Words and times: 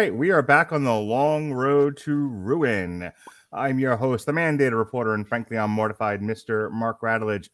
Right, 0.00 0.14
we 0.14 0.30
are 0.30 0.40
back 0.40 0.72
on 0.72 0.82
the 0.82 0.94
long 0.94 1.52
road 1.52 1.94
to 1.98 2.14
ruin. 2.16 3.12
I'm 3.52 3.78
your 3.78 3.98
host, 3.98 4.24
the 4.24 4.32
mandated 4.32 4.72
reporter, 4.72 5.12
and 5.12 5.28
frankly, 5.28 5.58
I'm 5.58 5.72
mortified, 5.72 6.22
Mr. 6.22 6.72
Mark 6.72 7.02
Radulich. 7.02 7.50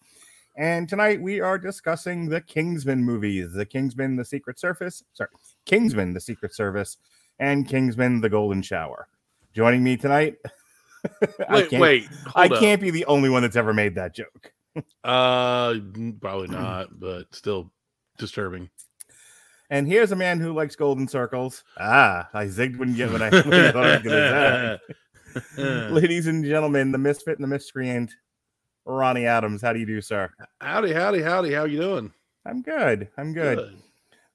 And 0.57 0.89
tonight 0.89 1.21
we 1.21 1.41
are 1.41 1.59
discussing 1.59 2.29
the 2.29 2.41
Kingsman 2.41 3.03
movies 3.03 3.53
The 3.53 3.67
Kingsman, 3.67 4.15
The 4.15 4.25
Secret 4.25 4.61
Service, 4.61 5.03
sorry, 5.13 5.31
Kingsman, 5.65 6.15
The 6.15 6.21
Secret 6.21 6.55
Service, 6.55 6.99
and 7.41 7.67
Kingsman, 7.67 8.21
The 8.21 8.31
Golden 8.31 8.63
Shower. 8.63 9.09
Joining 9.53 9.83
me 9.83 9.97
tonight, 9.97 10.37
I 11.05 11.27
Wait, 11.51 11.71
can't, 11.71 11.83
wait. 11.83 12.09
I 12.37 12.47
up. 12.47 12.61
can't 12.61 12.81
be 12.81 12.93
the 12.93 13.07
only 13.07 13.29
one 13.29 13.43
that's 13.43 13.57
ever 13.57 13.75
made 13.75 13.97
that 13.97 14.15
joke. 14.15 14.53
Uh, 15.03 15.75
probably 16.21 16.47
not, 16.51 17.01
but 17.01 17.35
still 17.35 17.73
disturbing. 18.19 18.71
And 19.71 19.87
here's 19.87 20.13
a 20.13 20.17
man 20.17 20.39
who 20.41 20.53
likes 20.53 20.77
golden 20.77 21.09
circles. 21.09 21.65
Ah, 21.79 22.29
I 22.33 22.45
zigged 22.47 22.77
when, 22.79 22.95
you- 22.95 23.09
when 23.09 23.23
I, 23.23 23.31
when 23.31 23.53
I 23.55 23.73
thought 23.73 23.85
I 23.87 23.95
was 23.97 24.03
going 24.03 24.17
to 24.17 24.81
say. 25.57 25.91
Ladies 25.93 26.27
and 26.29 26.45
gentlemen, 26.45 26.93
the 26.93 26.99
misfit 26.99 27.37
and 27.39 27.45
the 27.45 27.49
miscreant, 27.49 28.13
Ronnie 28.85 29.27
Adams. 29.27 29.61
How 29.63 29.73
do 29.73 29.79
you 29.81 29.87
do, 29.87 30.01
sir? 30.01 30.31
howdy, 30.61 30.93
howdy, 30.93 31.21
howdy. 31.23 31.53
How 31.53 31.65
you 31.65 31.81
doing? 31.81 32.13
I'm 32.47 32.63
good. 32.63 33.09
I'm 33.19 33.33
good. 33.33 33.77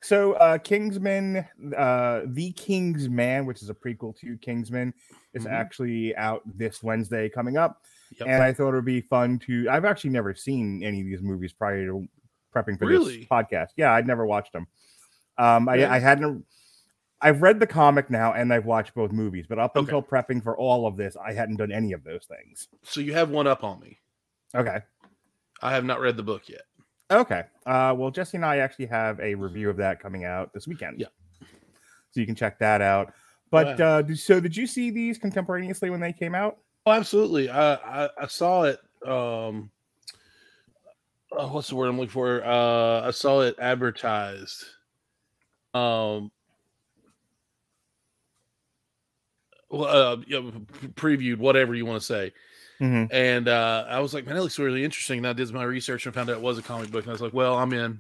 So, 0.04 0.34
uh, 0.34 0.58
Kingsman, 0.58 1.46
uh, 1.78 2.22
The 2.26 2.52
King's 2.54 3.08
Man, 3.08 3.46
which 3.46 3.62
is 3.62 3.70
a 3.70 3.74
prequel 3.74 4.18
to 4.20 4.36
Kingsman, 4.40 4.94
is 5.34 5.46
Mhm. 5.46 5.52
actually 5.52 6.16
out 6.18 6.42
this 6.58 6.82
Wednesday 6.84 7.30
coming 7.30 7.56
up. 7.56 7.84
Yep. 8.18 8.28
And 8.28 8.44
I 8.44 8.52
thought 8.52 8.70
it 8.72 8.76
would 8.76 8.86
be 8.86 9.02
fun 9.02 9.40
to. 9.46 9.70
I've 9.70 9.86
actually 9.86 10.10
never 10.10 10.34
seen 10.36 10.84
any 10.84 11.00
of 11.02 11.06
these 11.08 11.22
movies 11.22 11.54
prior 11.54 11.86
to 11.86 12.06
prepping 12.54 12.78
for 12.78 12.88
Really? 12.88 13.20
this 13.20 13.26
podcast. 13.28 13.70
Yeah, 13.78 13.94
I'd 13.94 14.08
never 14.08 14.26
watched 14.26 14.52
them. 14.54 14.68
Um, 15.38 15.68
I, 15.70 15.86
I 15.96 16.00
hadn't. 16.00 16.46
I've 17.22 17.42
read 17.42 17.60
the 17.60 17.68
comic 17.68 18.10
now 18.10 18.34
and 18.34 18.52
I've 18.52 18.66
watched 18.66 18.96
both 18.96 19.12
movies, 19.12 19.46
but 19.48 19.60
up 19.60 19.76
Okay. 19.76 19.82
until 19.84 20.02
prepping 20.02 20.44
for 20.44 20.58
all 20.58 20.88
of 20.88 20.98
this, 20.98 21.16
I 21.16 21.34
hadn't 21.34 21.58
done 21.58 21.72
any 21.72 21.94
of 21.94 22.04
those 22.04 22.26
things. 22.26 22.68
So 22.84 23.00
you 23.00 23.14
have 23.14 23.30
one 23.30 23.46
up 23.46 23.64
on 23.64 23.80
me. 23.80 24.00
Okay. 24.56 24.80
I 25.62 25.72
have 25.72 25.86
not 25.86 26.00
read 26.00 26.18
the 26.18 26.24
book 26.24 26.50
yet. 26.50 26.64
Okay. 27.12 27.44
Uh, 27.68 27.94
well, 27.96 28.10
Jesse 28.10 28.38
and 28.38 28.46
I 28.46 28.58
actually 28.58 28.88
have 28.88 29.20
a 29.20 29.36
review 29.36 29.70
of 29.70 29.78
that 29.78 30.00
coming 30.00 30.26
out 30.26 30.52
this 30.54 30.68
weekend. 30.68 31.00
Yeah. 31.00 31.08
So 32.10 32.20
you 32.20 32.26
can 32.26 32.34
check 32.36 32.58
that 32.60 32.82
out. 32.82 33.14
But 33.52 33.80
Wow. 33.80 34.00
uh, 34.00 34.16
so 34.16 34.40
did 34.40 34.58
you 34.58 34.66
see 34.66 34.90
these 34.90 35.20
contemporaneously 35.20 35.92
when 35.92 36.00
they 36.00 36.14
came 36.14 36.34
out? 36.34 36.58
Oh, 36.88 36.92
absolutely. 36.94 37.50
I 37.50 37.76
I, 37.76 38.10
I 38.22 38.28
saw 38.28 38.64
it. 38.64 38.80
Um, 39.06 39.70
oh, 41.34 41.54
what's 41.54 41.70
the 41.70 41.76
word 41.76 41.88
I'm 41.90 41.98
looking 42.00 42.10
for? 42.12 42.44
Uh, 42.44 43.02
I 43.08 43.12
saw 43.12 43.42
it 43.42 43.56
advertised. 43.60 44.64
Um, 45.74 46.32
well, 49.70 49.86
uh, 49.86 50.18
yeah, 50.28 50.42
previewed, 50.96 51.38
whatever 51.38 51.74
you 51.74 51.86
want 51.86 52.02
to 52.02 52.06
say. 52.06 52.34
Mm-hmm. 52.80 53.14
And 53.14 53.48
uh, 53.48 53.86
I 53.88 54.00
was 54.00 54.14
like, 54.14 54.26
man, 54.26 54.36
that 54.36 54.42
looks 54.42 54.60
really 54.60 54.84
interesting. 54.84 55.20
And 55.20 55.28
I 55.28 55.34
did 55.34 55.52
my 55.52 55.64
research 55.64 56.06
and 56.06 56.16
found 56.16 56.30
out 56.30 56.38
it 56.38 56.42
was 56.42 56.58
a 56.58 56.62
comic 56.64 56.92
book. 56.92 57.04
And 57.04 57.10
I 57.10 57.14
was 57.14 57.22
like, 57.22 57.34
well, 57.34 57.58
I'm 57.58 57.74
in. 57.74 58.00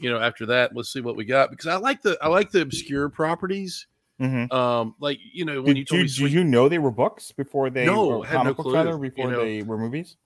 You 0.00 0.10
know, 0.10 0.20
after 0.20 0.46
that, 0.46 0.76
let's 0.76 0.92
see 0.92 1.00
what 1.00 1.16
we 1.16 1.24
got 1.24 1.50
because 1.50 1.66
I 1.66 1.76
like 1.76 2.02
the 2.02 2.16
I 2.22 2.28
like 2.28 2.52
the 2.52 2.62
obscure 2.62 3.08
properties. 3.08 3.88
Mm-hmm. 4.20 4.54
Um, 4.56 4.94
like 5.00 5.18
you 5.32 5.44
know 5.44 5.60
when 5.60 5.74
Did, 5.74 5.78
you 5.78 5.84
told 5.84 5.98
you, 5.98 6.04
me 6.04 6.30
did 6.30 6.32
you 6.32 6.44
know 6.44 6.68
they 6.68 6.78
were 6.78 6.92
books 6.92 7.32
before 7.32 7.68
they 7.68 7.84
No, 7.84 8.18
were 8.18 8.26
had 8.26 8.44
no 8.44 8.54
clue, 8.54 8.74
rather 8.74 8.92
you 8.92 8.98
before 8.98 9.30
know. 9.32 9.44
they 9.44 9.62
were 9.62 9.76
movies? 9.76 10.16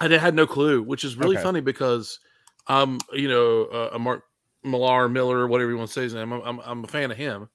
I 0.00 0.08
had 0.08 0.34
no 0.34 0.46
clue, 0.46 0.82
which 0.82 1.04
is 1.04 1.16
really 1.16 1.36
Okay. 1.36 1.42
funny 1.42 1.60
because 1.60 2.20
I'm, 2.66 2.98
you 3.12 3.28
know, 3.28 3.64
uh, 3.64 3.90
a 3.94 3.98
Mark 3.98 4.24
Millar, 4.70 5.08
Miller, 5.08 5.46
whatever 5.46 5.70
you 5.70 5.76
want 5.76 5.88
to 5.88 5.92
say 5.92 6.02
his 6.02 6.14
name. 6.14 6.32
I'm, 6.32 6.42
I'm, 6.42 6.60
I'm 6.60 6.84
a 6.84 6.88
fan 6.88 7.10
of 7.10 7.16
him 7.16 7.48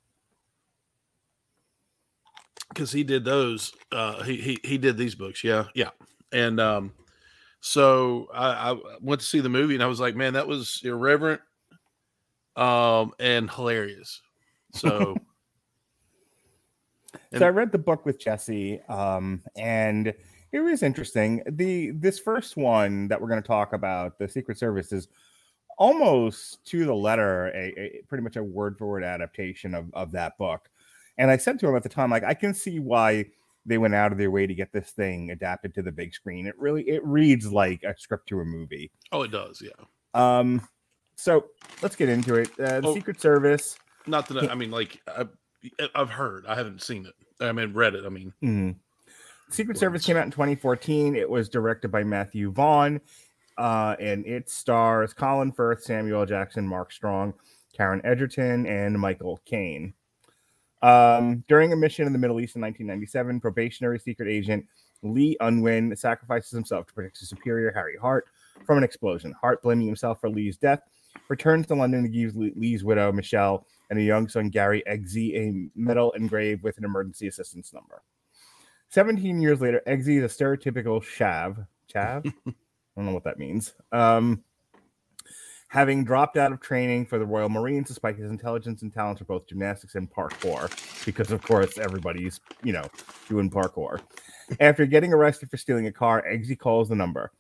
because 2.69 2.91
he 2.91 3.03
did 3.03 3.24
those. 3.24 3.74
Uh, 3.91 4.24
he, 4.24 4.38
he 4.38 4.59
he 4.63 4.78
did 4.78 4.97
these 4.97 5.16
books, 5.16 5.44
yeah, 5.44 5.66
yeah. 5.75 5.90
And 6.31 6.59
um, 6.59 6.94
so 7.62 8.28
I, 8.34 8.72
I 8.72 8.78
went 9.01 9.22
to 9.22 9.28
see 9.28 9.40
the 9.40 9.50
movie, 9.50 9.75
and 9.75 9.84
I 9.84 9.88
was 9.88 10.00
like, 10.00 10.16
man, 10.16 10.34
that 10.34 10.47
was 10.47 10.81
irreverent, 10.84 11.41
um, 12.56 13.13
and 13.19 13.50
hilarious. 13.50 14.22
So. 14.74 15.16
so 17.38 17.45
I 17.45 17.50
read 17.50 17.72
the 17.72 17.78
book 17.78 18.06
with 18.06 18.19
Jesse, 18.19 18.81
um, 18.90 19.41
and 19.56 20.13
it 20.53 20.59
was 20.59 20.84
interesting. 20.84 21.44
The 21.47 21.91
this 21.91 22.19
first 22.19 22.57
one 22.57 23.07
that 23.07 23.19
we're 23.19 23.28
going 23.28 23.41
to 23.41 23.47
talk 23.47 23.74
about, 23.74 24.19
the 24.19 24.28
Secret 24.28 24.57
Service, 24.57 24.91
is 24.91 25.07
almost 25.78 26.63
to 26.67 26.85
the 26.85 26.94
letter 26.94 27.47
a, 27.47 27.73
a 27.79 28.01
pretty 28.07 28.23
much 28.23 28.35
a 28.35 28.44
word 28.44 28.78
for 28.78 28.88
word 28.88 29.03
adaptation 29.03 29.73
of, 29.73 29.85
of 29.94 30.11
that 30.11 30.38
book. 30.38 30.69
And 31.17 31.29
I 31.29 31.38
said 31.38 31.59
to 31.59 31.67
him 31.67 31.75
at 31.75 31.84
the 31.84 31.89
time, 31.89 32.09
like, 32.09 32.23
I 32.23 32.34
can 32.34 32.53
see 32.53 32.79
why 32.79 33.25
they 33.66 33.78
went 33.78 33.95
out 33.95 34.12
of 34.12 34.17
their 34.17 34.31
way 34.31 34.45
to 34.47 34.53
get 34.56 34.73
this 34.73 34.89
thing 34.91 35.31
adapted 35.31 35.73
to 35.75 35.81
the 35.81 35.91
big 35.91 36.13
screen. 36.13 36.47
It 36.47 36.56
really 36.57 36.83
it 36.89 37.06
reads 37.06 37.51
like 37.51 37.83
a 37.83 37.95
script 37.97 38.28
to 38.29 38.39
a 38.41 38.45
movie. 38.45 38.91
Oh, 39.12 39.22
it 39.22 39.31
does, 39.31 39.62
yeah. 39.62 39.85
Um, 40.13 40.67
so 41.16 41.45
let's 41.81 41.95
get 41.95 42.09
into 42.09 42.35
it. 42.35 42.50
Uh, 42.59 42.81
the 42.81 42.88
Oh. 42.88 42.94
Secret 42.94 43.22
Service. 43.22 43.78
Not 44.06 44.28
that 44.28 44.50
I, 44.50 44.51
I 44.51 44.56
mean, 44.56 44.72
like 44.72 45.00
I, 45.07 45.25
I've 45.95 46.09
heard, 46.09 46.45
I 46.45 46.56
haven't 46.56 46.81
seen 46.81 47.06
it. 47.06 47.13
I 47.39 47.51
mean, 47.53 47.73
read 47.73 47.95
it. 47.95 48.06
I 48.06 48.09
mean, 48.09 48.33
Mhm. 48.44 48.75
Secret. 49.50 49.78
Service 49.78 50.03
came 50.06 50.17
out 50.17 50.25
in 50.25 50.31
2014. 50.31 51.16
It 51.16 51.29
was 51.29 51.47
directed 51.47 51.89
by 51.89 52.03
Matthew 52.03 52.51
Vaughn, 52.51 53.00
uh, 53.57 53.95
and 53.99 54.25
it 54.25 54.49
stars 54.49 55.13
Colin 55.13 55.51
Firth, 55.51 55.83
Samuel 55.83 56.25
Jackson, 56.25 56.67
Mark 56.67 56.91
Strong, 56.91 57.33
Taron 57.77 58.01
Egerton, 58.03 58.65
and 58.67 58.99
Michael 58.99 59.39
Caine. 59.45 59.93
Um, 60.81 61.44
during 61.47 61.71
a 61.71 61.75
mission 61.77 62.05
in 62.07 62.13
the 62.13 62.19
Middle 62.19 62.41
East 62.41 62.55
in 62.55 62.61
1997, 62.61 63.39
probationary 63.39 64.00
secret 64.00 64.27
agent 64.27 64.65
Lee 65.01 65.38
Unwin 65.39 65.95
sacrifices 65.95 66.51
himself 66.51 66.88
to 66.88 66.94
protect 66.94 67.19
his 67.19 67.29
superior, 67.29 67.71
Harry 67.71 67.97
Hart, 67.97 68.25
from 68.65 68.77
an 68.77 68.83
explosion. 68.83 69.33
Hart, 69.39 69.61
blaming 69.61 69.88
himself 69.88 70.19
for 70.19 70.29
Lee's 70.29 70.57
death, 70.57 70.81
returns 71.29 71.67
to 71.67 71.75
London 71.75 72.03
to 72.03 72.09
give 72.09 72.35
Lee's 72.35 72.83
widow, 72.83 73.11
Michelle, 73.11 73.65
and 73.89 73.99
a 73.99 74.03
young 74.03 74.27
son, 74.27 74.49
Gary 74.49 74.83
Eggsy, 74.88 75.35
a 75.35 75.69
medal 75.75 76.11
engraved 76.13 76.63
with 76.63 76.77
an 76.77 76.85
emergency 76.85 77.27
assistance 77.27 77.73
number. 77.73 78.01
17 78.89 79.41
years 79.41 79.61
later, 79.61 79.81
Eggsy 79.88 80.21
is 80.21 80.39
a 80.39 80.44
stereotypical 80.44 81.01
Shav. 81.01 81.65
Chav? 81.94 82.31
I 82.95 83.00
don't 83.00 83.07
know 83.07 83.13
what 83.13 83.24
that 83.24 83.40
means. 83.40 83.74
Um, 83.92 84.44
having 85.68 86.04
dropped 86.04 86.38
out 86.38 86.51
of 86.51 86.62
training 86.62 87.07
for 87.07 87.18
the 87.18 87.25
Royal 87.25 87.50
Marines 87.50 87.88
despite 87.88 88.16
his 88.16 88.30
intelligence 88.30 88.84
and 88.84 88.94
talents 88.94 89.19
for 89.19 89.25
both 89.25 89.48
gymnastics 89.48 89.95
and 89.95 90.12
parkour, 90.12 90.69
because 91.06 91.31
of 91.31 91.42
course 91.42 91.78
everybody's, 91.80 92.40
you 92.63 92.74
know, 92.74 92.88
doing 93.28 93.50
parkour. 93.50 94.00
After 94.60 94.86
getting 94.86 95.13
arrested 95.13 95.50
for 95.50 95.57
stealing 95.57 95.88
a 95.88 95.92
car, 95.92 96.24
Eggsy 96.30 96.57
calls 96.57 96.90
the 96.90 96.95
number. 96.95 97.31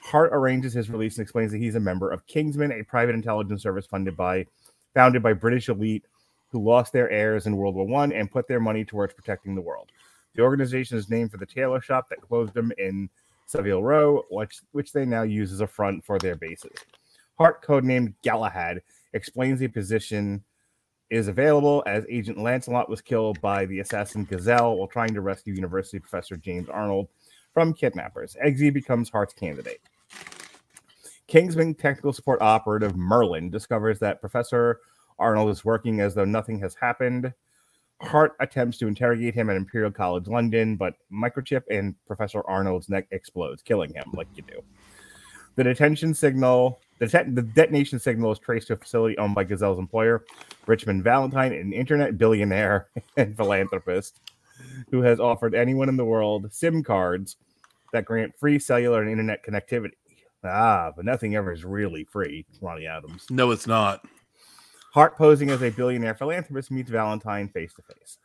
Hart 0.00 0.30
arranges 0.32 0.72
his 0.72 0.88
release 0.88 1.18
and 1.18 1.22
explains 1.22 1.52
that 1.52 1.58
he's 1.58 1.74
a 1.74 1.80
member 1.80 2.10
of 2.10 2.26
Kingsman, 2.26 2.72
a 2.72 2.82
private 2.82 3.14
intelligence 3.14 3.62
service 3.62 3.86
funded 3.86 4.16
by 4.16 4.46
founded 4.94 5.22
by 5.22 5.32
British 5.32 5.68
elite 5.68 6.06
who 6.50 6.62
lost 6.62 6.92
their 6.92 7.10
heirs 7.10 7.46
in 7.46 7.56
World 7.56 7.74
War 7.74 7.86
One 7.86 8.12
and 8.12 8.30
put 8.30 8.48
their 8.48 8.60
money 8.60 8.84
towards 8.84 9.14
protecting 9.14 9.54
the 9.54 9.60
world. 9.60 9.90
The 10.34 10.42
organization 10.42 10.96
is 10.96 11.10
named 11.10 11.30
for 11.30 11.36
the 11.36 11.46
tailor 11.46 11.80
shop 11.80 12.08
that 12.08 12.20
closed 12.20 12.54
them 12.54 12.72
in 12.78 13.10
Savile 13.52 13.82
Row, 13.82 14.24
which, 14.30 14.60
which 14.72 14.92
they 14.92 15.04
now 15.04 15.22
use 15.22 15.52
as 15.52 15.60
a 15.60 15.66
front 15.66 16.04
for 16.04 16.18
their 16.18 16.36
bases. 16.36 16.72
Hart, 17.38 17.62
codenamed 17.62 18.14
Galahad, 18.22 18.82
explains 19.12 19.60
the 19.60 19.68
position 19.68 20.42
is 21.10 21.28
available 21.28 21.82
as 21.86 22.04
Agent 22.08 22.38
Lancelot 22.38 22.88
was 22.88 23.02
killed 23.02 23.38
by 23.42 23.66
the 23.66 23.80
assassin 23.80 24.24
Gazelle 24.24 24.76
while 24.76 24.88
trying 24.88 25.12
to 25.12 25.20
rescue 25.20 25.52
University 25.54 25.98
professor 25.98 26.36
James 26.36 26.70
Arnold 26.70 27.08
from 27.52 27.74
kidnappers. 27.74 28.34
Eggsy 28.42 28.72
becomes 28.72 29.10
Hart's 29.10 29.34
candidate. 29.34 29.80
Kingsman 31.26 31.74
technical 31.74 32.14
support 32.14 32.40
operative 32.40 32.96
Merlin 32.96 33.50
discovers 33.50 33.98
that 33.98 34.20
Professor 34.20 34.80
Arnold 35.18 35.50
is 35.50 35.64
working 35.64 36.00
as 36.00 36.14
though 36.14 36.24
nothing 36.24 36.58
has 36.60 36.74
happened. 36.74 37.32
Hart 38.02 38.34
attempts 38.40 38.78
to 38.78 38.88
interrogate 38.88 39.34
him 39.34 39.48
at 39.48 39.56
Imperial 39.56 39.90
College 39.90 40.26
London, 40.26 40.76
but 40.76 40.94
microchip 41.12 41.62
and 41.70 41.94
Professor 42.06 42.42
Arnold's 42.48 42.88
neck 42.88 43.06
explodes, 43.12 43.62
killing 43.62 43.94
him 43.94 44.04
like 44.12 44.28
you 44.34 44.42
do. 44.42 44.62
The 45.54 45.64
detention 45.64 46.14
signal, 46.14 46.80
the, 46.98 47.06
the 47.06 47.42
detonation 47.42 47.98
signal 47.98 48.32
is 48.32 48.38
traced 48.38 48.68
to 48.68 48.72
a 48.72 48.76
facility 48.76 49.16
owned 49.18 49.34
by 49.34 49.44
Gazelle's 49.44 49.78
employer, 49.78 50.24
Richmond 50.66 51.04
Valentine, 51.04 51.52
an 51.52 51.72
internet 51.72 52.18
billionaire 52.18 52.88
and 53.16 53.36
philanthropist 53.36 54.20
who 54.90 55.02
has 55.02 55.20
offered 55.20 55.54
anyone 55.54 55.88
in 55.88 55.96
the 55.96 56.04
world 56.04 56.52
SIM 56.52 56.82
cards 56.82 57.36
that 57.92 58.04
grant 58.04 58.32
free 58.38 58.58
cellular 58.58 59.02
and 59.02 59.10
internet 59.10 59.44
connectivity. 59.44 59.92
Ah, 60.44 60.90
but 60.96 61.04
nothing 61.04 61.36
ever 61.36 61.52
is 61.52 61.64
really 61.64 62.04
free, 62.04 62.44
Ronnie 62.60 62.86
Adams. 62.86 63.26
no, 63.30 63.50
it's 63.50 63.66
not. 63.66 64.04
Hart, 64.92 65.16
posing 65.16 65.50
as 65.50 65.62
a 65.62 65.70
billionaire 65.70 66.14
philanthropist, 66.14 66.70
meets 66.70 66.90
Valentine 66.90 67.48
face 67.48 67.72
to 67.74 67.82
face. 67.82 68.18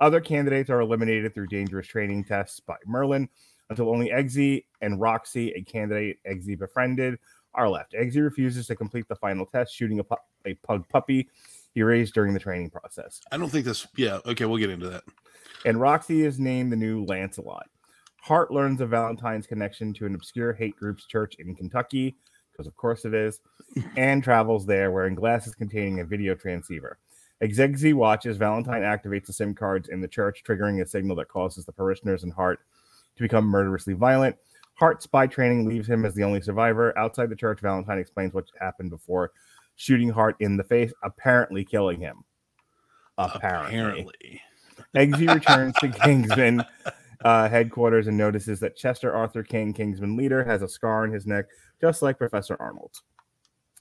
Other 0.00 0.20
candidates 0.20 0.68
are 0.68 0.80
eliminated 0.80 1.32
through 1.32 1.46
dangerous 1.46 1.86
training 1.86 2.24
tests 2.24 2.60
by 2.60 2.76
Merlin 2.86 3.28
until 3.70 3.88
only 3.88 4.10
Eggsy 4.10 4.64
and 4.82 5.00
Roxy, 5.00 5.50
a 5.52 5.62
candidate 5.62 6.18
Eggsy 6.28 6.58
befriended, 6.58 7.18
are 7.54 7.68
left. 7.68 7.94
Eggsy 7.94 8.22
refuses 8.22 8.66
to 8.66 8.76
complete 8.76 9.08
the 9.08 9.16
final 9.16 9.46
test, 9.46 9.74
shooting 9.74 9.98
a, 10.00 10.04
pu- 10.04 10.16
a 10.44 10.54
pug 10.54 10.86
puppy 10.88 11.28
he 11.72 11.82
raised 11.82 12.12
during 12.12 12.34
the 12.34 12.40
training 12.40 12.68
process. 12.68 13.20
I 13.32 13.38
don't 13.38 13.48
think 13.48 13.64
this. 13.64 13.86
Yeah. 13.96 14.18
Okay, 14.26 14.44
we'll 14.44 14.58
get 14.58 14.70
into 14.70 14.90
that. 14.90 15.04
And 15.64 15.80
Roxy 15.80 16.24
is 16.24 16.38
named 16.38 16.70
the 16.70 16.76
new 16.76 17.04
Lancelot. 17.04 17.66
Hart 18.20 18.50
learns 18.50 18.82
of 18.82 18.90
Valentine's 18.90 19.46
connection 19.46 19.94
to 19.94 20.06
an 20.06 20.14
obscure 20.14 20.52
hate 20.52 20.76
group's 20.76 21.06
church 21.06 21.36
in 21.38 21.54
Kentucky, 21.54 22.16
because 22.60 22.68
of 22.68 22.76
course 22.76 23.06
it 23.06 23.14
is, 23.14 23.40
and 23.96 24.22
travels 24.22 24.66
there 24.66 24.90
wearing 24.90 25.14
glasses 25.14 25.54
containing 25.54 26.00
a 26.00 26.04
video 26.04 26.34
transceiver. 26.34 26.98
Eggsy 27.42 27.94
watches 27.94 28.36
Valentine 28.36 28.82
activates 28.82 29.24
the 29.24 29.32
SIM 29.32 29.54
cards 29.54 29.88
in 29.88 30.02
the 30.02 30.08
church, 30.08 30.42
triggering 30.46 30.82
a 30.82 30.86
signal 30.86 31.16
that 31.16 31.28
causes 31.28 31.64
the 31.64 31.72
parishioners 31.72 32.22
and 32.22 32.34
Hart 32.34 32.60
to 33.16 33.22
become 33.22 33.46
murderously 33.46 33.94
violent. 33.94 34.36
Hart 34.74 35.02
spy 35.02 35.26
training 35.26 35.66
leaves 35.66 35.88
him 35.88 36.04
as 36.04 36.14
the 36.14 36.22
only 36.22 36.42
survivor. 36.42 36.96
Outside 36.98 37.30
the 37.30 37.36
church, 37.36 37.60
Valentine 37.60 37.98
explains 37.98 38.34
what 38.34 38.44
happened 38.60 38.90
before 38.90 39.32
shooting 39.76 40.10
Hart 40.10 40.36
in 40.40 40.58
the 40.58 40.64
face, 40.64 40.92
apparently 41.02 41.64
killing 41.64 41.98
him. 41.98 42.24
Apparently. 43.16 43.78
Apparently. 43.78 44.42
Eggsy 44.94 45.34
returns 45.34 45.74
to 45.76 45.88
Kingsman 45.88 46.62
uh, 47.24 47.48
headquarters 47.48 48.06
and 48.06 48.16
notices 48.16 48.60
that 48.60 48.76
Chester 48.76 49.12
Arthur 49.12 49.42
King, 49.42 49.72
Kingsman 49.72 50.16
leader, 50.16 50.44
has 50.44 50.62
a 50.62 50.68
scar 50.68 51.04
on 51.04 51.12
his 51.12 51.26
neck, 51.26 51.46
just 51.80 52.02
like 52.02 52.18
Professor 52.18 52.56
Arnold. 52.60 53.00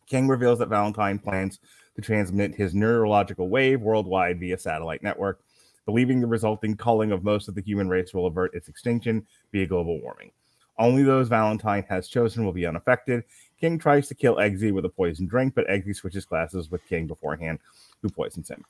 King 0.08 0.28
reveals 0.28 0.60
that 0.60 0.70
Valentine 0.70 1.20
plans 1.20 1.60
to 1.96 2.02
transmit 2.02 2.56
his 2.56 2.74
neurological 2.74 3.50
wave 3.50 3.82
worldwide 3.82 4.40
via 4.40 4.58
satellite 4.58 5.04
network, 5.04 5.40
believing 5.86 6.20
the 6.20 6.28
resulting 6.28 6.76
culling 6.76 7.12
of 7.12 7.24
most 7.24 7.48
of 7.48 7.56
the 7.56 7.62
human 7.62 7.88
race 7.90 8.14
will 8.14 8.26
avert 8.26 8.54
its 8.56 8.68
extinction 8.68 9.26
via 9.52 9.68
global 9.68 10.02
warming. 10.02 10.32
Only 10.78 11.04
those 11.04 11.28
Valentine 11.28 11.84
has 11.90 12.08
chosen 12.08 12.46
will 12.46 12.54
be 12.54 12.66
unaffected. 12.66 13.24
King 13.60 13.78
tries 13.78 14.08
to 14.08 14.16
kill 14.16 14.38
Eggsy 14.38 14.72
with 14.72 14.86
a 14.86 14.90
poison 14.90 15.28
drink, 15.28 15.54
but 15.54 15.68
Eggsy 15.68 15.96
switches 15.96 16.26
glasses 16.26 16.72
with 16.72 16.88
King 16.88 17.06
beforehand, 17.06 17.60
who 18.02 18.10
poisons 18.10 18.50
him. 18.50 18.64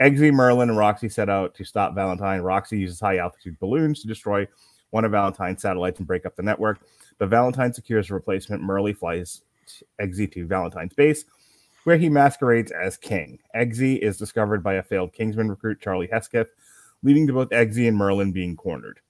Eggsy, 0.00 0.32
Merlin, 0.32 0.68
and 0.68 0.78
Roxy 0.78 1.08
set 1.08 1.28
out 1.28 1.54
to 1.54 1.64
stop 1.64 1.94
Valentine. 1.94 2.40
Roxy 2.40 2.78
uses 2.78 3.00
high 3.00 3.18
altitude 3.18 3.58
balloons 3.58 4.02
to 4.02 4.08
destroy 4.08 4.46
one 4.90 5.04
of 5.04 5.12
Valentine's 5.12 5.62
satellites 5.62 5.98
and 5.98 6.06
break 6.06 6.26
up 6.26 6.36
the 6.36 6.42
network. 6.42 6.80
But 7.18 7.30
Valentine 7.30 7.72
secures 7.72 8.10
a 8.10 8.14
replacement. 8.14 8.62
Merlin 8.62 8.94
flies 8.94 9.42
Eggsy 10.00 10.30
to 10.32 10.46
Valentine's 10.46 10.94
base, 10.94 11.24
where 11.84 11.96
he 11.96 12.08
masquerades 12.08 12.72
as 12.72 12.96
King. 12.96 13.38
Eggsy 13.54 13.98
is 13.98 14.18
discovered 14.18 14.62
by 14.62 14.74
a 14.74 14.82
failed 14.82 15.12
Kingsman 15.12 15.48
recruit, 15.48 15.80
Charlie 15.80 16.08
Hesketh, 16.12 16.48
leading 17.02 17.26
to 17.26 17.32
both 17.32 17.48
Eggsy 17.50 17.88
and 17.88 17.96
Merlin 17.96 18.32
being 18.32 18.56
cornered. 18.56 19.00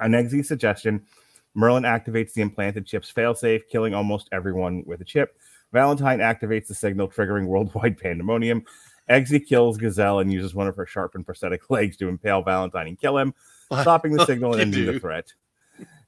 On 0.00 0.10
Eggsy's 0.10 0.48
suggestion, 0.48 1.06
Merlin 1.54 1.84
activates 1.84 2.32
the 2.32 2.42
implanted 2.42 2.84
chip's 2.86 3.12
failsafe, 3.12 3.62
killing 3.70 3.94
almost 3.94 4.28
everyone 4.32 4.82
with 4.86 5.00
a 5.00 5.04
chip. 5.04 5.38
Valentine 5.72 6.18
activates 6.18 6.66
the 6.66 6.74
signal, 6.74 7.08
triggering 7.08 7.46
worldwide 7.46 7.98
pandemonium. 8.02 8.64
Eggsy 9.10 9.44
kills 9.44 9.76
Gazelle 9.76 10.20
and 10.20 10.32
uses 10.32 10.54
one 10.54 10.66
of 10.66 10.76
her 10.76 10.86
sharpened 10.86 11.26
prosthetic 11.26 11.68
legs 11.70 11.96
to 11.98 12.08
impale 12.08 12.42
Valentine 12.42 12.88
and 12.88 12.98
kill 12.98 13.18
him, 13.18 13.34
stopping 13.80 14.12
the 14.12 14.24
signal 14.24 14.52
and 14.52 14.62
ending 14.62 14.86
the 14.86 14.98
threat. 14.98 15.32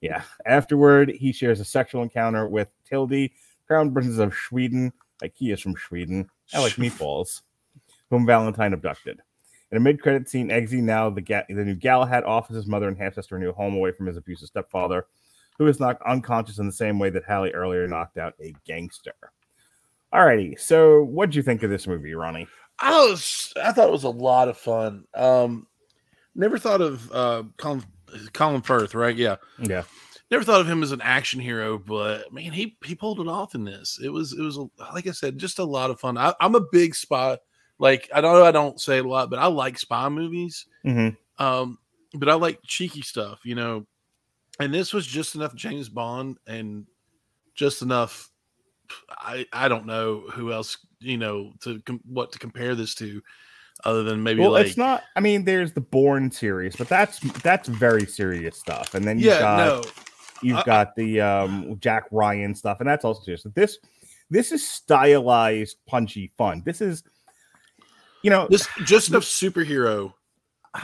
Yeah. 0.01 0.23
Afterward, 0.45 1.11
he 1.11 1.33
shares 1.33 1.61
a 1.61 1.65
sexual 1.65 2.03
encounter 2.03 2.49
with 2.49 2.71
Tilde, 2.85 3.31
crown 3.67 3.93
princess 3.93 4.19
of 4.19 4.35
Sweden, 4.35 4.93
like 5.21 5.35
he 5.35 5.51
is 5.51 5.61
from 5.61 5.75
Sweden. 5.77 6.29
I 6.55 6.61
like 6.61 6.75
meatballs, 6.75 7.43
whom 8.11 8.27
Valentine 8.27 8.73
abducted. 8.73 9.21
In 9.73 9.79
a 9.79 9.81
mid-credit 9.81 10.29
scene, 10.29 10.49
Eggsy, 10.49 10.81
now 10.81 11.11
the, 11.11 11.21
Ga- 11.21 11.47
the 11.49 11.65
new 11.65 11.75
Galahad, 11.75 12.23
offers 12.25 12.57
his 12.57 12.67
mother 12.67 12.87
and 12.87 12.97
half-sister 12.97 13.37
a 13.37 13.41
new 13.41 13.53
home 13.53 13.75
away 13.75 13.91
from 13.91 14.07
his 14.07 14.17
abusive 14.17 14.49
stepfather, 14.49 15.07
who 15.59 15.67
is 15.67 15.81
knocked 15.81 16.03
unconscious 16.07 16.59
in 16.59 16.67
the 16.67 16.73
same 16.73 16.99
way 16.99 17.11
that 17.11 17.25
Harry 17.25 17.53
earlier 17.53 17.89
knocked 17.89 18.17
out 18.17 18.35
a 18.41 18.55
gangster. 18.65 19.15
Alrighty, 20.15 20.59
so 20.59 21.03
what'd 21.03 21.35
you 21.35 21.43
think 21.43 21.65
of 21.65 21.71
this 21.71 21.89
movie, 21.89 22.15
Ronnie? 22.15 22.47
I 22.79 23.07
was 23.07 23.53
I 23.63 23.73
thought 23.73 23.89
it 23.89 23.93
was 23.93 24.05
a 24.05 24.11
lot 24.11 24.49
of 24.49 24.59
fun. 24.59 25.05
Um 25.15 25.67
never 26.35 26.59
thought 26.59 26.81
of 26.81 27.11
uh 27.13 27.43
Colin 27.57 27.85
Colin 28.33 28.63
Firth, 28.63 28.95
right? 28.95 29.17
Yeah. 29.17 29.37
Yeah, 29.59 29.83
Never 30.31 30.45
thought 30.45 30.61
of 30.61 30.69
him 30.69 30.83
as 30.83 30.93
an 30.93 31.01
action 31.03 31.41
hero, 31.41 31.79
but 31.79 32.33
man, 32.33 32.53
he 32.53 32.77
he 32.85 32.95
pulled 32.95 33.21
it 33.21 33.29
off 33.29 33.55
in 33.55 33.65
this. 33.65 33.99
It 34.03 34.09
was 34.09 34.33
it 34.33 34.43
was 34.43 34.59
like 34.93 35.07
I 35.07 35.13
said, 35.13 35.39
just 35.39 35.59
a 35.59 35.65
lot 35.65 35.91
of 35.91 36.01
fun. 36.01 36.19
I, 36.19 36.35
I'm 36.41 36.55
a 36.55 36.61
big 36.73 36.95
spy. 36.95 37.39
Like 37.79 38.11
I 38.15 38.21
know 38.21 38.45
I 38.45 38.53
don't 38.53 38.81
say 38.81 38.99
it 38.99 39.05
a 39.05 39.09
lot, 39.09 39.31
but 39.31 39.39
I 39.39 39.47
like 39.47 39.79
spy 39.79 40.09
movies. 40.09 40.67
hmm 40.83 41.11
Um, 41.39 41.79
but 42.15 42.29
I 42.29 42.35
like 42.35 42.59
cheeky 42.65 43.03
stuff, 43.03 43.41
you 43.45 43.55
know. 43.55 43.87
And 44.59 44.73
this 44.73 44.93
was 44.95 45.07
just 45.07 45.35
enough 45.35 45.55
James 45.55 45.89
Bond 45.89 46.39
and 46.47 46.87
just 47.55 47.83
enough. 47.83 48.31
I 49.11 49.47
I 49.53 49.69
don't 49.69 49.87
know 49.87 50.21
who 50.33 50.53
else 50.53 50.79
you 51.01 51.19
know 51.19 51.53
to 51.61 51.81
com- 51.83 52.01
what 52.07 52.33
to 52.33 52.39
compare 52.39 52.75
this 52.75 52.95
to, 52.97 53.23
other 53.85 54.03
than 54.03 54.23
maybe 54.23 54.41
well, 54.41 54.53
like 54.53 54.67
it's 54.67 54.77
not. 54.77 55.03
I 55.17 55.21
mean, 55.21 55.45
there's 55.45 55.73
the 55.73 55.81
Bourne 55.81 56.31
series, 56.31 56.77
but 56.77 56.89
that's 56.89 57.21
that's 57.43 57.69
very 57.69 58.07
serious 58.07 58.57
stuff. 58.59 58.95
And 58.95 59.05
then 59.07 59.19
you've 59.19 59.27
yeah 59.27 59.41
got 59.41 59.59
no 59.59 59.91
you've 60.43 60.59
I- 60.59 60.65
got 60.65 60.97
the 60.97 61.21
um, 61.21 61.77
Jack 61.81 62.05
Ryan 62.11 62.55
stuff, 62.55 62.81
and 62.81 62.89
that's 62.89 63.05
also 63.05 63.23
serious. 63.23 63.47
This 63.55 63.79
this 64.31 64.53
is 64.53 64.67
stylized, 64.69 65.77
punchy 65.87 66.33
fun. 66.37 66.63
This 66.65 66.81
is, 66.81 67.05
you 68.23 68.31
know, 68.31 68.49
this 68.51 68.67
just 68.85 69.09
enough 69.09 69.23
superhero 69.23 70.13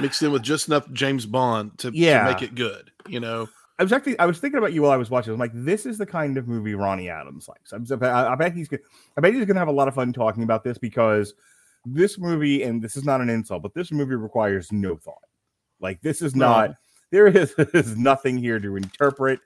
mixed 0.01 0.23
in 0.23 0.31
with 0.33 0.43
just 0.43 0.69
enough 0.69 0.91
James 0.93 1.27
Bond 1.27 1.77
to, 1.79 1.91
Yeah. 1.93 2.25
to 2.27 2.33
make 2.33 2.43
it 2.43 2.55
good. 2.55 2.91
You 3.09 3.21
know, 3.21 3.49
I 3.79 3.83
was 3.83 3.93
actually 3.93 4.19
I 4.19 4.27
was 4.27 4.39
thinking 4.39 4.59
about 4.59 4.73
you 4.73 4.83
while 4.83 4.91
I 4.91 4.97
was 4.97 5.11
watching. 5.11 5.33
I'm 5.33 5.39
like, 5.41 5.51
this 5.55 5.87
is 5.87 5.99
the 5.99 6.07
kind 6.07 6.37
of 6.37 6.47
movie 6.47 6.75
Ronnie 6.75 7.09
Adams 7.09 7.49
likes. 7.49 7.73
I'm, 7.73 7.87
I, 8.03 8.29
I 8.29 8.35
bet 8.37 8.53
he's 8.55 8.69
gonna, 8.69 8.83
I 9.17 9.21
bet 9.21 9.35
he's 9.35 9.45
gonna 9.47 9.59
have 9.59 9.69
a 9.69 9.73
lot 9.73 9.89
of 9.89 9.95
fun 9.95 10.13
talking 10.13 10.43
about 10.43 10.63
this 10.65 10.79
because 10.79 11.35
this 11.85 12.19
movie, 12.19 12.63
and 12.63 12.81
this 12.83 12.97
is 12.97 13.05
not 13.05 13.21
an 13.21 13.29
insult, 13.31 13.63
but 13.63 13.75
this 13.75 13.91
movie 13.91 14.15
requires 14.15 14.71
no 14.71 14.97
thought. 14.97 15.17
Like 15.81 16.01
this 16.03 16.23
is 16.23 16.35
No. 16.37 16.47
not. 16.49 16.71
There 17.11 17.27
is, 17.27 17.53
is 17.75 17.97
nothing 17.97 18.37
here 18.39 18.59
to 18.61 18.77
interpret. 18.77 19.41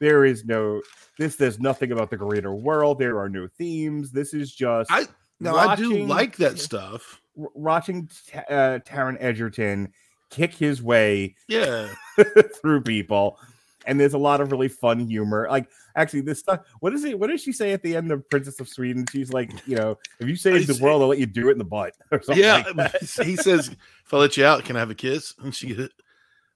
There 0.00 0.24
is 0.24 0.44
no 0.44 0.82
this. 1.18 1.36
There's 1.36 1.58
nothing 1.58 1.90
about 1.92 2.10
the 2.10 2.16
greater 2.16 2.54
world. 2.54 2.98
There 2.98 3.18
are 3.18 3.28
no 3.28 3.48
themes. 3.58 4.12
This 4.12 4.34
is 4.34 4.54
just 4.54 4.90
I 4.92 5.06
now 5.40 5.56
I 5.56 5.74
do 5.76 6.04
like 6.04 6.36
that 6.36 6.58
stuff. 6.58 7.20
watching 7.34 8.08
uh, 8.48 8.78
Taron 8.86 9.16
Egerton 9.18 9.92
kick 10.30 10.52
his 10.54 10.82
way 10.82 11.34
Yeah, 11.48 11.88
through 12.60 12.82
people. 12.82 13.38
And 13.88 13.98
there's 13.98 14.14
a 14.14 14.18
lot 14.18 14.40
of 14.40 14.52
really 14.52 14.68
fun 14.68 15.00
humor. 15.00 15.48
Like, 15.50 15.68
actually, 15.96 16.20
this 16.20 16.38
stuff. 16.38 16.60
What 16.80 16.92
is 16.92 17.04
it? 17.04 17.18
What 17.18 17.30
does 17.30 17.42
she 17.42 17.52
say 17.52 17.72
at 17.72 17.82
the 17.82 17.96
end 17.96 18.12
of 18.12 18.28
Princess 18.28 18.60
of 18.60 18.68
Sweden? 18.68 19.06
She's 19.10 19.32
like, 19.32 19.50
you 19.66 19.76
know, 19.76 19.98
if 20.20 20.28
you 20.28 20.36
save 20.36 20.66
the 20.66 20.78
world, 20.82 21.02
I'll 21.02 21.08
let 21.08 21.18
you 21.18 21.26
do 21.26 21.48
it 21.48 21.52
in 21.52 21.58
the 21.58 21.64
butt 21.64 21.94
or 22.12 22.22
something. 22.22 22.44
yeah. 22.44 22.62
like 22.76 23.00
he 23.00 23.34
says, 23.34 23.68
"If 23.68 24.14
I 24.14 24.18
let 24.18 24.36
you 24.36 24.44
out, 24.44 24.64
can 24.64 24.76
I 24.76 24.80
have 24.80 24.90
a 24.90 24.94
kiss?" 24.94 25.34
And 25.42 25.54
she, 25.54 25.88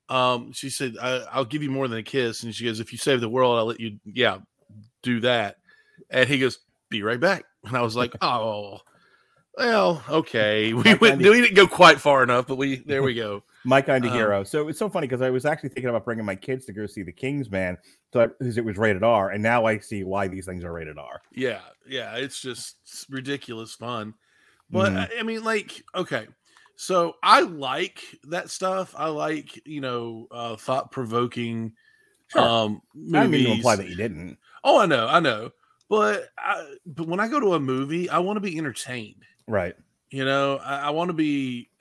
um, 0.08 0.52
she 0.52 0.70
said, 0.70 0.96
I, 1.00 1.24
"I'll 1.32 1.44
give 1.44 1.62
you 1.62 1.70
more 1.70 1.88
than 1.88 1.98
a 1.98 2.02
kiss." 2.02 2.42
And 2.42 2.54
she 2.54 2.64
goes, 2.64 2.80
"If 2.80 2.92
you 2.92 2.98
save 2.98 3.20
the 3.20 3.28
world, 3.28 3.58
I'll 3.58 3.66
let 3.66 3.80
you, 3.80 3.98
yeah, 4.04 4.38
do 5.02 5.20
that." 5.20 5.56
And 6.10 6.28
he 6.28 6.38
goes, 6.38 6.58
"Be 6.90 7.02
right 7.02 7.20
back." 7.20 7.44
And 7.64 7.76
I 7.76 7.80
was 7.80 7.96
like, 7.96 8.14
"Oh, 8.20 8.80
well, 9.56 10.02
okay." 10.08 10.74
We 10.74 10.94
went, 10.94 11.18
we 11.18 11.40
didn't 11.40 11.54
go 11.54 11.66
quite 11.66 11.98
far 11.98 12.22
enough, 12.22 12.46
but 12.46 12.56
we 12.56 12.76
there 12.76 13.02
we 13.02 13.14
go. 13.14 13.42
My 13.64 13.80
kind 13.80 14.04
of 14.04 14.10
Um, 14.10 14.16
hero. 14.18 14.44
So 14.44 14.68
it's 14.68 14.78
so 14.78 14.88
funny 14.88 15.06
because 15.06 15.22
I 15.22 15.30
was 15.30 15.44
actually 15.44 15.68
thinking 15.70 15.88
about 15.88 16.04
bringing 16.04 16.24
my 16.24 16.34
kids 16.34 16.66
to 16.66 16.72
go 16.72 16.86
see 16.86 17.02
The 17.02 17.12
Kingsman, 17.12 17.78
because 18.12 18.58
it 18.58 18.64
was 18.64 18.76
rated 18.76 19.02
R, 19.02 19.30
and 19.30 19.42
now 19.42 19.64
I 19.66 19.78
see 19.78 20.02
why 20.04 20.28
these 20.28 20.46
things 20.46 20.64
are 20.64 20.72
rated 20.72 20.98
R. 20.98 21.22
Yeah, 21.32 21.60
yeah, 21.86 22.16
it's 22.16 22.40
just 22.40 22.76
ridiculous 23.08 23.74
fun. 23.74 24.14
But 24.70 24.92
Mhm. 24.92 25.10
I, 25.12 25.20
I 25.20 25.22
mean, 25.22 25.44
like, 25.44 25.82
okay, 25.94 26.26
so 26.76 27.16
I 27.22 27.40
like 27.40 28.02
that 28.24 28.50
stuff. 28.50 28.94
I 28.96 29.08
like 29.08 29.64
you 29.66 29.80
know 29.80 30.26
uh, 30.30 30.56
thought 30.56 30.90
provoking 30.90 31.72
Sure. 32.28 32.42
um 32.42 32.80
I 33.14 33.26
mean 33.26 33.44
to 33.44 33.52
imply 33.52 33.76
that 33.76 33.88
you 33.88 33.96
didn't. 33.96 34.38
Oh, 34.64 34.80
I 34.80 34.86
know, 34.86 35.06
I 35.06 35.20
know. 35.20 35.50
But 35.88 36.30
I, 36.38 36.76
but 36.86 37.06
when 37.06 37.20
I 37.20 37.28
go 37.28 37.38
to 37.38 37.54
a 37.54 37.60
movie, 37.60 38.08
I 38.08 38.18
want 38.18 38.36
to 38.36 38.40
be 38.40 38.56
entertained. 38.56 39.24
Right. 39.46 39.76
You 40.10 40.24
know, 40.24 40.56
I, 40.56 40.80
I 40.86 40.90
want 40.90 41.08
to 41.10 41.14
be. 41.14 41.70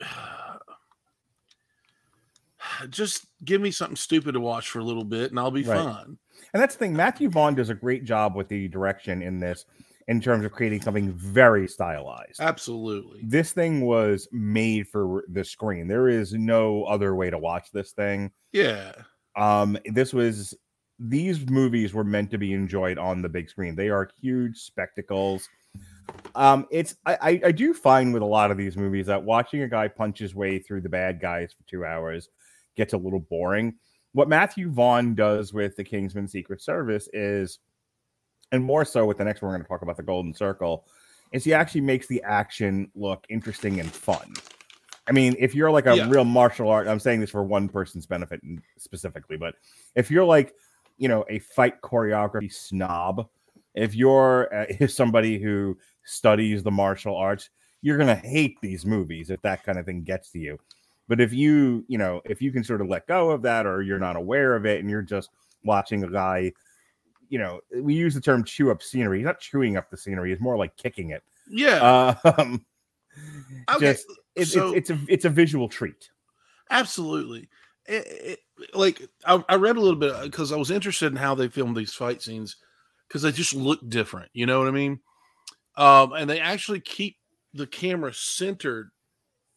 Just 2.88 3.26
give 3.44 3.60
me 3.60 3.70
something 3.70 3.96
stupid 3.96 4.32
to 4.32 4.40
watch 4.40 4.68
for 4.70 4.78
a 4.78 4.84
little 4.84 5.04
bit, 5.04 5.30
and 5.30 5.38
I'll 5.38 5.50
be 5.50 5.62
Right. 5.62 5.78
fine. 5.78 6.18
And 6.52 6.62
that's 6.62 6.74
the 6.74 6.78
thing. 6.80 6.94
Matthew 6.94 7.28
Vaughn 7.28 7.54
does 7.54 7.70
a 7.70 7.74
great 7.74 8.04
job 8.04 8.34
with 8.34 8.48
the 8.48 8.68
direction 8.68 9.22
in 9.22 9.38
this 9.40 9.64
in 10.08 10.20
terms 10.20 10.44
of 10.44 10.52
creating 10.52 10.82
something 10.82 11.12
very 11.12 11.68
stylized. 11.68 12.40
Absolutely. 12.40 13.20
This 13.24 13.52
thing 13.52 13.82
was 13.82 14.28
made 14.32 14.88
for 14.88 15.24
the 15.28 15.44
screen. 15.44 15.86
There 15.86 16.08
is 16.08 16.32
no 16.34 16.84
other 16.84 17.14
way 17.14 17.30
to 17.30 17.38
watch 17.38 17.70
this 17.72 17.92
thing. 17.92 18.32
Yeah. 18.52 18.92
Um, 19.36 19.78
this 19.86 20.12
was 20.12 20.54
these 20.98 21.48
movies 21.48 21.94
were 21.94 22.04
meant 22.04 22.30
to 22.32 22.38
be 22.38 22.52
enjoyed 22.52 22.98
on 22.98 23.22
the 23.22 23.28
big 23.28 23.48
screen. 23.48 23.74
They 23.74 23.88
are 23.88 24.08
huge 24.20 24.58
spectacles. 24.58 25.48
Um, 26.34 26.66
it's 26.70 26.96
I, 27.06 27.16
I 27.22 27.40
I 27.46 27.52
do 27.52 27.72
find 27.72 28.12
with 28.12 28.22
a 28.22 28.26
lot 28.26 28.50
of 28.50 28.56
these 28.58 28.76
movies 28.76 29.06
that 29.06 29.22
watching 29.22 29.62
a 29.62 29.68
guy 29.68 29.88
punch 29.88 30.18
his 30.18 30.34
way 30.34 30.58
through 30.58 30.82
the 30.82 30.88
bad 30.88 31.20
guys 31.20 31.52
for 31.52 31.62
two 31.68 31.84
hours 31.84 32.28
gets 32.76 32.92
a 32.92 32.98
little 32.98 33.20
boring. 33.20 33.74
What 34.12 34.28
Matthew 34.28 34.70
Vaughn 34.70 35.14
does 35.14 35.52
with 35.52 35.76
the 35.76 35.84
Kingsman 35.84 36.28
Secret 36.28 36.60
Service 36.60 37.08
is, 37.12 37.58
and 38.50 38.62
more 38.62 38.84
so 38.84 39.06
with 39.06 39.18
the 39.18 39.24
next 39.24 39.40
one 39.42 39.50
we're 39.50 39.56
going 39.56 39.64
to 39.64 39.68
talk 39.68 39.82
about 39.82 39.96
the 39.96 40.02
Golden 40.02 40.34
Circle, 40.34 40.84
is 41.32 41.44
he 41.44 41.54
actually 41.54 41.80
makes 41.80 42.06
the 42.06 42.22
action 42.22 42.90
look 42.94 43.24
interesting 43.30 43.80
and 43.80 43.90
fun. 43.90 44.34
I 45.08 45.12
mean, 45.12 45.34
if 45.38 45.54
you're 45.54 45.70
like 45.70 45.86
a 45.86 45.96
Yeah. 45.96 46.08
real 46.08 46.24
martial 46.24 46.68
art, 46.68 46.86
I'm 46.86 47.00
saying 47.00 47.20
this 47.20 47.30
for 47.30 47.42
one 47.42 47.68
person's 47.68 48.06
benefit 48.06 48.40
specifically, 48.78 49.36
but 49.36 49.54
if 49.96 50.10
you're 50.10 50.24
like, 50.24 50.54
you 50.98 51.08
know, 51.08 51.24
a 51.28 51.38
fight 51.40 51.80
choreography 51.80 52.52
snob, 52.52 53.28
if 53.74 53.94
you're 53.94 54.54
uh, 54.54 54.66
if 54.80 54.92
somebody 54.92 55.40
who 55.40 55.76
studies 56.04 56.62
the 56.62 56.70
martial 56.70 57.16
arts, 57.16 57.50
you're 57.80 57.98
gonna 57.98 58.14
hate 58.14 58.58
these 58.60 58.84
movies 58.86 59.30
if 59.30 59.40
that 59.42 59.64
kind 59.64 59.78
of 59.78 59.86
thing 59.86 60.02
gets 60.04 60.30
to 60.32 60.38
you. 60.38 60.58
But 61.12 61.20
if 61.20 61.34
you, 61.34 61.84
you 61.88 61.98
know, 61.98 62.22
if 62.24 62.40
you 62.40 62.50
can 62.50 62.64
sort 62.64 62.80
of 62.80 62.88
let 62.88 63.06
go 63.06 63.32
of 63.32 63.42
that, 63.42 63.66
or 63.66 63.82
you're 63.82 63.98
not 63.98 64.16
aware 64.16 64.56
of 64.56 64.64
it, 64.64 64.80
and 64.80 64.88
you're 64.88 65.02
just 65.02 65.28
watching 65.62 66.04
a 66.04 66.08
guy, 66.08 66.54
you 67.28 67.38
know, 67.38 67.60
we 67.82 67.92
use 67.92 68.14
the 68.14 68.20
term 68.22 68.42
chew 68.44 68.70
up 68.70 68.82
scenery. 68.82 69.18
He's 69.18 69.26
not 69.26 69.38
chewing 69.38 69.76
up 69.76 69.90
the 69.90 69.96
scenery; 69.98 70.32
it's 70.32 70.40
more 70.40 70.56
like 70.56 70.74
kicking 70.78 71.10
it. 71.10 71.22
Yeah. 71.50 72.14
Um, 72.38 72.64
okay. 73.70 73.92
just 73.92 74.06
it, 74.34 74.46
so- 74.46 74.72
it's, 74.72 74.88
it's 74.88 74.98
a 74.98 75.04
it's 75.06 75.24
a 75.26 75.28
visual 75.28 75.68
treat. 75.68 76.08
Absolutely. 76.70 77.50
It, 77.84 78.06
it, 78.06 78.38
like 78.72 79.06
I, 79.26 79.44
I 79.50 79.56
read 79.56 79.76
a 79.76 79.80
little 79.80 80.00
bit 80.00 80.14
because 80.22 80.50
I 80.50 80.56
was 80.56 80.70
interested 80.70 81.12
in 81.12 81.16
how 81.16 81.34
they 81.34 81.48
filmed 81.48 81.76
these 81.76 81.92
fight 81.92 82.22
scenes 82.22 82.56
because 83.06 83.20
they 83.20 83.32
just 83.32 83.52
look 83.54 83.86
different. 83.86 84.30
You 84.32 84.46
know 84.46 84.60
what 84.60 84.68
I 84.68 84.70
mean? 84.70 85.00
Um, 85.76 86.14
and 86.14 86.30
they 86.30 86.40
actually 86.40 86.80
keep 86.80 87.18
the 87.52 87.66
camera 87.66 88.14
centered 88.14 88.92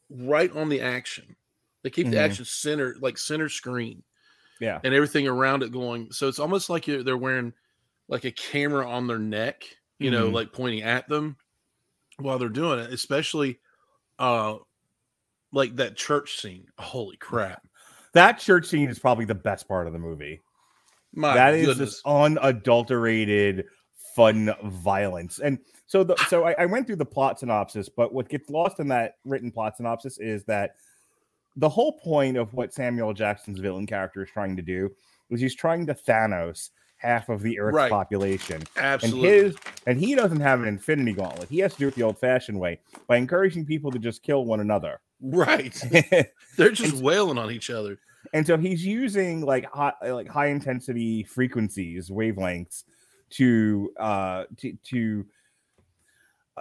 right 0.10 0.54
on 0.54 0.68
the 0.68 0.82
action. 0.82 1.38
They 1.86 1.92
keep 1.92 2.08
the 2.10 2.16
Mhm. 2.16 2.30
action 2.32 2.46
center, 2.46 2.96
like 3.00 3.16
center 3.16 3.48
screen, 3.48 4.02
Yeah, 4.60 4.80
and 4.84 4.92
everything 4.92 5.28
around 5.28 5.62
it 5.62 5.72
going. 5.72 6.12
So 6.12 6.28
it's 6.28 6.40
almost 6.40 6.68
like 6.68 6.88
you're, 6.88 7.04
they're 7.04 7.16
wearing 7.16 7.54
like 8.08 8.24
a 8.26 8.32
camera 8.32 8.90
on 8.90 9.06
their 9.06 9.20
neck, 9.20 9.64
you 10.00 10.10
know, 10.10 10.28
Mhm. 10.28 10.34
like 10.34 10.52
pointing 10.52 10.82
at 10.82 11.08
them 11.08 11.38
while 12.18 12.40
they're 12.40 12.50
doing 12.50 12.80
it. 12.80 12.92
Especially, 12.92 13.60
uh, 14.18 14.58
like 15.52 15.76
that 15.76 15.96
church 15.96 16.40
scene. 16.42 16.66
Holy 16.80 17.18
crap! 17.18 17.62
that 18.14 18.40
church 18.40 18.66
scene 18.66 18.90
is 18.90 18.98
probably 18.98 19.26
the 19.26 19.36
best 19.36 19.68
part 19.68 19.86
of 19.86 19.94
the 19.94 20.00
movie. 20.00 20.42
My 21.14 21.36
that 21.36 21.54
is 21.54 21.68
goodness. 21.68 21.90
just 21.92 22.06
unadulterated 22.08 23.66
fun 24.16 24.56
violence 24.64 25.38
and 25.40 25.60
so 25.88 26.04
the 26.04 26.16
so 26.30 26.46
I, 26.46 26.56
I 26.58 26.66
went 26.66 26.88
through 26.88 26.96
the 26.96 27.06
plot 27.06 27.38
synopsis 27.40 27.90
but 27.90 28.14
what 28.14 28.30
gets 28.30 28.50
lost 28.50 28.80
in 28.80 28.88
that 28.88 29.18
written 29.26 29.52
plot 29.52 29.76
synopsis 29.78 30.18
is 30.20 30.46
that 30.46 30.78
the 31.56 31.70
whole 31.70 31.94
point 32.00 32.38
of 32.38 32.54
what 32.54 32.74
samuel 32.74 33.14
jackson's 33.14 33.60
villain 33.60 33.86
character 33.86 34.24
is 34.24 34.30
trying 34.30 34.56
to 34.56 34.62
do 34.62 34.90
is 35.30 35.40
he's 35.42 35.56
trying 35.56 35.86
to 35.86 35.94
thanos 35.94 36.70
half 36.98 37.30
of 37.30 37.42
the 37.42 37.60
earth's 37.60 37.76
Right. 37.76 37.92
population 37.92 38.64
Absolutely. 38.78 39.28
and 39.28 39.46
his 39.46 39.56
and 39.88 40.00
he 40.00 40.16
doesn't 40.16 40.40
have 40.40 40.62
an 40.62 40.68
infinity 40.68 41.14
gauntlet 41.14 41.50
he 41.50 41.60
has 41.60 41.74
to 41.74 41.80
do 41.80 41.88
it 41.88 41.96
the 41.96 42.04
old-fashioned 42.04 42.60
way 42.60 42.80
by 43.08 43.18
encouraging 43.18 43.66
people 43.66 43.92
to 43.92 44.00
just 44.00 44.24
kill 44.24 44.46
one 44.46 44.60
another 44.62 45.00
right. 45.22 45.74
They're 46.58 46.72
just 46.72 46.96
wailing 47.02 47.38
on 47.38 47.50
each 47.52 47.70
other. 47.70 47.98
and 48.34 48.46
so 48.46 48.58
he's 48.58 48.86
using 48.86 49.42
like 49.42 49.66
high 49.72 49.94
like 50.10 50.28
high 50.28 50.48
intensity 50.48 51.24
frequencies 51.24 52.10
wavelengths 52.10 52.84
to 53.32 53.92
uh 54.00 54.44
to, 54.58 54.74
to 54.86 55.26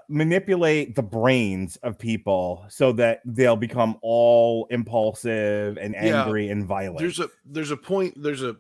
manipulate 0.09 0.95
the 0.97 1.03
brains 1.03 1.77
of 1.77 1.99
people 1.99 2.65
so 2.69 2.93
that 2.93 3.21
they'll 3.25 3.57
become 3.57 3.97
all 4.03 4.67
impulsive 4.71 5.77
and 5.79 5.95
Yeah. 5.95 6.23
angry 6.25 6.49
and 6.49 6.67
violent 6.67 6.99
There's 6.99 7.21
a 7.21 7.29
there's 7.45 7.71
a 7.71 7.77
point. 7.77 8.21
There's 8.23 8.43
a 8.43 8.57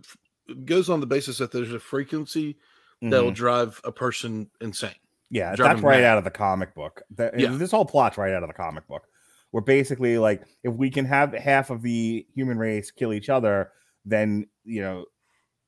it 0.48 0.64
goes 0.66 0.88
on 0.90 1.00
the 1.00 1.06
basis 1.06 1.38
that 1.38 1.50
there's 1.52 1.72
a 1.72 1.78
frequency 1.80 2.56
that'll 3.02 3.30
Mhm. 3.32 3.34
drive 3.34 3.80
a 3.84 3.92
person 3.92 4.48
insane. 4.60 4.94
yeah 5.30 5.56
that's 5.56 5.80
right 5.82 6.00
mad. 6.00 6.04
out 6.04 6.18
of 6.18 6.24
the 6.24 6.30
comic 6.30 6.74
book 6.74 7.02
That- 7.16 7.38
Yeah. 7.38 7.50
this 7.56 7.70
whole 7.72 7.84
plot's 7.86 8.16
right 8.18 8.32
out 8.32 8.42
of 8.42 8.48
the 8.48 8.54
comic 8.54 8.86
book 8.86 9.02
where 9.50 9.62
basically 9.62 10.18
like 10.18 10.42
if 10.62 10.72
we 10.74 10.90
can 10.90 11.04
have 11.06 11.32
half 11.32 11.70
of 11.70 11.82
the 11.82 12.26
human 12.34 12.58
race 12.58 12.90
kill 12.90 13.12
each 13.12 13.28
other 13.28 13.70
then 14.04 14.46
you 14.64 14.80
know 14.82 15.04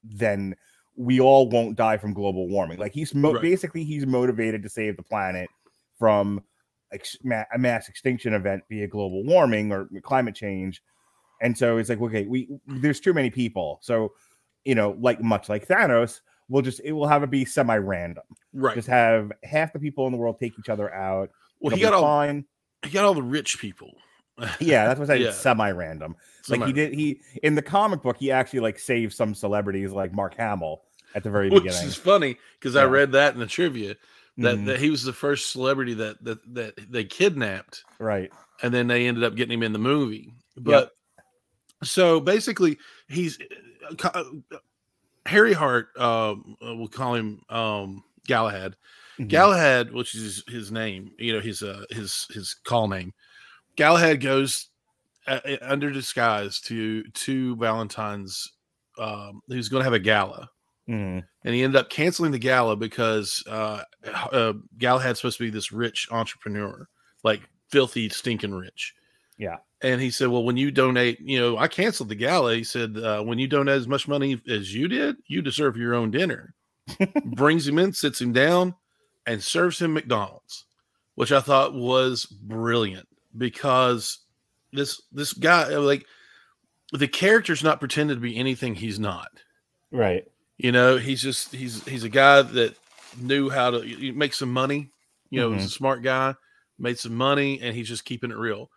then 0.04 0.54
we 0.96 1.20
all 1.20 1.48
won't 1.48 1.76
die 1.76 1.96
from 1.98 2.12
global 2.14 2.48
warming 2.48 2.78
like 2.78 2.92
he's 2.92 3.14
mo- 3.14 3.32
Right. 3.34 3.42
basically 3.42 3.84
he's 3.84 4.06
motivated 4.06 4.62
to 4.62 4.68
save 4.68 4.96
the 4.96 5.02
planet 5.02 5.48
from 5.98 6.42
ex- 6.92 7.18
ma- 7.22 7.44
a 7.54 7.58
mass 7.58 7.88
extinction 7.88 8.32
event 8.34 8.62
via 8.70 8.86
global 8.86 9.22
warming 9.24 9.72
or 9.72 9.88
climate 10.02 10.34
change 10.34 10.82
and 11.42 11.56
so 11.56 11.76
it's 11.78 11.88
like 11.90 12.00
okay 12.00 12.24
we 12.26 12.48
there's 12.66 13.00
too 13.00 13.12
many 13.12 13.28
people 13.30 13.78
so 13.82 14.12
you 14.64 14.74
know 14.74 14.96
like 15.00 15.20
much 15.20 15.48
like 15.48 15.66
thanos 15.68 16.20
we'll 16.48 16.62
just 16.62 16.80
it 16.84 16.92
will 16.92 17.06
have 17.08 17.22
it 17.22 17.30
be 17.30 17.44
semi-random 17.44 18.22
Right. 18.54 18.74
just 18.74 18.88
have 18.88 19.32
half 19.42 19.72
the 19.74 19.78
people 19.78 20.06
in 20.06 20.12
the 20.12 20.18
world 20.18 20.38
take 20.40 20.58
each 20.58 20.70
other 20.70 20.92
out. 20.94 21.28
Well, 21.60 21.72
It'll 21.74 21.76
he 21.76 21.82
got 21.82 21.92
all 21.92 22.02
fine. 22.02 22.44
he 22.84 22.90
got 22.90 23.04
all 23.04 23.12
the 23.14 23.22
rich 23.22 23.58
people. 23.58 23.92
Yeah, 24.60 24.86
that's 24.86 24.98
what 25.00 25.10
I 25.10 25.14
said. 25.14 25.20
Yeah. 25.26 25.30
Semi-random. 25.32 26.14
Like 26.48 26.64
he 26.64 26.72
did. 26.72 26.94
He 26.94 27.20
in 27.42 27.54
the 27.54 27.60
comic 27.62 28.02
book, 28.02 28.16
he 28.18 28.30
actually 28.30 28.60
like 28.60 28.78
saved 28.78 29.12
some 29.12 29.34
celebrities 29.34 29.92
like 29.92 30.12
Mark 30.14 30.36
Hamill 30.36 30.82
at 31.16 31.24
the 31.24 31.30
very 31.30 31.48
Which 31.48 31.64
beginning. 31.64 31.80
Which 31.80 31.88
is 31.88 31.96
funny 31.96 32.36
because 32.60 32.76
I 32.76 32.84
read 32.84 33.10
that 33.12 33.34
in 33.34 33.40
the 33.40 33.46
trivia 33.46 33.96
that, 34.38 34.58
Mhm, 34.58 34.66
that 34.66 34.78
he 34.78 34.90
was 34.90 35.02
the 35.02 35.14
first 35.14 35.50
celebrity 35.50 35.94
that 35.94 36.22
that 36.22 36.54
that 36.54 36.74
they 36.92 37.04
kidnapped 37.04 37.84
right. 37.98 38.30
and 38.62 38.72
then 38.72 38.86
they 38.86 39.08
ended 39.08 39.24
up 39.24 39.34
getting 39.34 39.54
him 39.54 39.62
in 39.62 39.72
the 39.72 39.78
movie. 39.78 40.32
But 40.58 40.92
so 41.82 42.20
basically, 42.20 42.78
he's 43.08 43.38
uh, 44.04 44.08
uh, 44.12 44.58
Harry 45.24 45.54
Hart. 45.54 45.88
Um, 45.98 46.56
uh, 46.64 46.76
we'll 46.76 46.88
call 46.88 47.14
him 47.14 47.40
um, 47.48 48.04
Galahad. 48.26 48.76
Mhm. 49.18 49.28
Galahad, 49.28 49.92
which 49.92 50.14
is 50.14 50.44
his 50.46 50.70
name, 50.70 51.12
you 51.18 51.32
know, 51.32 51.40
his 51.40 51.62
uh, 51.62 51.84
his 51.90 52.26
his 52.30 52.52
call 52.52 52.88
name. 52.88 53.14
Galahad 53.76 54.20
goes 54.20 54.68
uh, 55.26 55.40
uh, 55.46 55.56
under 55.62 55.90
disguise 55.90 56.60
to 56.62 57.02
to 57.04 57.56
Valentine's. 57.56 58.52
Um, 58.98 59.42
was 59.48 59.68
going 59.68 59.80
to 59.80 59.84
have 59.84 59.92
a 59.92 59.98
gala, 59.98 60.48
Mhm. 60.88 61.24
and 61.44 61.54
he 61.54 61.62
ended 61.62 61.78
up 61.80 61.90
canceling 61.90 62.30
the 62.32 62.38
gala 62.38 62.76
because 62.76 63.42
uh, 63.48 63.82
uh, 64.32 64.52
Galahad's 64.78 65.18
supposed 65.20 65.38
to 65.38 65.44
be 65.44 65.50
this 65.50 65.72
rich 65.72 66.06
entrepreneur, 66.12 66.88
like 67.24 67.42
filthy, 67.70 68.08
stinking 68.08 68.54
rich. 68.54 68.94
Yeah. 69.36 69.56
And 69.82 70.00
he 70.00 70.10
said, 70.10 70.28
"Well, 70.28 70.44
when 70.44 70.56
you 70.56 70.70
donate, 70.70 71.20
you 71.20 71.38
know, 71.38 71.58
I 71.58 71.68
canceled 71.68 72.08
the 72.08 72.14
gala." 72.14 72.54
He 72.54 72.64
said, 72.64 72.96
uh, 72.96 73.22
"When 73.22 73.38
you 73.38 73.46
donate 73.48 73.76
as 73.76 73.88
much 73.88 74.08
money 74.08 74.40
as 74.48 74.74
you 74.74 74.88
did, 74.88 75.16
you 75.26 75.42
deserve 75.42 75.76
your 75.76 75.94
own 75.94 76.10
dinner." 76.10 76.54
Brings 77.24 77.66
him 77.66 77.78
in, 77.78 77.92
sits 77.92 78.20
him 78.20 78.32
down, 78.32 78.74
and 79.26 79.42
serves 79.42 79.80
him 79.82 79.92
McDonald's, 79.92 80.64
which 81.16 81.32
I 81.32 81.40
thought 81.40 81.74
was 81.74 82.24
brilliant 82.26 83.08
because 83.36 84.20
this 84.72 85.02
this 85.12 85.32
guy, 85.32 85.66
like, 85.76 86.06
the 86.92 87.08
character's 87.08 87.62
not 87.64 87.80
pretending 87.80 88.16
to 88.16 88.20
be 88.20 88.36
anything 88.36 88.74
he's 88.76 88.98
not. 89.00 89.28
Right. 89.90 90.24
You 90.58 90.72
know, 90.72 90.96
he's 90.96 91.20
just 91.20 91.54
he's 91.54 91.84
he's 91.84 92.04
a 92.04 92.08
guy 92.08 92.42
that 92.42 92.74
knew 93.18 93.50
how 93.50 93.70
to 93.70 94.12
make 94.12 94.34
some 94.34 94.52
money. 94.52 94.90
You 95.30 95.40
know, 95.40 95.52
he's 95.52 95.66
a 95.66 95.70
smart 95.70 96.02
guy, 96.02 96.34
made 96.78 96.98
some 96.98 97.14
money, 97.14 97.60
and 97.60 97.74
he's 97.74 97.88
just 97.88 98.04
keeping 98.04 98.30
it 98.30 98.36
real. 98.36 98.70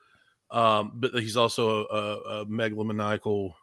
Um, 0.51 0.93
but 0.95 1.13
he's 1.13 1.37
also 1.37 1.85
a, 1.85 1.95
a, 1.95 2.41
a 2.41 2.45
megalomaniacal 2.47 3.53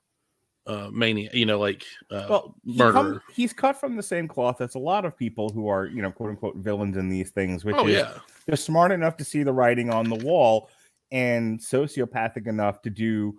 uh, 0.67 0.89
maniac. 0.93 1.35
You 1.35 1.47
know, 1.47 1.59
like 1.59 1.85
uh, 2.11 2.27
Well, 2.29 2.55
he 2.65 2.79
come- 2.79 3.21
he's 3.35 3.53
cut 3.53 3.79
from 3.79 3.97
the 3.97 4.03
same 4.03 4.29
cloth 4.29 4.61
as 4.61 4.77
a 4.77 4.79
lot 4.79 5.05
of 5.05 5.17
people 5.17 5.51
who 5.51 5.69
are, 5.69 5.87
you 5.87 6.01
know, 6.01 6.11
quote 6.11 6.31
unquote 6.31 6.57
villains 6.57 6.97
in 6.97 7.09
these 7.09 7.31
things, 7.31 7.65
which 7.65 7.77
oh 7.77 7.87
is 7.87 7.95
yeah, 7.97 8.19
they're 8.47 8.57
smart 8.57 8.93
enough 8.93 9.17
to 9.19 9.25
see 9.25 9.43
the 9.43 9.53
writing 9.53 9.91
on 9.91 10.09
the 10.09 10.17
wall 10.17 10.71
and 11.13 11.59
sociopathic 11.61 12.47
enough 12.47 12.83
to 12.83 12.91
do 12.91 13.35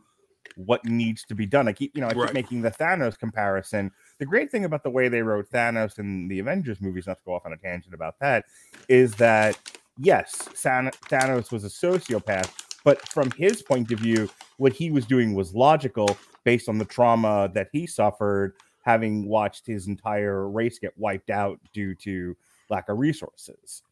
what 0.56 0.84
needs 0.86 1.24
to 1.26 1.36
be 1.36 1.46
done. 1.46 1.68
I 1.68 1.74
keep, 1.74 1.92
you 1.96 2.02
know, 2.02 2.08
I 2.08 2.14
keep 2.14 2.24
Right. 2.24 2.34
making 2.34 2.62
the 2.62 2.72
Thanos 2.72 3.18
comparison. 3.18 3.92
The 4.20 4.26
great 4.26 4.52
thing 4.52 4.66
about 4.66 4.84
the 4.84 4.90
way 4.90 5.10
they 5.10 5.22
wrote 5.22 5.50
Thanos 5.52 6.00
in 6.00 6.28
the 6.28 6.40
Avengers 6.40 6.82
movies, 6.82 7.06
not 7.08 7.18
to 7.20 7.24
go 7.26 7.36
off 7.36 7.46
on 7.46 7.54
a 7.54 7.58
tangent 7.58 7.94
about 7.94 8.20
that, 8.20 8.46
is 8.90 9.14
that 9.16 9.58
yes, 10.00 10.48
San- 10.54 10.92
Thanos 11.10 11.52
was 11.52 11.64
a 11.64 11.68
sociopath, 11.68 12.52
but 12.84 13.08
from 13.10 13.30
his 13.32 13.62
point 13.62 13.92
of 13.92 14.00
view, 14.00 14.30
what 14.58 14.74
he 14.74 14.92
was 14.92 15.06
doing 15.06 15.34
was 15.36 15.54
logical 15.54 16.18
based 16.44 16.70
on 16.70 16.78
the 16.78 16.86
trauma 16.86 17.52
that 17.54 17.70
he 17.72 17.86
suffered 17.86 18.56
having 18.84 19.28
watched 19.28 19.68
his 19.68 19.88
entire 19.88 20.50
race 20.50 20.80
get 20.80 20.98
wiped 20.98 21.30
out 21.30 21.60
due 21.74 21.94
to 21.94 22.36
lack 22.70 22.88
of 22.88 22.98
resources. 22.98 23.84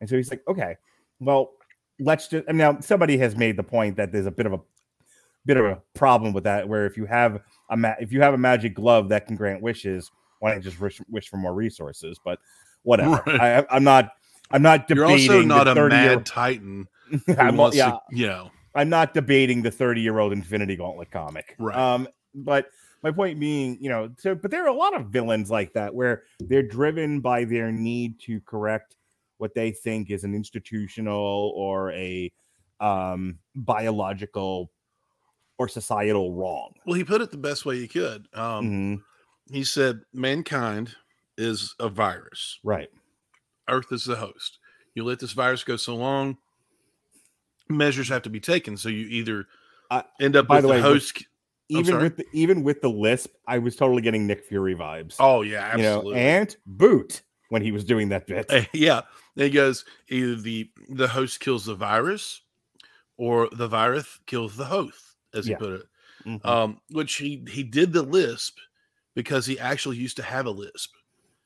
And 0.00 0.08
so 0.08 0.16
he's 0.16 0.30
like, 0.30 0.42
okay, 0.46 0.76
well, 1.20 1.52
let's 1.98 2.28
just. 2.28 2.46
Now 2.48 2.78
somebody 2.80 3.16
has 3.18 3.34
made 3.34 3.56
the 3.56 3.62
point 3.62 3.96
that 3.96 4.12
there's 4.12 4.26
a 4.26 4.30
bit 4.30 4.46
of 4.46 4.52
a 4.52 4.60
bit 5.46 5.56
of 5.56 5.64
a 5.64 5.80
problem 5.94 6.32
with 6.32 6.44
that, 6.44 6.68
where 6.68 6.86
if 6.86 6.96
you 6.96 7.06
have 7.06 7.40
a 7.70 7.76
ma- 7.76 7.94
if 8.00 8.12
you 8.12 8.20
have 8.20 8.34
a 8.34 8.38
magic 8.38 8.74
glove 8.74 9.08
that 9.10 9.26
can 9.26 9.36
grant 9.36 9.62
wishes, 9.62 10.10
why 10.40 10.54
not 10.54 10.62
just 10.62 10.80
wish, 10.80 11.00
wish 11.08 11.28
for 11.28 11.36
more 11.36 11.54
resources? 11.54 12.18
But 12.24 12.38
whatever. 12.82 13.22
Right. 13.26 13.40
I, 13.40 13.66
I'm 13.70 13.84
not. 13.84 14.10
I'm 14.50 14.62
not 14.62 14.86
debating. 14.86 15.24
you're 15.24 15.36
also 15.36 15.42
not 15.42 15.64
the 15.64 15.72
a 15.72 15.74
30 15.74 15.94
mad 15.94 16.04
year, 16.04 16.20
titan. 16.20 16.88
I'm, 17.38 17.58
yeah, 17.72 17.90
to, 17.90 18.00
you 18.10 18.26
know, 18.26 18.50
I'm 18.74 18.88
not 18.88 19.14
debating 19.14 19.62
the 19.62 19.70
30 19.70 20.00
year 20.00 20.18
old 20.18 20.32
Infinity 20.32 20.76
Gauntlet 20.76 21.10
comic. 21.10 21.54
Right. 21.58 21.76
Um, 21.76 22.08
but 22.34 22.66
my 23.02 23.10
point 23.10 23.40
being, 23.40 23.78
you 23.80 23.88
know, 23.88 24.10
so 24.18 24.34
but 24.34 24.50
there 24.50 24.64
are 24.64 24.68
a 24.68 24.74
lot 24.74 24.94
of 24.94 25.06
villains 25.06 25.50
like 25.50 25.72
that 25.72 25.94
where 25.94 26.24
they're 26.40 26.62
driven 26.62 27.20
by 27.20 27.44
their 27.44 27.72
need 27.72 28.20
to 28.20 28.40
correct 28.42 28.96
what 29.38 29.54
they 29.54 29.72
think 29.72 30.10
is 30.10 30.24
an 30.24 30.34
institutional 30.34 31.52
or 31.56 31.92
a 31.92 32.32
um, 32.80 33.38
biological 33.54 34.70
or 35.62 35.68
societal 35.68 36.34
wrong. 36.34 36.72
Well, 36.84 36.94
he 36.96 37.04
put 37.04 37.20
it 37.20 37.30
the 37.30 37.36
best 37.38 37.64
way 37.64 37.78
he 37.78 37.86
could. 37.88 38.26
Um, 38.34 38.66
Mhm. 38.66 39.02
He 39.52 39.64
said, 39.64 40.02
"Mankind 40.12 40.94
is 41.38 41.74
a 41.78 41.88
virus. 41.88 42.58
Right. 42.64 42.90
Earth 43.68 43.92
is 43.92 44.04
the 44.04 44.16
host. 44.16 44.58
You 44.94 45.04
let 45.04 45.20
this 45.20 45.32
virus 45.32 45.62
go 45.64 45.76
so 45.76 45.94
long, 45.94 46.38
measures 47.68 48.08
have 48.08 48.22
to 48.22 48.30
be 48.30 48.40
taken. 48.40 48.76
So 48.76 48.88
you 48.88 49.06
either 49.08 49.46
Uh, 49.90 50.02
end 50.20 50.36
up 50.36 50.46
by 50.46 50.56
with 50.56 50.62
the 50.62 50.68
the, 50.68 50.70
way, 50.72 50.76
with- 50.78 50.84
host. 50.84 51.24
Even 51.68 51.98
with 52.00 52.16
the, 52.18 52.26
even 52.34 52.62
with 52.64 52.82
the 52.82 52.90
lisp, 52.90 53.30
I 53.46 53.56
was 53.58 53.76
totally 53.76 54.02
getting 54.02 54.26
Nick 54.26 54.44
Fury 54.44 54.74
vibes. 54.74 55.16
oh 55.18 55.40
yeah, 55.42 55.74
you 55.76 55.82
know, 55.82 55.96
absolutely. 55.98 56.20
and 56.20 56.56
boot 56.66 57.22
when 57.48 57.62
he 57.62 57.72
was 57.72 57.82
doing 57.84 58.10
that 58.10 58.26
bit. 58.26 58.44
Eh, 58.50 58.64
yeah. 58.74 59.02
And 59.36 59.44
he 59.44 59.50
goes 59.50 59.84
either 60.08 60.34
the 60.34 60.70
the 60.90 61.08
host 61.08 61.40
kills 61.40 61.64
the 61.64 61.74
virus, 61.74 62.42
or 63.16 63.48
the 63.52 63.68
virus 63.68 64.18
kills 64.26 64.56
the 64.56 64.66
host, 64.66 65.11
as 65.34 65.46
Yeah. 65.48 65.56
he 65.56 65.58
put 65.64 65.72
it. 65.80 65.86
Mhm. 66.26 66.46
Um, 66.46 66.80
which 66.90 67.14
he 67.14 67.44
he 67.50 67.62
did 67.62 67.92
the 67.92 68.02
lisp 68.02 68.58
because 69.14 69.44
he 69.46 69.58
actually 69.58 69.96
used 69.96 70.16
to 70.16 70.22
have 70.22 70.46
a 70.46 70.50
lisp. 70.50 70.92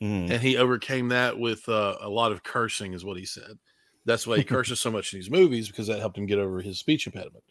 Mhm. 0.02 0.30
and 0.30 0.42
he 0.42 0.58
overcame 0.58 1.08
that 1.08 1.38
with 1.38 1.66
uh, 1.70 1.96
a 2.02 2.08
lot 2.08 2.30
of 2.30 2.42
cursing 2.42 2.92
is 2.92 3.02
what 3.02 3.16
he 3.16 3.24
said 3.24 3.58
that's 4.04 4.26
why 4.26 4.36
he 4.36 4.44
curses 4.44 4.78
so 4.78 4.90
much 4.90 5.10
in 5.14 5.18
these 5.18 5.30
movies 5.30 5.68
because 5.68 5.86
that 5.86 6.00
helped 6.00 6.18
him 6.18 6.26
get 6.26 6.38
over 6.38 6.60
his 6.60 6.78
speech 6.78 7.06
impediment 7.06 7.42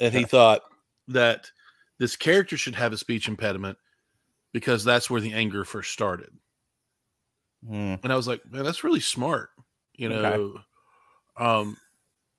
and 0.00 0.14
he 0.14 0.24
thought 0.24 0.62
that 1.08 1.50
this 1.98 2.16
character 2.16 2.56
should 2.56 2.74
have 2.74 2.94
a 2.94 2.96
speech 2.96 3.28
impediment 3.28 3.76
because 4.54 4.82
that's 4.82 5.10
where 5.10 5.20
the 5.20 5.34
anger 5.34 5.62
first 5.62 5.92
started 5.92 6.30
Mhm. 7.68 8.00
and 8.02 8.10
i 8.10 8.16
was 8.16 8.26
like 8.26 8.40
man 8.50 8.64
that's 8.64 8.82
really 8.82 9.00
smart 9.00 9.50
you 9.94 10.08
know 10.08 10.24
Okay. 10.24 10.64
um 11.36 11.76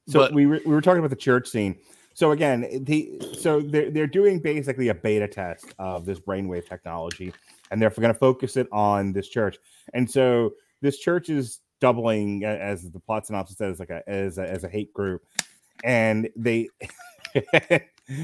So 0.10 0.20
but 0.20 0.34
we 0.34 0.48
were 0.48 0.60
we 0.66 0.72
were 0.74 0.82
talking 0.82 1.00
about 1.00 1.12
the 1.12 1.16
church 1.16 1.48
scene. 1.50 1.78
So 2.16 2.32
again, 2.32 2.64
eh, 2.72 2.80
the 2.82 3.22
so 3.40 3.62
they're 3.62 3.92
they're 3.92 4.08
doing 4.08 4.40
basically 4.40 4.88
a 4.88 4.96
beta 4.96 5.28
test 5.28 5.76
of 5.78 6.06
this 6.06 6.20
brainwave 6.20 6.68
technology, 6.68 7.32
and 7.70 7.80
they're 7.82 7.90
going 7.92 8.08
to 8.14 8.14
focus 8.14 8.58
it 8.58 8.68
on 8.72 9.14
this 9.14 9.28
church. 9.28 9.58
And 9.94 10.10
so 10.10 10.54
this 10.82 10.98
church 10.98 11.30
is 11.30 11.60
doubling, 11.82 12.46
as 12.46 12.90
the 12.90 13.00
plot 13.00 13.28
synopsis 13.28 13.58
says, 13.58 13.80
like 13.80 13.90
a 13.90 14.02
as 14.10 14.38
a, 14.38 14.50
as 14.50 14.64
a 14.64 14.70
hate 14.70 14.92
group, 14.94 15.22
and 15.84 16.28
they. 16.36 16.70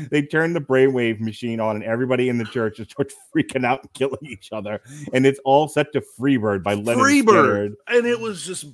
they 0.09 0.21
turn 0.21 0.53
the 0.53 0.61
brainwave 0.61 1.19
machine 1.19 1.59
on, 1.59 1.75
and 1.75 1.83
everybody 1.83 2.29
in 2.29 2.37
the 2.37 2.45
church 2.45 2.79
is 2.79 2.87
starts 2.87 3.13
freaking 3.35 3.65
out 3.65 3.81
and 3.81 3.91
killing 3.93 4.19
each 4.25 4.53
other. 4.53 4.79
And 5.11 5.25
it's 5.25 5.39
all 5.43 5.67
set 5.67 5.91
to 5.93 6.01
Freebird 6.17 6.63
by 6.63 6.75
Lynyrd 6.75 6.95
Freebird. 7.23 7.25
Skynyrd. 7.25 7.73
and 7.87 8.05
it 8.07 8.19
was 8.19 8.45
just 8.45 8.67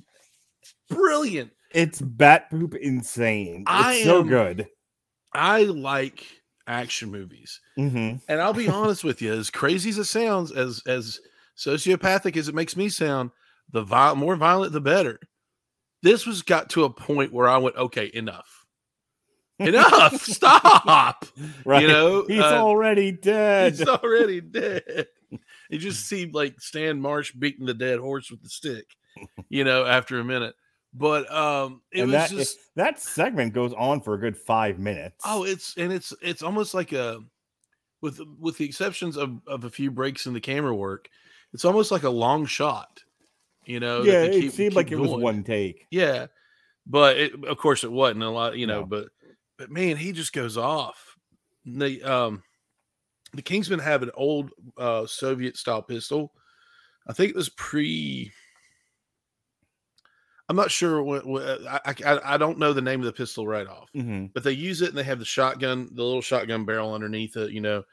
brilliant 0.88 1.50
It's 1.72 2.00
bat 2.00 2.50
poop 2.50 2.74
insane. 2.76 3.62
It's 3.62 3.70
I 3.70 4.02
so 4.04 4.20
am- 4.20 4.28
good. 4.28 4.68
I 5.32 5.62
like 5.64 6.24
action 6.66 7.10
movies 7.10 7.60
hmm 7.76 8.14
And 8.28 8.40
I'll 8.40 8.52
be 8.52 8.68
honest 8.80 9.04
with 9.04 9.22
you, 9.22 9.32
as 9.32 9.50
crazy 9.50 9.90
as 9.90 9.98
it 9.98 10.04
sounds, 10.04 10.52
as 10.52 10.82
as 10.86 11.20
sociopathic 11.56 12.36
as 12.36 12.48
it 12.48 12.54
makes 12.54 12.76
me 12.76 12.88
sound, 12.88 13.30
the 13.72 13.82
vi- 13.82 14.14
more 14.14 14.36
violent 14.36 14.72
the 14.72 14.80
better. 14.80 15.18
This 16.02 16.26
was 16.26 16.42
got 16.42 16.70
to 16.70 16.84
a 16.84 16.90
point 16.90 17.32
where 17.32 17.48
I 17.48 17.56
went, 17.58 17.76
okay, 17.76 18.10
enough, 18.12 18.66
enough, 19.58 20.22
stop. 20.22 21.24
Right. 21.64 21.82
You 21.82 21.88
know, 21.88 22.24
he's 22.26 22.40
uh, 22.40 22.62
already 22.62 23.12
dead. 23.12 23.72
He's 23.72 23.88
already 23.88 24.40
dead. 24.40 25.06
It 25.70 25.78
just 25.78 26.06
seemed 26.06 26.34
like 26.34 26.60
Stan 26.60 27.00
Marsh 27.00 27.32
beating 27.32 27.66
the 27.66 27.74
dead 27.74 27.98
horse 27.98 28.30
with 28.30 28.42
the 28.42 28.48
stick, 28.48 28.86
you 29.48 29.64
know, 29.64 29.84
after 29.86 30.18
a 30.20 30.24
minute. 30.24 30.54
But 30.94 31.30
um, 31.30 31.82
it 31.92 32.00
and 32.02 32.12
was 32.12 32.30
that 32.30 32.30
just 32.30 32.58
that 32.76 33.00
segment 33.00 33.52
goes 33.52 33.72
on 33.74 34.00
for 34.00 34.14
a 34.14 34.18
good 34.18 34.36
five 34.36 34.78
minutes. 34.78 35.22
Oh, 35.24 35.44
it's 35.44 35.76
and 35.76 35.92
it's 35.92 36.12
it's 36.22 36.42
almost 36.42 36.72
like 36.74 36.92
a 36.92 37.20
with 38.00 38.20
with 38.38 38.56
the 38.58 38.64
exceptions 38.64 39.16
of 39.16 39.40
of 39.46 39.64
a 39.64 39.70
few 39.70 39.90
breaks 39.90 40.26
in 40.26 40.32
the 40.32 40.40
camera 40.40 40.74
work, 40.74 41.08
it's 41.52 41.64
almost 41.66 41.90
like 41.90 42.04
a 42.04 42.10
long 42.10 42.46
shot. 42.46 43.00
You 43.66 43.80
know, 43.80 44.02
yeah, 44.02 44.22
it 44.22 44.32
keep- 44.32 44.52
seemed 44.52 44.70
keep 44.70 44.76
like 44.76 44.90
it 44.90 44.96
was 44.96 45.10
one 45.10 45.44
take. 45.44 45.86
Yeah, 45.90 46.28
but 46.86 47.18
it, 47.18 47.44
of 47.44 47.58
course 47.58 47.84
it 47.84 47.92
wasn't 47.92 48.22
a 48.22 48.30
lot. 48.30 48.56
You 48.56 48.66
know, 48.66 48.80
No. 48.80 48.86
but 48.86 49.08
but 49.58 49.70
man, 49.70 49.96
he 49.98 50.12
just 50.12 50.32
goes 50.32 50.56
off. 50.56 51.16
The 51.66 52.02
um, 52.02 52.42
the 53.34 53.42
Kingsmen 53.42 53.82
have 53.82 54.02
an 54.02 54.10
old 54.14 54.52
uh 54.78 55.06
Soviet 55.06 55.58
style 55.58 55.82
pistol. 55.82 56.32
I 57.06 57.12
think 57.12 57.28
it 57.30 57.36
was 57.36 57.50
pre. 57.50 58.32
I'm 60.48 60.56
not 60.56 60.70
sure 60.70 61.02
what, 61.02 61.26
what 61.26 61.42
I, 61.66 61.80
I 62.06 62.34
I 62.34 62.36
don't 62.38 62.58
know 62.58 62.72
the 62.72 62.80
name 62.80 63.00
of 63.00 63.06
the 63.06 63.12
pistol 63.12 63.46
right 63.46 63.66
off 63.66 63.90
Mhm. 63.94 64.32
but 64.32 64.42
they 64.44 64.52
use 64.52 64.80
it 64.82 64.88
and 64.88 64.96
they 64.98 65.02
have 65.04 65.18
the 65.18 65.24
shotgun, 65.24 65.88
the 65.92 66.02
little 66.02 66.22
shotgun 66.22 66.64
barrel 66.64 66.94
underneath 66.94 67.36
it, 67.36 67.50
you 67.52 67.60
know, 67.60 67.84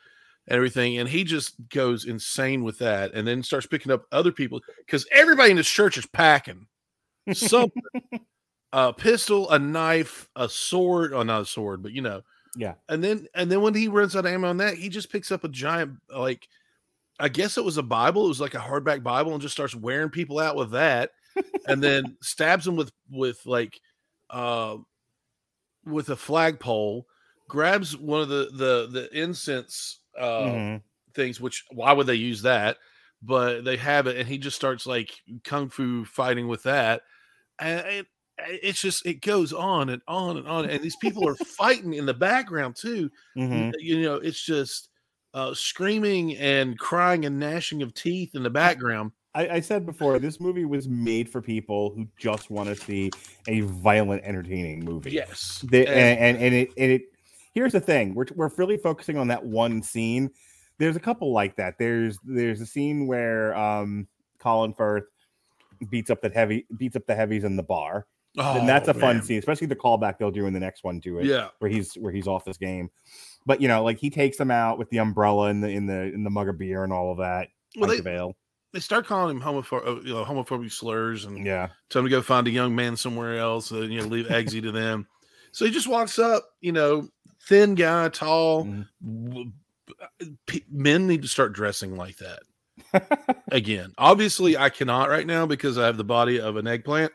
everything. 0.47 0.97
And 0.99 1.09
he 1.09 1.23
just 1.23 1.55
goes 1.69 2.05
insane 2.05 2.63
with 2.63 2.77
that 2.79 3.13
and 3.13 3.27
then 3.27 3.43
starts 3.43 3.67
picking 3.67 3.91
up 3.91 4.05
other 4.11 4.31
people 4.31 4.61
because 4.85 5.05
everybody 5.11 5.51
in 5.51 5.57
this 5.57 5.67
church 5.69 5.97
is 5.97 6.05
packing 6.05 6.67
something 7.33 7.81
a 8.73 8.93
pistol, 8.93 9.49
a 9.51 9.59
knife, 9.59 10.27
a 10.35 10.47
sword, 10.49 11.13
or 11.13 11.23
not 11.25 11.41
a 11.41 11.45
sword, 11.45 11.81
but 11.83 11.91
you 11.91 12.01
know, 12.01 12.21
Yeah. 12.55 12.75
And 12.87 13.03
then 13.03 13.27
and 13.35 13.51
then 13.51 13.61
when 13.61 13.73
he 13.73 13.87
runs 13.89 14.15
out 14.15 14.25
of 14.25 14.31
ammo 14.31 14.47
on 14.49 14.57
that, 14.57 14.75
he 14.75 14.87
just 14.89 15.11
picks 15.11 15.31
up 15.31 15.43
a 15.43 15.49
giant 15.49 15.97
like 16.15 16.47
I 17.19 17.29
guess 17.29 17.57
it 17.57 17.63
was 17.65 17.77
a 17.77 17.83
Bible. 17.83 18.25
It 18.25 18.29
was 18.29 18.41
like 18.41 18.55
a 18.55 18.59
hardback 18.59 19.01
Bible, 19.03 19.31
and 19.33 19.41
just 19.41 19.53
starts 19.55 19.73
wearing 19.75 20.09
people 20.09 20.37
out 20.39 20.55
with 20.57 20.71
that, 20.71 21.11
and 21.67 21.83
then 21.83 22.17
stabs 22.21 22.67
him 22.67 22.75
with 22.75 22.91
with 23.09 23.45
like 23.45 23.79
uh 24.29 24.77
with 25.85 26.09
a 26.09 26.15
flagpole. 26.15 27.07
Grabs 27.47 27.95
one 27.95 28.21
of 28.21 28.29
the 28.29 28.49
the 28.51 28.87
the 28.91 29.09
incense 29.21 30.01
uh 30.17 30.59
Mhm. 30.59 30.83
things. 31.13 31.39
Which 31.39 31.63
why 31.71 31.93
would 31.93 32.07
they 32.07 32.15
use 32.15 32.41
that? 32.43 32.77
But 33.21 33.63
they 33.65 33.77
have 33.77 34.07
it, 34.07 34.17
and 34.17 34.27
he 34.27 34.37
just 34.37 34.55
starts 34.55 34.85
like 34.85 35.11
kung 35.43 35.69
fu 35.69 36.05
fighting 36.05 36.47
with 36.47 36.63
that, 36.63 37.03
and 37.59 37.85
it, 37.87 38.07
it's 38.39 38.81
just 38.81 39.05
it 39.05 39.21
goes 39.21 39.53
on 39.53 39.89
and 39.89 40.01
on 40.07 40.37
and 40.37 40.47
on, 40.47 40.69
and 40.69 40.83
these 40.83 40.97
people 40.97 41.27
are 41.27 41.35
fighting 41.57 41.93
in 41.95 42.05
the 42.07 42.13
background 42.15 42.75
too 42.77 43.11
Mhm. 43.35 43.75
you 43.79 44.01
know, 44.01 44.15
it's 44.15 44.43
just 44.43 44.89
uh, 45.33 45.53
screaming 45.53 46.35
and 46.37 46.77
crying 46.79 47.25
and 47.25 47.39
gnashing 47.39 47.81
of 47.81 47.93
teeth 47.93 48.35
in 48.35 48.43
the 48.43 48.49
background. 48.49 49.11
I, 49.35 49.55
I 49.55 49.59
said 49.59 49.85
before, 49.85 50.17
this 50.17 50.39
movie 50.39 50.65
was 50.65 50.87
made 50.87 51.29
for 51.29 51.41
people 51.41 51.91
who 51.95 52.07
just 52.17 52.49
want 52.49 52.69
to 52.69 52.75
see 52.75 53.11
a 53.47 53.59
violent, 53.61 54.23
entertaining 54.23 54.83
movie. 54.85 55.11
Yes, 55.11 55.63
The, 55.69 55.87
and- 55.87 56.19
and, 56.19 56.37
and, 56.37 56.55
it 56.55 56.69
and 56.77 56.91
it 56.93 57.01
here's 57.53 57.73
the 57.73 57.79
thing 57.81 58.13
we're, 58.15 58.25
we're 58.35 58.49
really 58.57 58.77
focusing 58.77 59.17
on 59.17 59.27
that 59.29 59.45
one 59.45 59.81
scene 59.81 60.29
there's 60.77 60.95
a 60.97 60.99
couple 60.99 61.31
like 61.31 61.55
that 61.55 61.75
there's 61.79 62.17
there's 62.25 62.59
a 62.59 62.65
scene 62.65 63.07
where 63.07 63.55
um 63.55 64.05
colin 64.39 64.73
firth 64.73 65.05
beats 65.89 66.09
up 66.09 66.21
that 66.21 66.33
heavy 66.33 66.65
beats 66.77 66.97
up 66.97 67.05
the 67.07 67.15
heavies 67.15 67.45
in 67.45 67.55
the 67.55 67.63
bar 67.63 68.07
and 68.37 68.67
that's 68.67 68.89
Oh, 68.89 68.91
a 68.91 68.93
fun 68.93 69.17
man. 69.17 69.23
scene 69.23 69.39
especially 69.39 69.67
the 69.67 69.75
callback 69.77 70.17
they'll 70.17 70.31
do 70.31 70.47
in 70.47 70.53
the 70.53 70.59
next 70.59 70.83
one 70.83 70.99
to 71.01 71.19
it 71.19 71.25
Yeah, 71.27 71.47
where 71.59 71.71
he's 71.71 71.93
where 71.95 72.11
he's 72.11 72.27
off 72.27 72.45
his 72.45 72.57
game 72.57 72.89
but 73.45 73.61
you 73.61 73.69
know 73.69 73.81
like 73.85 73.99
he 73.99 74.09
takes 74.09 74.35
them 74.35 74.51
out 74.51 74.77
with 74.77 74.89
the 74.89 74.97
umbrella 74.97 75.47
and 75.47 75.63
the 75.63 75.69
in 75.69 75.85
the 75.85 76.01
in 76.13 76.25
the 76.25 76.29
mug 76.29 76.49
of 76.49 76.57
beer 76.57 76.83
and 76.83 76.91
all 76.91 77.09
of 77.11 77.19
that 77.19 77.47
well, 77.77 77.89
they. 77.89 78.01
They 78.75 78.81
start 78.81 79.07
calling 79.07 79.38
him 79.38 79.41
homophobic, 79.41 79.88
uh, 79.88 80.01
you 80.01 80.13
know, 80.13 80.25
homophobic 80.25 80.69
slurs, 80.69 81.23
and 81.23 81.45
yeah 81.45 81.69
tell 81.89 82.01
him 82.01 82.07
to 82.07 82.09
go 82.09 82.21
find 82.21 82.45
a 82.45 82.51
young 82.51 82.75
man 82.75 82.97
somewhere 82.97 83.38
else, 83.38 83.71
and 83.71 83.91
you 83.91 84.01
know, 84.01 84.07
leave 84.07 84.25
Eggsy 84.25 84.61
to 84.61 84.71
them. 84.71 85.07
So 85.53 85.63
he 85.63 85.71
just 85.71 85.88
walks 85.88 86.19
up, 86.19 86.43
you 86.59 86.73
know, 86.73 87.07
thin 87.47 87.75
guy, 87.75 88.09
tall. 88.09 88.65
Mm-hmm. 88.65 89.29
W- 89.29 89.51
p- 90.45 90.65
Men 90.69 91.07
need 91.07 91.21
to 91.21 91.29
start 91.29 91.53
dressing 91.53 91.95
like 91.95 92.17
that 92.17 93.38
again. 93.51 93.93
Obviously, 93.97 94.57
I 94.57 94.69
cannot 94.69 95.09
right 95.09 95.25
now 95.25 95.45
because 95.45 95.77
I 95.77 95.85
have 95.85 95.95
the 95.95 96.03
body 96.03 96.41
of 96.41 96.57
an 96.57 96.67
eggplant. 96.67 97.13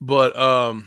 But 0.00 0.36
um, 0.38 0.86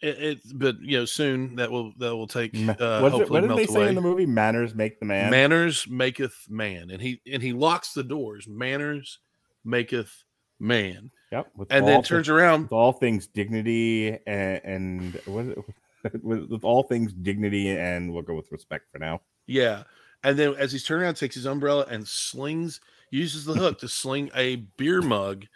it, 0.00 0.22
it 0.22 0.38
but 0.54 0.80
you 0.80 0.98
know 0.98 1.04
soon 1.04 1.56
that 1.56 1.70
will 1.70 1.92
that 1.98 2.14
will 2.14 2.26
take 2.26 2.54
uh, 2.54 3.00
What's 3.00 3.14
it, 3.14 3.18
hopefully 3.18 3.40
what 3.40 3.48
did 3.48 3.56
they 3.56 3.66
say 3.66 3.80
away. 3.80 3.88
in 3.90 3.94
the 3.94 4.00
movie 4.00 4.26
manners 4.26 4.74
make 4.74 4.98
the 4.98 5.06
man 5.06 5.30
Manners 5.30 5.86
maketh 5.88 6.46
man, 6.48 6.90
and 6.90 7.00
he 7.00 7.20
and 7.30 7.42
he 7.42 7.52
locks 7.52 7.92
the 7.92 8.02
doors. 8.02 8.48
Manners 8.48 9.18
maketh 9.64 10.24
man, 10.58 11.10
yep 11.30 11.48
with 11.56 11.68
and 11.70 11.86
then 11.86 12.02
turns 12.02 12.28
around. 12.28 12.62
with 12.62 12.72
all 12.72 12.92
things 12.92 13.26
dignity 13.26 14.18
and, 14.26 14.60
and 14.64 15.20
what 15.26 15.46
it? 15.46 15.58
with, 16.22 16.48
with 16.48 16.64
all 16.64 16.82
things 16.82 17.12
dignity 17.12 17.68
and 17.68 18.12
we'll 18.12 18.22
go 18.22 18.34
with 18.34 18.50
respect 18.50 18.86
for 18.90 18.98
now. 18.98 19.20
Yeah, 19.46 19.82
and 20.24 20.38
then 20.38 20.54
as 20.56 20.72
he's 20.72 20.84
turning 20.84 21.04
around, 21.04 21.14
takes 21.14 21.34
his 21.34 21.46
umbrella 21.46 21.86
and 21.90 22.06
slings, 22.06 22.80
uses 23.10 23.44
the 23.44 23.54
hook 23.54 23.78
to 23.80 23.88
sling 23.88 24.30
a 24.34 24.56
beer 24.56 25.02
mug, 25.02 25.46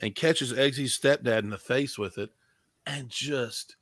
and 0.00 0.14
catches 0.14 0.52
Eggsy's 0.52 0.98
stepdad 0.98 1.40
in 1.40 1.50
the 1.50 1.58
face 1.58 1.98
with 1.98 2.18
it, 2.18 2.30
and 2.86 3.08
just 3.08 3.76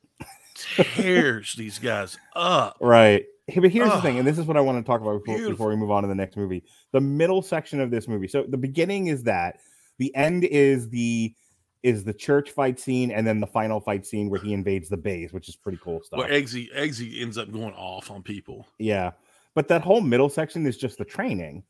tears 0.54 1.54
these 1.54 1.78
guys 1.78 2.18
up. 2.34 2.76
Right. 2.80 3.26
Hey, 3.46 3.60
But 3.60 3.70
here's 3.70 3.92
the 3.92 4.00
thing, 4.00 4.18
and 4.18 4.26
this 4.26 4.38
is 4.38 4.46
what 4.46 4.56
I 4.56 4.60
want 4.60 4.78
to 4.78 4.88
talk 4.90 5.02
about 5.02 5.18
before, 5.18 5.36
Beautiful. 5.36 5.50
before 5.50 5.68
we 5.68 5.76
move 5.76 5.90
on 5.90 6.02
to 6.02 6.08
the 6.08 6.14
next 6.14 6.36
movie. 6.36 6.64
The 6.92 7.00
middle 7.00 7.42
section 7.42 7.78
of 7.80 7.90
this 7.90 8.08
movie. 8.08 8.26
So 8.26 8.44
the 8.48 8.56
beginning 8.56 9.08
is 9.08 9.22
that, 9.24 9.60
the 9.98 10.14
end 10.16 10.44
is 10.44 10.88
the 10.88 11.34
is 11.82 12.02
the 12.02 12.14
church 12.14 12.50
fight 12.50 12.80
scene 12.80 13.10
and 13.10 13.26
then 13.26 13.40
the 13.40 13.46
final 13.46 13.78
fight 13.78 14.06
scene 14.06 14.30
where 14.30 14.40
he 14.40 14.54
invades 14.54 14.88
the 14.88 14.96
base, 14.96 15.34
which 15.34 15.50
is 15.50 15.56
pretty 15.56 15.78
cool 15.82 16.02
stuff. 16.02 16.18
Where 16.18 16.30
Eggsy 16.30 16.74
Eggsy 16.74 17.20
ends 17.20 17.36
up 17.36 17.52
going 17.52 17.74
off 17.74 18.10
on 18.10 18.22
people. 18.22 18.66
Yeah. 18.78 19.12
But 19.54 19.68
that 19.68 19.82
whole 19.82 20.00
middle 20.00 20.30
section 20.30 20.66
is 20.66 20.78
just 20.78 20.96
the 20.96 21.04
training. 21.04 21.62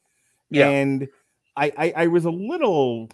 Yeah. 0.50 0.68
And 0.68 1.08
I, 1.56 1.72
I 1.76 1.92
I 1.96 2.06
was 2.06 2.24
a 2.24 2.30
little 2.30 3.10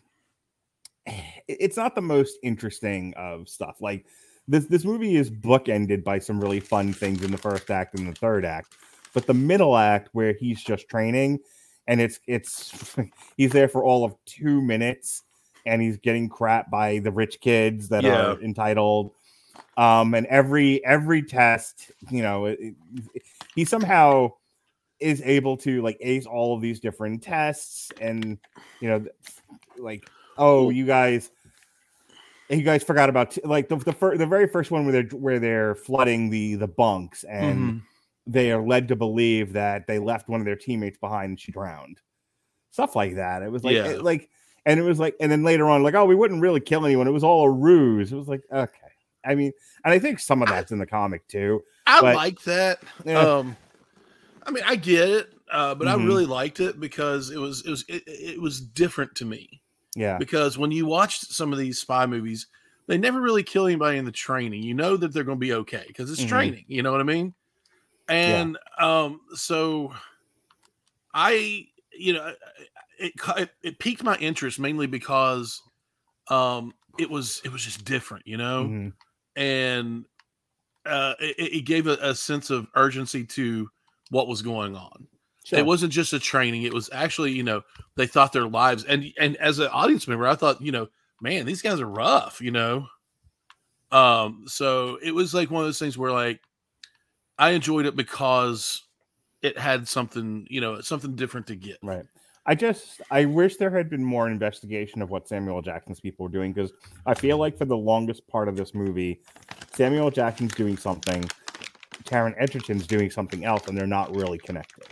it's 1.49 1.79
not 1.79 1.95
the 1.95 2.03
most 2.03 2.39
interesting 2.43 3.15
of 3.17 3.49
stuff. 3.49 3.81
Like 3.81 4.05
this 4.49 4.67
this 4.67 4.85
movie 4.85 5.17
is 5.17 5.31
bookended 5.31 6.03
by 6.05 6.19
some 6.19 6.41
really 6.41 6.61
fun 6.61 6.93
things 6.93 7.23
in 7.23 7.31
the 7.31 7.39
first 7.39 7.71
act 7.71 7.99
and 7.99 8.09
the 8.09 8.15
third 8.19 8.45
act. 8.45 8.77
But 9.15 9.27
the 9.27 9.35
middle 9.35 9.77
act 9.77 10.09
where 10.13 10.33
he's 10.33 10.63
just 10.63 10.89
training 10.89 11.41
and 11.87 12.01
it's 12.01 12.21
it's 12.27 12.97
he's 13.37 13.53
there 13.53 13.69
for 13.69 13.85
all 13.85 14.05
of 14.05 14.15
two 14.25 14.61
minutes 14.63 15.23
and 15.67 15.83
he's 15.83 15.99
getting 15.99 16.29
crap 16.29 16.71
by 16.71 16.99
the 17.01 17.11
rich 17.13 17.41
kids 17.41 17.89
that 17.89 18.05
Yeah. 18.05 18.33
are 18.35 18.43
entitled 18.43 19.13
um 19.77 20.15
and 20.15 20.27
every 20.27 20.85
every 20.85 21.23
test 21.23 21.91
you 22.11 22.23
know 22.23 22.47
it, 22.47 22.59
it- 22.61 23.23
he 23.55 23.65
somehow 23.65 24.31
is 25.01 25.23
able 25.25 25.57
to 25.57 25.81
like 25.83 25.97
ace 26.01 26.27
all 26.27 26.55
of 26.55 26.61
these 26.61 26.81
different 26.81 27.23
tests 27.23 27.91
and 28.01 28.39
you 28.81 28.89
know 28.89 29.05
like 29.79 30.03
oh 30.39 30.71
you 30.71 30.87
guys 30.87 31.31
you 32.59 32.63
guys 32.65 32.83
forgot 32.83 33.09
about 33.09 33.33
t- 33.33 33.41
like 33.45 33.69
the 33.69 33.77
the, 33.77 33.93
fir- 33.93 34.17
the 34.17 34.27
very 34.27 34.47
first 34.49 34.71
one 34.71 34.85
where 34.85 34.93
they're 34.93 35.19
where 35.19 35.39
they're 35.39 35.75
flooding 35.75 36.31
the 36.31 36.57
the 36.57 36.67
bunks 36.69 37.25
and 37.25 37.59
Mhm. 37.59 37.83
they 38.27 38.51
are 38.53 38.63
led 38.67 38.89
to 38.89 38.97
believe 38.97 39.53
that 39.55 39.87
they 39.87 39.99
left 39.99 40.29
one 40.29 40.41
of 40.41 40.47
their 40.47 40.57
teammates 40.57 40.99
behind 40.99 41.31
and 41.31 41.41
she 41.41 41.53
drowned. 41.53 41.99
Stuff 42.73 42.95
like 42.97 43.17
that. 43.17 43.43
It 43.43 43.51
was 43.53 43.65
like 43.65 43.75
Yeah. 43.77 43.89
it- 43.89 44.03
like 44.03 44.29
and 44.67 44.79
it 44.79 44.83
was 44.83 44.99
like 44.99 45.15
and 45.21 45.31
then 45.31 45.43
later 45.45 45.67
on 45.69 45.83
like 45.83 45.95
oh 45.95 46.05
we 46.05 46.15
wouldn't 46.15 46.43
really 46.43 46.61
kill 46.61 46.85
anyone. 46.85 47.07
It 47.07 47.13
was 47.13 47.25
all 47.25 47.45
a 47.45 47.51
ruse. 47.51 48.13
It 48.13 48.17
was 48.17 48.29
like 48.29 48.43
okay. 48.53 48.77
I 49.25 49.35
mean, 49.35 49.53
and 49.85 49.93
I 49.93 49.99
think 49.99 50.19
some 50.19 50.41
of 50.43 50.49
that's 50.49 50.73
in 50.73 50.79
the 50.79 50.87
comic 50.87 51.27
too. 51.29 51.63
I 51.87 52.01
But- 52.01 52.15
like 52.17 52.43
that. 52.45 52.83
Yeah. 53.05 53.19
Um, 53.19 53.57
I 54.47 54.51
mean, 54.51 54.65
I 54.67 54.77
get 54.77 55.09
it, 55.09 55.35
uh, 55.53 55.75
but 55.75 55.87
Mhm. 55.87 55.91
I 55.91 56.05
really 56.05 56.25
liked 56.27 56.59
it 56.61 56.81
because 56.81 57.31
it 57.31 57.37
was 57.39 57.63
it 57.67 57.71
was 57.71 57.85
it, 57.89 58.03
it 58.07 58.41
was 58.41 58.61
different 58.61 59.15
to 59.17 59.25
me. 59.27 59.60
Yeah. 59.95 60.19
Because 60.19 60.59
when 60.59 60.71
you 60.71 60.87
watch 60.87 61.21
some 61.21 61.53
of 61.53 61.59
these 61.59 61.81
spy 61.81 62.07
movies, 62.07 62.47
they 62.87 62.99
never 62.99 63.21
really 63.21 63.43
kill 63.43 63.67
anybody 63.67 63.99
in 63.99 64.05
the 64.05 64.13
training. 64.13 64.63
You 64.63 64.75
know 64.75 64.97
that 64.97 65.13
they're 65.13 65.25
going 65.25 65.39
to 65.39 65.41
be 65.47 65.55
okay 65.55 65.85
because 65.87 66.11
it's 66.11 66.21
Mhm. 66.21 66.25
training. 66.25 66.65
You 66.69 66.83
know 66.83 66.93
what 66.93 67.01
I 67.01 67.05
mean? 67.05 67.35
And 68.09 68.59
um, 68.79 69.21
so 69.35 69.95
I, 71.15 71.67
you 71.93 72.13
know, 72.13 72.35
it, 72.99 73.13
it 73.37 73.51
it 73.63 73.79
piqued 73.79 74.03
my 74.03 74.17
interest 74.19 74.59
mainly 74.59 74.87
because 74.87 75.61
um, 76.31 76.75
it 76.99 77.11
was 77.11 77.43
it 77.45 77.53
was 77.53 77.65
just 77.65 77.85
different. 77.85 78.27
You 78.27 78.39
know 78.39 78.75
Mhm. 78.75 78.93
and 79.37 80.07
uh, 80.87 81.15
it, 81.21 81.37
it 81.55 81.61
gave 81.67 81.87
a, 81.87 81.99
a 82.03 82.15
sense 82.15 82.51
of 82.51 82.69
urgency 82.77 83.25
to 83.27 83.71
what 84.11 84.29
was 84.29 84.43
going 84.43 84.77
on. 84.77 85.09
Sure. 85.45 85.59
It 85.59 85.67
wasn't 85.67 85.93
just 85.93 86.13
a 86.13 86.19
training; 86.19 86.65
it 86.65 86.75
was 86.75 86.91
actually, 86.93 87.33
you 87.33 87.43
know, 87.43 87.63
they 87.97 88.07
thought 88.07 88.33
their 88.33 88.49
lives. 88.49 88.85
And 88.85 89.07
and 89.19 89.37
as 89.37 89.59
an 89.59 89.69
audience 89.69 90.07
member, 90.07 90.27
I 90.27 90.35
thought, 90.35 90.61
you 90.61 90.73
know, 90.73 90.89
man, 91.21 91.47
these 91.47 91.63
guys 91.63 91.81
are 91.81 91.89
rough, 91.89 92.41
you 92.41 92.51
know. 92.51 92.87
Um, 93.91 94.45
so 94.47 94.99
it 95.03 95.15
was 95.15 95.35
like 95.35 95.51
one 95.51 95.63
of 95.63 95.67
those 95.67 95.79
things 95.79 95.99
where, 95.99 96.13
like, 96.13 96.41
I 97.39 97.51
enjoyed 97.51 97.87
it 97.87 97.97
because 97.97 98.83
it 99.43 99.59
had 99.59 99.89
something, 99.89 100.47
you 100.51 100.61
know, 100.61 100.81
something 100.81 101.17
different 101.17 101.47
to 101.49 101.57
get. 101.57 101.79
Right. 101.83 102.05
I 102.47 102.55
just 102.55 103.01
I 103.11 103.27
wish 103.27 103.57
there 103.57 103.71
had 103.71 103.91
been 103.91 104.05
more 104.05 104.29
investigation 104.29 105.03
of 105.03 105.11
what 105.11 105.29
Samuel 105.29 105.63
Jackson's 105.63 106.01
people 106.01 106.25
were 106.25 106.33
doing 106.33 106.53
because 106.53 106.73
I 107.07 107.15
feel 107.15 107.39
like 107.39 107.57
for 107.57 107.65
the 107.65 107.77
longest 107.77 108.27
part 108.29 108.49
of 108.49 108.57
this 108.57 108.75
movie, 108.75 109.21
Samuel 109.73 110.11
Jackson's 110.11 110.55
doing 110.55 110.77
something, 110.77 111.25
Taron 112.05 112.35
Egerton's 112.41 112.87
doing 112.87 113.11
something 113.11 113.45
else, 113.45 113.69
and 113.69 113.77
they're 113.77 113.87
not 113.87 114.15
really 114.17 114.39
connected. 114.39 114.85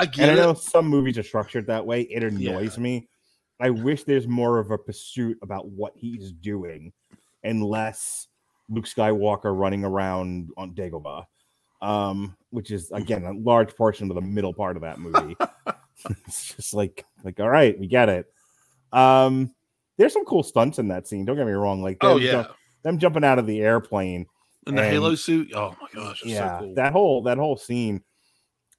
I 0.00 0.04
And 0.04 0.12
get 0.12 0.30
I 0.30 0.32
it. 0.32 0.36
know 0.36 0.54
some 0.54 0.86
movies 0.86 1.18
are 1.18 1.22
structured 1.22 1.66
that 1.66 1.84
way. 1.84 2.02
It 2.02 2.24
annoys 2.24 2.78
me. 2.78 3.08
I 3.60 3.68
wish 3.70 4.04
there's 4.04 4.26
more 4.26 4.58
of 4.58 4.70
a 4.70 4.78
pursuit 4.78 5.38
about 5.42 5.68
what 5.68 5.92
he's 5.94 6.32
doing, 6.32 6.92
and 7.44 7.62
less 7.62 8.26
Luke 8.70 8.86
Skywalker 8.86 9.54
running 9.56 9.84
around 9.84 10.48
on 10.56 10.74
Dagobah, 10.74 11.26
um, 11.82 12.36
which 12.48 12.70
is 12.70 12.90
again 12.92 13.24
a 13.24 13.32
large 13.32 13.76
portion 13.76 14.08
of 14.10 14.14
the 14.14 14.22
middle 14.22 14.54
part 14.54 14.76
of 14.76 14.82
that 14.82 14.98
movie. 14.98 15.36
it's 16.26 16.54
just 16.54 16.72
like, 16.72 17.04
like, 17.24 17.38
all 17.40 17.50
right, 17.50 17.78
we 17.78 17.86
get 17.86 18.08
it. 18.08 18.32
Um, 18.90 19.54
there's 19.98 20.14
some 20.14 20.24
cool 20.24 20.42
stunts 20.42 20.78
in 20.78 20.88
that 20.88 21.06
scene. 21.06 21.26
Don't 21.26 21.36
get 21.36 21.46
me 21.46 21.52
wrong. 21.52 21.82
Like, 21.82 21.98
Oh 22.00 22.14
them 22.14 22.22
yeah, 22.22 22.46
them 22.82 22.98
jumping 22.98 23.24
out 23.24 23.38
of 23.38 23.46
the 23.46 23.60
airplane 23.60 24.24
and 24.66 24.78
the 24.78 24.82
and- 24.82 24.92
Halo 24.92 25.14
suit. 25.14 25.52
Oh 25.54 25.76
my 25.82 25.88
gosh, 25.94 26.22
yeah 26.24 26.58
so 26.58 26.64
cool. 26.64 26.74
that 26.76 26.92
whole 26.92 27.22
that 27.24 27.36
whole 27.36 27.58
scene 27.58 28.02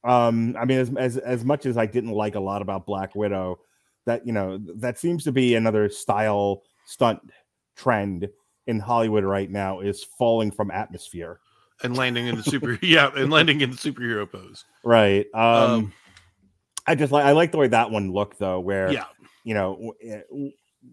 um 0.04 0.56
i 0.58 0.64
mean 0.64 0.78
as, 0.78 0.90
as 0.96 1.16
as 1.18 1.44
much 1.44 1.66
as 1.66 1.76
i 1.76 1.86
didn't 1.86 2.10
like 2.10 2.34
a 2.34 2.40
lot 2.40 2.62
about 2.62 2.86
black 2.86 3.14
widow 3.14 3.58
that 4.06 4.26
you 4.26 4.32
know 4.32 4.58
that 4.76 4.98
seems 4.98 5.24
to 5.24 5.32
be 5.32 5.54
another 5.54 5.88
style 5.88 6.62
stunt 6.86 7.20
trend 7.76 8.28
in 8.66 8.78
hollywood 8.78 9.24
right 9.24 9.50
now 9.50 9.80
is 9.80 10.04
falling 10.18 10.50
from 10.50 10.70
atmosphere. 10.70 11.40
And 11.82 11.96
landing 11.96 12.28
in 12.28 12.36
the 12.36 12.42
super 12.44 12.78
yeah, 12.82 13.10
and 13.16 13.30
landing 13.30 13.60
in 13.60 13.70
the 13.70 13.76
superhero 13.76 14.30
pose. 14.30 14.64
right. 14.84 15.26
Um, 15.34 15.42
Um, 15.44 15.92
i 16.86 16.94
just 16.94 17.12
like 17.12 17.24
i 17.24 17.32
like 17.32 17.52
the 17.52 17.58
way 17.58 17.68
that 17.68 17.90
one 17.90 18.12
looked 18.12 18.38
though 18.38 18.60
where 18.60 18.90
Yeah, 18.90 19.04
you 19.44 19.54
know 19.54 19.94
eh, 20.02 20.22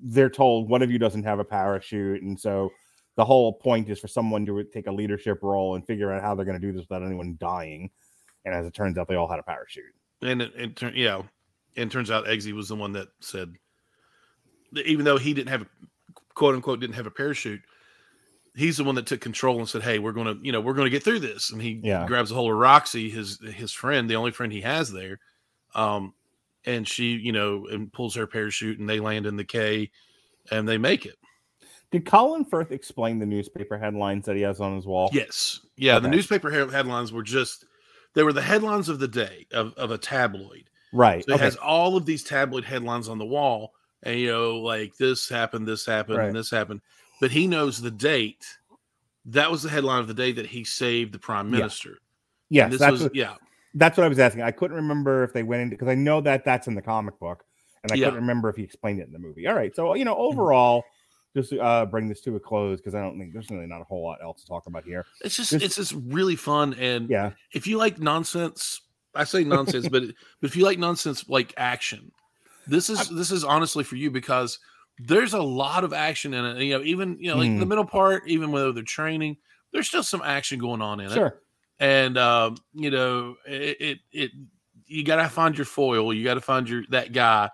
they're 0.03 0.29
told 0.29 0.69
one 0.69 0.81
of 0.81 0.91
you 0.91 0.99
doesn't 0.99 1.23
have 1.23 1.39
a 1.39 1.43
parachute 1.43 2.21
and 2.21 2.39
so 2.39 2.71
the 3.15 3.25
whole 3.25 3.53
point 3.53 3.89
is 3.89 3.99
for 3.99 4.07
someone 4.07 4.45
to 4.45 4.63
take 4.65 4.87
a 4.87 4.91
leadership 4.91 5.39
role 5.41 5.75
and 5.75 5.85
figure 5.85 6.11
out 6.13 6.21
how 6.21 6.35
they're 6.35 6.45
going 6.45 6.59
to 6.59 6.65
do 6.65 6.71
this 6.71 6.87
without 6.87 7.03
anyone 7.03 7.35
dying 7.39 7.89
and 8.45 8.54
as 8.56 8.65
it 8.65 8.73
turns 8.73 8.97
out 8.97 9.08
they 9.08 9.15
all 9.15 9.28
had 9.28 9.39
a 9.39 9.43
parachute 9.43 9.93
and 10.21 10.41
it, 10.41 10.52
it 10.56 10.75
turn 10.75 10.93
yeah, 10.95 11.17
and 11.78 11.89
it 11.89 11.91
turns 11.91 12.12
out 12.12 12.25
Eggsy 12.25 12.52
was 12.54 12.67
the 12.67 12.75
one 12.75 12.91
that 12.93 13.08
said, 13.21 13.54
that 14.73 14.86
even 14.86 15.06
though 15.06 15.17
he 15.17 15.34
didn't 15.34 15.49
have 15.49 15.62
a 15.62 15.67
quote 16.34 16.56
unquote 16.56 16.80
didn't 16.80 16.95
have 16.95 17.08
a 17.08 17.12
parachute, 17.12 17.62
he's 18.56 18.78
the 18.78 18.84
one 18.84 18.95
that 18.95 19.06
took 19.06 19.21
control 19.21 19.60
and 19.60 19.69
said, 19.69 19.82
"Hey, 19.82 19.99
we're 19.99 20.12
gonna 20.12 20.36
you 20.41 20.52
know 20.52 20.60
we're 20.62 20.73
gonna 20.73 20.89
get 20.89 21.04
through 21.04 21.19
this." 21.19 21.52
And 21.52 21.62
he 21.62 21.80
Yeah. 21.84 22.06
grabs 22.06 22.32
a 22.32 22.36
hold 22.36 22.52
of 22.52 22.58
Roxy, 22.58 23.10
his 23.10 23.39
his 23.39 23.71
friend, 23.71 24.10
the 24.10 24.15
only 24.15 24.32
friend 24.32 24.52
he 24.52 24.62
has 24.62 24.91
there, 24.91 25.19
um, 25.73 26.13
and 26.65 26.88
she 26.88 27.12
you 27.13 27.32
know 27.32 27.67
and 27.67 27.91
pulls 27.93 28.15
her 28.15 28.28
parachute 28.28 28.80
and 28.80 28.89
they 28.89 28.99
land 28.99 29.25
in 29.25 29.38
the 29.38 29.45
K, 29.45 29.89
and 30.52 30.67
they 30.67 30.78
make 30.78 31.06
it. 31.06 31.15
Did 31.91 32.06
Colin 32.06 32.45
Firth 32.45 32.71
explain 32.71 33.17
the 33.19 33.25
newspaper 33.25 33.78
headlines 33.78 34.25
that 34.25 34.36
he 34.36 34.43
has 34.43 34.60
on 34.60 34.75
his 34.75 34.86
wall? 34.86 35.10
Yes. 35.13 35.62
Yeah. 35.75 35.97
The 35.99 36.08
newspaper 36.10 36.52
headlines 36.52 37.12
were 37.12 37.23
just, 37.23 37.65
they 38.19 38.23
were 38.23 38.34
the 38.34 38.41
headlines 38.41 38.89
of 38.89 38.99
the 38.99 39.08
day 39.08 39.47
of, 39.53 39.73
of 39.75 39.91
a 39.91 39.97
tabloid. 39.97 40.69
Right. 40.91 41.23
So 41.23 41.32
it 41.32 41.36
okay. 41.36 41.45
has 41.45 41.55
all 41.55 41.95
of 41.95 42.05
these 42.05 42.21
tabloid 42.21 42.65
headlines 42.65 43.08
on 43.08 43.17
the 43.17 43.25
wall. 43.25 43.71
And, 44.03 44.19
you 44.19 44.27
know, 44.27 44.58
like 44.58 44.93
this 44.97 45.29
happened, 45.29 45.65
this 45.65 45.86
happened, 45.86 46.17
Right. 46.17 46.27
and 46.27 46.36
this 46.36 46.51
happened. 46.51 46.82
But 47.21 47.32
he 47.32 47.47
knows 47.47 47.82
the 47.82 47.91
date. 47.91 48.45
That 49.23 49.49
was 49.49 49.63
the 49.63 49.69
headline 49.69 50.01
of 50.01 50.10
the 50.10 50.13
day 50.13 50.34
that 50.34 50.45
he 50.47 50.65
saved 50.65 51.13
the 51.13 51.19
prime 51.19 51.45
Yeah. 51.47 51.60
minister. 51.60 51.99
yes, 52.49 52.71
this 52.71 52.79
that's 52.82 52.91
was, 52.91 53.03
what, 53.03 53.15
yeah. 53.15 53.36
that's 53.75 53.97
what 53.97 54.03
I 54.03 54.10
was 54.10 54.19
asking. 54.19 54.41
I 54.41 54.51
couldn't 54.51 54.75
remember 54.75 55.23
if 55.23 55.32
they 55.32 55.43
went 55.43 55.62
into 55.62 55.77
because 55.77 55.88
I 55.88 55.95
know 55.95 56.19
that 56.19 56.43
that's 56.43 56.67
in 56.67 56.75
the 56.75 56.82
comic 56.82 57.17
book, 57.19 57.45
and 57.84 57.91
I 57.93 57.95
Yeah. 57.95 58.08
couldn't 58.08 58.19
remember 58.19 58.49
if 58.49 58.58
he 58.58 58.63
explained 58.63 58.99
it 58.99 59.08
in 59.08 59.13
the 59.13 59.19
movie. 59.19 59.47
All 59.47 59.55
right, 59.55 59.73
so 59.73 59.93
you 59.93 60.03
know, 60.03 60.15
mm-hmm. 60.15 60.38
overall, 60.38 60.84
just 61.35 61.53
uh, 61.53 61.85
bring 61.85 62.07
this 62.09 62.21
to 62.21 62.35
a 62.35 62.39
close 62.39 62.79
because 62.79 62.95
I 62.95 63.01
don't 63.01 63.19
think 63.19 63.33
there's 63.33 63.49
really 63.49 63.67
not 63.67 63.81
a 63.81 63.85
whole 63.85 64.03
lot 64.03 64.19
else 64.21 64.41
to 64.41 64.47
talk 64.47 64.65
about 64.67 64.83
here. 64.83 65.05
It's 65.21 65.35
just, 65.35 65.61
it's 65.61 65.75
just 65.75 65.93
really 65.93 66.35
fun. 66.35 66.73
And 66.75 67.09
Yeah, 67.09 67.31
if 67.53 67.67
you 67.67 67.77
like 67.77 67.99
nonsense, 67.99 68.81
I 69.15 69.23
say 69.23 69.43
nonsense, 69.43 69.87
but 69.87 70.03
but 70.41 70.49
if 70.49 70.55
you 70.55 70.63
like 70.63 70.79
nonsense 70.79 71.27
like 71.29 71.53
action, 71.57 72.11
this 72.67 72.89
is 72.89 73.09
this 73.09 73.31
is 73.31 73.43
honestly 73.43 73.83
for 73.83 73.95
you 73.95 74.11
because 74.11 74.59
there's 74.97 75.33
a 75.33 75.41
lot 75.41 75.83
of 75.83 75.93
action 75.93 76.33
in 76.33 76.45
it. 76.45 76.63
You 76.63 76.77
know, 76.77 76.83
even 76.83 77.17
you 77.19 77.29
know, 77.29 77.37
like 77.37 77.51
Mhm. 77.51 77.59
the 77.59 77.65
middle 77.65 77.85
part, 77.85 78.27
even 78.27 78.51
when 78.51 78.73
they're 78.73 78.83
training, 78.83 79.37
there's 79.71 79.87
still 79.87 80.03
some 80.03 80.21
action 80.21 80.59
going 80.59 80.81
on 80.81 80.99
in 80.99 81.11
it. 81.11 81.13
sure. 81.13 81.41
And 81.79 82.17
um, 82.17 82.57
you 82.73 82.91
know, 82.91 83.35
it, 83.45 83.77
it 83.79 83.99
it 84.11 84.31
you 84.85 85.03
gotta 85.03 85.29
find 85.29 85.57
your 85.57 85.65
foil. 85.65 86.13
You 86.13 86.23
gotta 86.23 86.41
find 86.41 86.67
your 86.69 86.83
that 86.89 87.13
guy, 87.13 87.49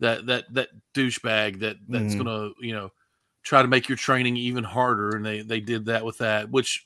that 0.00 0.26
that 0.26 0.52
that 0.54 0.68
douchebag 0.94 1.60
that 1.60 1.76
that's 1.88 2.14
Mhm. 2.14 2.18
gonna 2.24 2.50
you 2.60 2.72
know 2.74 2.90
try 3.46 3.62
to 3.62 3.68
make 3.68 3.88
your 3.88 3.96
training 3.96 4.36
even 4.36 4.64
harder. 4.64 5.10
And 5.16 5.24
they 5.24 5.40
they 5.40 5.60
did 5.60 5.84
that 5.86 6.04
with 6.04 6.18
that, 6.18 6.50
which 6.50 6.84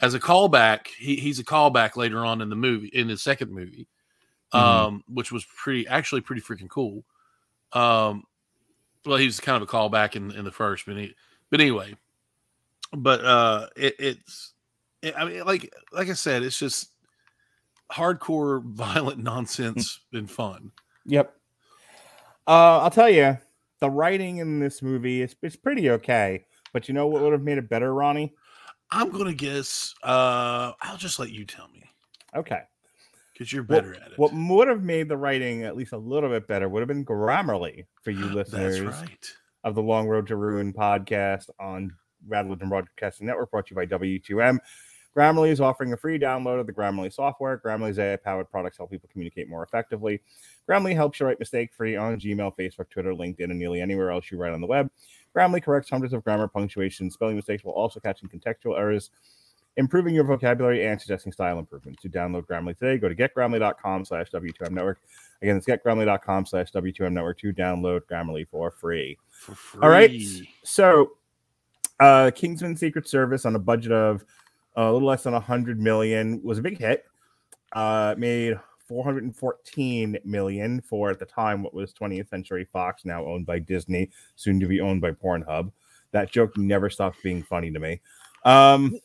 as 0.00 0.14
a 0.14 0.20
callback, 0.20 0.88
he, 0.98 1.14
he's 1.14 1.38
a 1.38 1.44
callback 1.44 1.94
later 1.96 2.24
on 2.24 2.40
in 2.40 2.50
the 2.50 2.56
movie 2.56 2.88
in 2.88 3.06
the 3.06 3.16
second 3.16 3.52
movie, 3.52 3.86
Mhm. 4.52 4.58
um, 4.58 5.04
which 5.06 5.30
was 5.30 5.44
pretty 5.56 5.86
actually 5.86 6.20
pretty 6.20 6.42
freaking 6.42 6.68
cool. 6.68 7.04
Um, 7.72 8.24
well, 9.06 9.16
he 9.16 9.26
was 9.26 9.38
kind 9.38 9.56
of 9.56 9.62
a 9.62 9.70
callback 9.72 10.16
in 10.16 10.32
in 10.32 10.44
the 10.44 10.50
first, 10.50 10.86
but 10.86 10.96
he, 10.96 11.14
but 11.50 11.60
anyway, 11.60 11.94
but 12.92 13.24
uh, 13.24 13.68
it, 13.76 13.94
it's 14.00 14.54
it, 15.02 15.14
I 15.16 15.24
mean, 15.24 15.44
like 15.44 15.72
like 15.92 16.10
I 16.10 16.14
said, 16.14 16.42
it's 16.42 16.58
just 16.58 16.90
hardcore 17.92 18.62
violent 18.74 19.22
nonsense 19.22 20.00
and 20.12 20.28
fun. 20.28 20.72
Yep. 21.06 21.32
Uh, 22.46 22.80
I'll 22.80 22.90
tell 22.90 23.08
you, 23.08 23.38
the 23.82 23.90
writing 23.90 24.38
in 24.38 24.60
this 24.60 24.80
movie 24.80 25.22
is 25.22 25.34
it's 25.42 25.56
pretty 25.56 25.90
okay. 25.90 26.44
But 26.72 26.86
you 26.88 26.94
know 26.94 27.08
what 27.08 27.20
would 27.22 27.32
have 27.32 27.42
made 27.42 27.58
it 27.58 27.68
better, 27.68 27.92
Ronnie? 27.92 28.32
I'm 28.92 29.10
gonna 29.10 29.34
guess. 29.34 29.92
Uh, 30.04 30.72
I'll 30.80 30.96
just 30.96 31.18
let 31.18 31.30
you 31.30 31.44
tell 31.44 31.68
me 31.68 31.82
Okay. 32.36 32.60
because 33.32 33.52
you're 33.52 33.64
What, 33.64 33.82
better 33.84 33.94
at 33.96 34.12
it. 34.12 34.18
what 34.18 34.32
would 34.32 34.68
have 34.68 34.82
made 34.84 35.08
the 35.08 35.16
writing 35.16 35.64
at 35.64 35.76
least 35.76 35.92
a 35.92 35.98
little 35.98 36.28
bit 36.30 36.46
better 36.46 36.68
would 36.68 36.80
have 36.80 36.88
been 36.88 37.04
Grammarly 37.04 37.86
for 38.02 38.10
you 38.12 38.24
listeners 38.34 38.78
That's 38.80 39.00
right. 39.00 39.32
of 39.64 39.74
the 39.74 39.82
Long 39.82 40.06
Road 40.08 40.26
to 40.28 40.36
Ruin 40.36 40.72
podcast 40.72 41.48
on 41.58 41.90
Rattled 42.28 42.60
and 42.60 42.70
Broadcasting 42.70 43.26
Network, 43.26 43.50
brought 43.50 43.66
to 43.66 43.74
you 43.74 43.76
by 43.76 43.86
W2M. 43.86 44.58
Grammarly 45.16 45.50
is 45.50 45.60
offering 45.60 45.92
a 45.92 45.96
free 45.96 46.18
download 46.18 46.58
of 46.58 46.66
the 46.66 46.72
Grammarly 46.72 47.12
software. 47.12 47.58
Grammarly's 47.58 47.98
AI 47.98 48.16
powered 48.16 48.50
products 48.50 48.78
help 48.78 48.90
people 48.90 49.08
communicate 49.12 49.48
more 49.48 49.62
effectively. 49.62 50.22
Grammarly 50.68 50.94
helps 50.94 51.20
you 51.20 51.26
write 51.26 51.38
mistake 51.38 51.72
free 51.74 51.96
on 51.96 52.18
Gmail, 52.18 52.56
Facebook, 52.56 52.88
Twitter, 52.90 53.12
LinkedIn, 53.12 53.44
and 53.44 53.58
nearly 53.58 53.80
anywhere 53.80 54.10
else 54.10 54.30
you 54.30 54.38
write 54.38 54.52
on 54.52 54.60
the 54.60 54.66
web. 54.66 54.90
Grammarly 55.36 55.62
corrects 55.62 55.90
hundreds 55.90 56.14
of 56.14 56.24
grammar, 56.24 56.48
punctuation, 56.48 57.10
spelling 57.10 57.36
mistakes 57.36 57.64
while 57.64 57.74
also 57.74 58.00
catching 58.00 58.28
contextual 58.28 58.78
errors, 58.78 59.10
improving 59.76 60.14
your 60.14 60.24
vocabulary, 60.24 60.86
and 60.86 61.00
suggesting 61.00 61.32
style 61.32 61.58
improvements. 61.58 62.00
To 62.02 62.08
download 62.08 62.46
Grammarly 62.46 62.78
today, 62.78 62.96
go 62.98 63.08
to 63.08 63.14
getgrammarly.com 63.14 64.06
slash 64.06 64.30
W2M 64.30 64.70
network. 64.70 64.98
Again, 65.42 65.56
it's 65.56 65.66
getgrammarly.com 65.66 66.46
slash 66.46 66.72
W2M 66.72 67.12
network 67.12 67.38
to 67.40 67.52
download 67.52 68.02
Grammarly 68.10 68.46
for 68.48 68.70
free. 68.70 69.18
For 69.30 69.54
free. 69.54 69.80
All 69.82 69.88
right. 69.90 70.22
So, 70.62 71.12
uh, 72.00 72.30
Kingsman 72.34 72.76
Secret 72.76 73.08
Service 73.08 73.44
on 73.44 73.56
a 73.56 73.58
budget 73.58 73.92
of 73.92 74.24
a 74.76 74.92
little 74.92 75.08
less 75.08 75.22
than 75.24 75.34
100 75.34 75.80
million 75.80 76.40
was 76.42 76.58
a 76.58 76.62
big 76.62 76.78
hit. 76.78 77.04
Uh, 77.72 78.14
made 78.18 78.58
414 78.86 80.18
million 80.24 80.80
for 80.82 81.10
at 81.10 81.18
the 81.18 81.24
time 81.24 81.62
what 81.62 81.74
was 81.74 81.94
20th 81.94 82.28
Century 82.28 82.66
Fox, 82.70 83.04
now 83.04 83.24
owned 83.24 83.46
by 83.46 83.58
Disney, 83.58 84.10
soon 84.36 84.60
to 84.60 84.66
be 84.66 84.80
owned 84.80 85.00
by 85.00 85.12
Pornhub. 85.12 85.72
That 86.12 86.30
joke 86.30 86.56
never 86.58 86.90
stops 86.90 87.18
being 87.22 87.42
funny 87.42 87.70
to 87.70 87.78
me. 87.78 88.00
Um, 88.44 88.98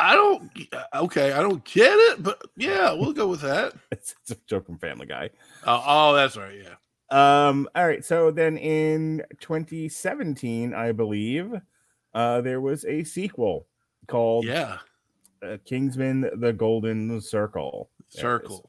I 0.00 0.14
don't. 0.14 0.50
Okay, 0.94 1.32
I 1.32 1.40
don't 1.40 1.64
get 1.64 1.92
it, 1.92 2.22
but 2.22 2.42
yeah, 2.56 2.92
we'll 2.92 3.12
go 3.12 3.28
with 3.28 3.42
that. 3.42 3.74
it's, 3.92 4.14
it's 4.22 4.30
a 4.32 4.36
joke 4.46 4.66
from 4.66 4.78
Family 4.78 5.06
Guy. 5.06 5.30
Oh, 5.66 5.82
oh 5.86 6.14
that's 6.14 6.36
right. 6.36 6.58
Yeah. 6.62 6.74
Um, 7.10 7.68
all 7.74 7.86
right. 7.86 8.04
So 8.04 8.30
then 8.30 8.56
in 8.56 9.22
2017, 9.40 10.74
I 10.74 10.92
believe, 10.92 11.52
uh, 12.14 12.40
there 12.40 12.60
was 12.60 12.84
a 12.84 13.04
sequel 13.04 13.66
called 14.06 14.44
Yeah. 14.44 14.78
uh, 15.42 15.56
Kingsman: 15.64 16.30
The 16.40 16.52
Golden 16.52 17.20
Circle. 17.20 17.90
There 18.14 18.36
it 18.36 18.42
is. 18.44 18.48
Circle. 18.50 18.66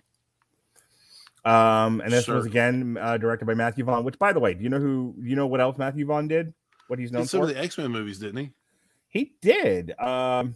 Um, 1.43 2.01
and 2.01 2.11
this 2.11 2.27
was 2.27 2.45
again 2.45 2.97
uh, 3.01 3.17
directed 3.17 3.45
by 3.45 3.55
Matthew 3.55 3.83
Vaughn. 3.83 4.03
Which, 4.03 4.19
by 4.19 4.31
the 4.31 4.39
way, 4.39 4.53
do 4.53 4.63
you 4.63 4.69
know 4.69 4.79
who? 4.79 5.15
You 5.19 5.35
know 5.35 5.47
what 5.47 5.59
else 5.59 5.77
Matthew 5.77 6.05
Vaughn 6.05 6.27
did? 6.27 6.53
What 6.87 6.99
he's 6.99 7.11
known 7.11 7.23
Did 7.23 7.29
some 7.29 7.39
for? 7.41 7.49
of 7.49 7.55
the 7.55 7.59
X 7.61 7.77
Men 7.77 7.91
movies, 7.91 8.19
didn't 8.19 8.37
he? 8.37 8.51
he 9.07 9.33
did. 9.41 9.97
Um, 9.99 10.55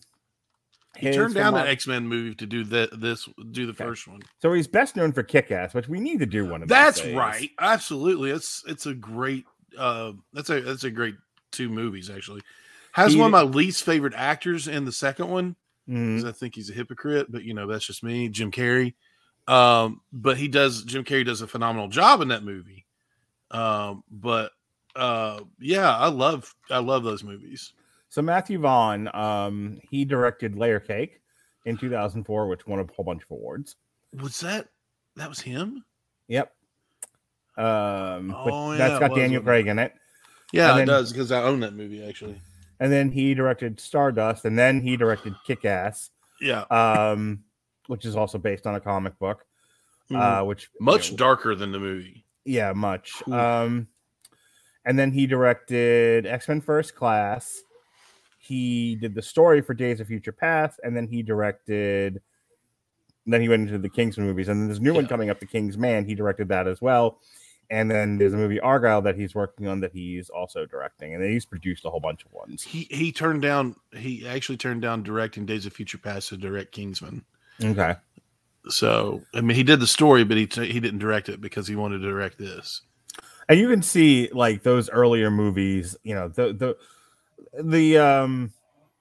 He 0.97 1.11
turned 1.11 1.33
down 1.33 1.53
the 1.55 1.67
X 1.67 1.87
Men 1.87 2.07
movie 2.07 2.35
to 2.35 2.45
do 2.45 2.63
that. 2.65 3.01
This 3.01 3.27
do 3.51 3.65
the 3.65 3.71
Okay. 3.71 3.83
first 3.83 4.07
one. 4.07 4.21
So 4.41 4.53
he's 4.53 4.67
best 4.67 4.95
known 4.95 5.11
for 5.11 5.23
Kick 5.23 5.49
Ass, 5.51 5.73
which 5.73 5.87
we 5.89 5.99
need 5.99 6.19
to 6.19 6.25
do 6.27 6.45
one 6.45 6.61
of. 6.61 6.69
That's 6.69 7.03
right. 7.03 7.49
Absolutely. 7.59 8.29
It's 8.31 8.63
it's 8.67 8.85
a 8.85 8.93
great. 8.93 9.45
Uh, 9.77 10.13
that's 10.33 10.49
a 10.51 10.61
that's 10.61 10.83
a 10.83 10.91
great 10.91 11.15
two 11.51 11.67
movies 11.69 12.09
actually. 12.11 12.41
Has 12.95 13.11
He- 13.11 13.19
one 13.19 13.25
of 13.27 13.31
my 13.33 13.41
least 13.41 13.83
favorite 13.83 14.13
actors 14.15 14.69
in 14.69 14.85
the 14.85 14.91
second 14.93 15.27
one. 15.29 15.57
Mhm. 15.89 16.15
'cause 16.15 16.25
I 16.25 16.31
think 16.31 16.55
he's 16.55 16.69
a 16.69 16.73
hypocrite, 16.73 17.29
but 17.29 17.43
you 17.43 17.53
know 17.53 17.67
that's 17.67 17.85
just 17.85 18.03
me, 18.03 18.29
Jim 18.29 18.51
Carrey. 18.51 18.93
Um, 19.49 20.01
but 20.13 20.37
he 20.37 20.47
does 20.47 20.83
Jim 20.83 21.03
Carrey 21.03 21.25
does 21.25 21.41
a 21.41 21.47
phenomenal 21.47 21.89
job 21.89 22.21
in 22.21 22.29
that 22.29 22.43
movie. 22.43 22.85
Um, 23.51 24.03
but 24.09 24.53
uh, 24.95 25.41
yeah, 25.59 25.95
I 25.95 26.07
love 26.07 26.55
I 26.69 26.79
love 26.79 27.03
those 27.03 27.21
movies. 27.23 27.73
So 28.09 28.21
Matthew 28.21 28.59
Vaughn, 28.59 29.13
um, 29.13 29.79
he 29.91 30.05
directed 30.05 30.55
Layer 30.55 30.79
Cake 30.79 31.21
in 31.65 31.75
2004, 31.77 32.47
which 32.47 32.65
won 32.65 32.79
a 32.79 32.87
whole 32.93 33.03
bunch 33.03 33.23
of 33.23 33.31
awards. 33.31 33.75
Was 34.13 34.39
that 34.39 34.69
that 35.17 35.27
was 35.27 35.41
him? 35.41 35.83
Yep. 36.29 36.55
Um, 37.57 38.29
but 38.29 38.51
Oh, 38.51 38.71
yeah, 38.71 38.77
that's 38.77 38.99
got 39.01 39.13
Daniel? 39.15 39.43
Craig 39.43 39.67
in 39.67 39.79
it. 39.79 39.93
Yeah, 40.51 40.71
And 40.71 40.81
it 40.81 40.85
does 40.85 41.11
because 41.11 41.31
I 41.31 41.43
own 41.43 41.59
that 41.59 41.73
movie 41.73 42.03
actually. 42.07 42.41
And 42.79 42.91
then 42.91 43.11
he 43.11 43.33
directed 43.33 43.79
Stardust, 43.79 44.45
and 44.45 44.57
then 44.59 44.81
he 44.81 44.97
directed 44.97 45.33
Kick 45.47 45.63
Ass, 45.65 46.09
Yeah, 46.41 46.61
um, 46.71 47.43
which 47.87 48.05
is 48.05 48.15
also 48.15 48.37
based 48.37 48.67
on 48.67 48.75
a 48.75 48.79
comic 48.79 49.17
book. 49.19 49.45
Mhm. 50.11 50.41
Uh, 50.41 50.45
which 50.45 50.69
you 50.79 50.85
much 50.85 51.11
know, 51.11 51.17
darker 51.17 51.55
than 51.55 51.71
the 51.71 51.79
movie. 51.79 52.25
yeah, 52.43 52.73
much. 52.73 53.27
Um, 53.27 53.87
and 54.85 54.99
then 54.99 55.11
he 55.11 55.25
directed 55.25 56.25
X 56.27 56.47
Men 56.47 56.61
First 56.61 56.95
Class. 56.95 57.63
He 58.37 58.95
did 58.97 59.15
the 59.15 59.21
story 59.23 59.61
for 59.61 59.73
Days 59.73 59.99
of 59.99 60.07
Future 60.07 60.31
Past, 60.31 60.79
and 60.83 60.95
then 60.95 61.07
he 61.07 61.23
directed. 61.23 62.21
Then 63.25 63.41
he 63.41 63.49
went 63.49 63.63
into 63.63 63.79
the 63.79 63.89
Kingsman 63.89 64.27
movies, 64.27 64.49
and 64.49 64.69
then 64.69 64.77
a 64.77 64.79
new 64.79 64.93
one 64.93 65.07
coming 65.07 65.31
up, 65.31 65.39
The 65.39 65.47
King's 65.47 65.79
Man. 65.79 66.05
He 66.05 66.13
directed 66.13 66.49
that 66.49 66.67
as 66.67 66.79
well. 66.79 67.19
And 67.69 67.89
then 67.89 68.17
there's 68.17 68.33
a 68.33 68.37
movie 68.37 68.59
Argylle 68.59 69.03
that 69.03 69.15
he's 69.15 69.33
working 69.35 69.67
on 69.67 69.79
that 69.81 69.91
he's 69.91 70.29
also 70.29 70.65
directing, 70.65 71.13
and 71.15 71.23
he's 71.23 71.45
produced 71.45 71.85
a 71.85 71.89
whole 71.89 71.99
bunch 71.99 72.23
of 72.25 72.31
ones. 72.31 72.61
He 72.63 72.87
he 72.91 73.11
turned 73.11 73.41
down. 73.41 73.75
He 73.95 74.27
actually 74.27 74.57
turned 74.57 74.81
down 74.81 75.03
directing 75.03 75.45
Days 75.45 75.65
of 75.65 75.73
Future 75.73 75.97
Past 75.97 76.29
to 76.29 76.37
direct 76.37 76.71
Kingsman. 76.71 77.25
Okay. 77.63 77.95
So 78.69 79.21
I 79.33 79.41
mean, 79.41 79.55
he 79.55 79.63
did 79.63 79.79
the 79.79 79.87
story, 79.87 80.23
but 80.23 80.37
he 80.37 80.47
t- 80.47 80.71
he 80.71 80.79
didn't 80.79 80.99
direct 80.99 81.29
it 81.29 81.39
because 81.41 81.67
he 81.67 81.75
wanted 81.75 81.99
to 81.99 82.07
direct 82.09 82.37
this. 82.37 82.81
and 83.47 83.59
you 83.59 83.69
can 83.69 83.81
see 83.81 84.29
like 84.33 84.63
those 84.63 84.89
earlier 84.89 85.29
movies 85.29 85.95
you 86.03 86.15
know 86.15 86.27
the 86.27 86.51
the 86.53 87.63
the 87.63 87.97
um 87.97 88.51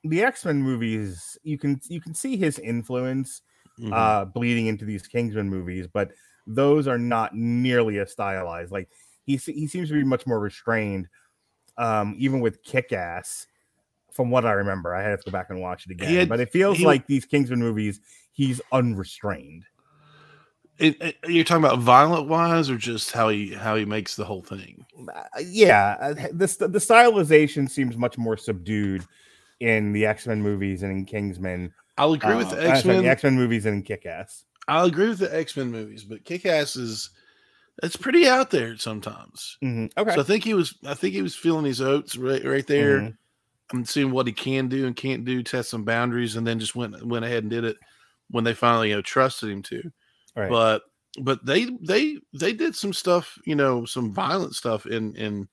the 0.04 0.22
x-men 0.22 0.62
movies 0.62 1.38
you 1.42 1.56
can 1.58 1.80
you 1.88 1.98
can 2.00 2.14
see 2.14 2.36
his 2.36 2.58
influence 2.58 3.40
Mhm. 3.80 3.92
uh 3.92 4.24
bleeding 4.26 4.66
into 4.66 4.84
these 4.84 5.06
kingsman 5.08 5.48
movies 5.48 5.86
but 5.92 6.12
those 6.46 6.86
are 6.86 6.98
not 6.98 7.34
nearly 7.34 7.98
as 7.98 8.12
stylized 8.12 8.70
like 8.72 8.88
he, 9.24 9.36
he 9.36 9.66
seems 9.66 9.88
to 9.88 9.94
be 9.94 10.04
much 10.04 10.26
more 10.26 10.38
restrained 10.40 11.08
um 11.78 12.14
even 12.18 12.40
with 12.40 12.62
kick-ass 12.62 13.46
from 14.12 14.30
what 14.30 14.44
i 14.44 14.52
remember 14.52 14.94
i 14.94 15.02
had 15.02 15.18
to 15.18 15.24
go 15.24 15.32
back 15.32 15.50
and 15.50 15.60
watch 15.60 15.86
it 15.86 15.92
again 15.92 16.14
had- 16.14 16.28
but 16.28 16.40
it 16.40 16.50
feels 16.50 16.78
he- 16.78 16.84
like 16.86 17.06
these 17.06 17.24
kingsman 17.24 17.58
movies 17.58 18.00
he's 18.32 18.60
unrestrained 18.72 19.64
It- 20.78 21.00
it- 21.00 21.16
you're 21.28 21.44
talking 21.44 21.64
about 21.64 21.78
violent 21.78 22.28
wise, 22.28 22.68
or 22.68 22.76
just 22.76 23.12
how 23.12 23.28
he 23.28 23.54
how 23.54 23.76
he 23.76 23.84
makes 23.84 24.16
the 24.16 24.24
whole 24.24 24.42
thing? 24.42 24.84
uh, 25.14 25.22
yeah, 25.40 25.96
uh, 26.00 26.14
the 26.32 26.46
the 26.68 26.80
stylization 26.80 27.70
seems 27.70 27.96
much 27.96 28.18
more 28.18 28.36
subdued 28.36 29.04
in 29.60 29.92
the 29.92 30.04
X 30.04 30.26
Men 30.26 30.42
movies 30.42 30.82
and 30.82 30.90
in 30.90 31.04
Kingsman. 31.04 31.72
I'll 31.96 32.12
agree 32.14 32.34
with 32.34 32.48
uh, 32.48 32.56
the 32.56 32.68
uh, 32.68 32.72
X 32.74 32.84
Men. 32.84 33.04
X 33.06 33.22
Men 33.22 33.36
movies 33.36 33.66
and 33.66 33.76
in 33.76 33.82
Kick 33.84 34.04
Ass. 34.04 34.46
I'll 34.68 34.86
agree 34.86 35.08
with 35.08 35.18
the 35.18 35.34
X 35.34 35.56
Men 35.56 35.70
movies, 35.70 36.04
but 36.04 36.24
Kick 36.24 36.46
Ass 36.46 36.76
is 36.76 37.10
it's 37.82 37.96
pretty 37.96 38.28
out 38.28 38.50
there 38.50 38.76
sometimes. 38.76 39.58
Okay, 39.62 40.14
So 40.14 40.20
I 40.20 40.24
think 40.24 40.44
he 40.44 40.54
was 40.54 40.74
I 40.86 40.94
think 40.94 41.14
he 41.14 41.22
was 41.22 41.34
feeling 41.34 41.64
his 41.64 41.80
oats 41.80 42.16
right 42.16 42.44
right 42.44 42.66
there. 42.66 43.00
Mhm. 43.00 43.16
I'm 43.72 43.84
seeing 43.84 44.10
what 44.10 44.26
he 44.26 44.32
can 44.32 44.68
do 44.68 44.86
and 44.86 44.94
can't 44.94 45.24
do, 45.24 45.42
test 45.42 45.70
some 45.70 45.84
boundaries, 45.84 46.36
and 46.36 46.46
then 46.46 46.58
just 46.60 46.76
went 46.76 47.04
went 47.06 47.24
ahead 47.24 47.42
and 47.44 47.50
did 47.50 47.64
it 47.64 47.76
when 48.30 48.44
they 48.44 48.54
finally 48.54 48.90
you 48.90 48.96
know 48.96 49.02
trusted 49.02 49.50
him 49.50 49.62
to. 49.64 49.90
Right. 50.36 50.50
But 50.50 50.82
but 51.20 51.44
they 51.46 51.66
they 51.80 52.18
they 52.32 52.52
did 52.52 52.74
some 52.76 52.92
stuff, 52.92 53.38
you 53.46 53.54
know, 53.56 53.84
some 53.84 54.12
violent 54.12 54.54
stuff 54.54 54.86
in 54.86 55.14
in 55.16 55.48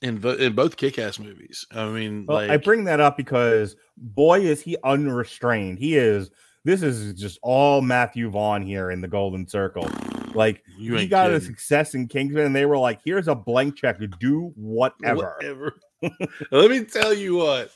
in, 0.00 0.18
vo- 0.18 0.36
in 0.36 0.54
both 0.54 0.76
kick 0.76 0.98
ass 0.98 1.18
movies. 1.18 1.66
I 1.72 1.88
mean, 1.88 2.24
Well, 2.26 2.36
like 2.38 2.50
I 2.50 2.56
bring 2.56 2.84
that 2.84 3.00
up 3.00 3.16
because 3.16 3.74
boy 3.96 4.40
is 4.40 4.60
he 4.62 4.76
unrestrained. 4.84 5.78
He 5.78 5.96
is. 5.96 6.30
This 6.64 6.82
is 6.82 7.14
just 7.14 7.38
all 7.42 7.80
Matthew 7.80 8.28
Vaughn 8.30 8.62
here 8.62 8.90
in 8.90 9.00
the 9.00 9.08
Golden 9.08 9.46
Circle. 9.46 9.88
Like 10.34 10.62
you 10.76 10.96
he 10.96 11.06
got 11.06 11.30
a 11.32 11.40
success 11.40 11.94
in 11.94 12.08
Kingsman, 12.08 12.44
and 12.46 12.54
they 12.56 12.66
were 12.66 12.78
like, 12.78 13.00
"Here's 13.04 13.28
a 13.28 13.34
blank 13.34 13.76
check 13.76 13.98
to 14.00 14.06
do 14.06 14.52
whatever." 14.56 15.34
Whatever. 15.38 15.80
Let 16.50 16.70
me 16.70 16.84
tell 16.84 17.14
you 17.14 17.36
what. 17.36 17.70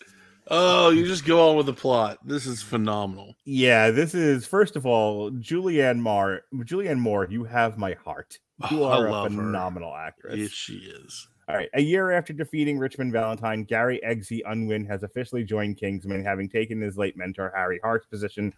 Oh, 0.49 0.90
you 0.90 1.07
just 1.07 1.25
go 1.25 1.49
on 1.51 1.57
with 1.57 1.66
the 1.66 1.73
plot. 1.73 2.18
This 2.25 2.47
is 2.47 2.61
phenomenal. 2.62 3.35
Yeah, 3.45 3.90
this 3.90 4.14
is 4.14 4.47
first 4.47 4.77
of 4.77 4.85
all, 4.85 5.31
Julianne 5.31 6.01
Moore. 6.01 6.42
Julianne 6.55 6.99
Moore, 6.99 7.27
you 7.31 7.45
have 7.45 7.79
my 7.79 7.95
heart. 8.05 8.38
You 8.71 8.83
Oh, 8.85 8.88
are 8.88 9.07
a 9.07 9.11
love 9.11 9.33
her. 9.33 9.37
phenomenal 9.38 9.95
actress. 9.95 10.37
Yes, 10.37 10.51
she 10.51 10.75
is. 10.75 11.29
All 11.48 11.57
right. 11.57 11.68
A 11.74 11.81
year 11.81 12.12
after 12.12 12.33
defeating 12.33 12.78
Richmond 12.78 13.12
Valentine, 13.12 13.64
Gary 13.64 14.00
Eggsy 14.07 14.40
Unwin 14.46 14.87
has 14.87 15.02
officially 15.02 15.44
joined 15.44 15.76
Kingsman, 15.76 16.24
having 16.24 16.48
taken 16.48 16.81
his 16.81 16.96
late 16.96 17.16
mentor 17.16 17.52
Harry 17.55 17.81
Hart's 17.83 18.07
position 18.07 18.52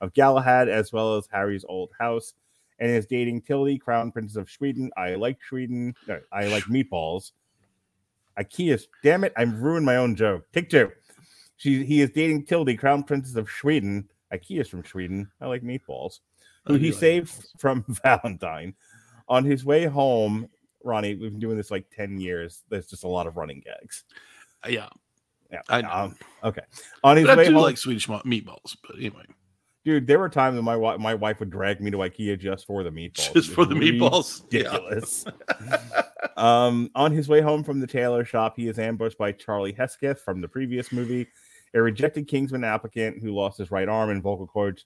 of 0.00 0.14
Galahad, 0.14 0.68
as 0.68 0.92
well 0.92 1.16
as 1.16 1.28
Harry's 1.30 1.64
old 1.68 1.90
house, 1.98 2.32
and 2.78 2.90
is 2.90 3.06
dating 3.06 3.42
Tilly, 3.42 3.78
Crown 3.78 4.10
Princess 4.10 4.36
of 4.36 4.50
Sweden. 4.50 4.90
I 4.96 5.14
like 5.16 5.38
Sweden. 5.46 5.94
no, 6.08 6.18
I 6.32 6.46
like 6.46 6.64
meatballs. 6.64 7.32
IKEA. 8.38 8.82
Damn 9.02 9.24
it! 9.24 9.34
I've 9.36 9.60
ruined 9.60 9.84
my 9.84 9.96
own 9.96 10.16
joke. 10.16 10.46
Take 10.52 10.70
two. 10.70 10.90
She 11.58 11.84
he 11.84 12.00
is 12.00 12.10
dating 12.10 12.46
Tilde, 12.46 12.78
Crown 12.78 13.02
Princess 13.02 13.36
of 13.36 13.50
Sweden. 13.50 14.08
IKEA's 14.32 14.68
from 14.68 14.84
Sweden. 14.84 15.30
I 15.42 15.46
like 15.46 15.62
meatballs 15.62 16.20
Oh, 16.66 16.72
who 16.72 16.74
you 16.74 16.86
he 16.86 16.92
saved 16.92 17.30
from 17.58 17.84
Valentine. 18.02 18.74
On 19.28 19.44
his 19.44 19.64
way 19.64 19.84
home, 19.84 20.48
Ronnie, 20.82 21.14
we've 21.14 21.30
been 21.30 21.40
doing 21.40 21.56
this 21.56 21.70
like 21.70 21.86
10 21.94 22.20
years. 22.20 22.62
There's 22.68 22.86
just 22.86 23.04
a 23.04 23.08
lot 23.08 23.26
of 23.26 23.36
running 23.36 23.60
gags. 23.60 24.04
Yeah, 24.68 24.88
Yeah. 25.50 25.60
I 25.68 25.80
know. 25.82 25.90
Um, 25.90 26.16
okay. 26.44 26.62
On 27.04 27.16
his 27.16 27.26
but 27.26 27.38
I 27.38 27.44
do 27.44 27.54
home, 27.54 27.62
like 27.62 27.78
Swedish 27.78 28.06
meatballs. 28.06 28.76
But 28.86 28.96
anyway, 28.96 29.24
dude, 29.84 30.06
there 30.06 30.18
were 30.18 30.28
times 30.28 30.56
when 30.56 30.64
my 30.64 30.74
wi- 30.74 30.96
my 30.96 31.14
wife 31.14 31.40
would 31.40 31.50
drag 31.50 31.80
me 31.80 31.90
to 31.90 31.98
IKEA 31.98 32.38
just 32.38 32.66
for 32.66 32.82
the 32.82 32.90
meatballs. 32.90 33.32
just 33.34 33.50
for 33.50 33.64
the 33.64 33.74
meatballs. 33.74 34.42
Yeah. 34.50 34.64
Ridiculous. 34.76 35.24
um, 36.36 36.90
on 36.94 37.12
his 37.12 37.28
way 37.28 37.40
home 37.40 37.64
from 37.64 37.80
the 37.80 37.86
tailor 37.86 38.24
shop, 38.24 38.54
he 38.56 38.68
is 38.68 38.78
ambushed 38.78 39.18
by 39.18 39.32
Charlie 39.32 39.72
Hesketh 39.72 40.20
from 40.20 40.40
the 40.40 40.48
previous 40.48 40.92
movie, 40.92 41.26
a 41.74 41.80
rejected 41.82 42.28
Kingsman 42.28 42.64
applicant 42.64 43.22
who 43.22 43.34
lost 43.34 43.58
his 43.58 43.70
right 43.70 43.88
arm 43.88 44.10
and 44.10 44.22
vocal 44.22 44.46
cords. 44.46 44.84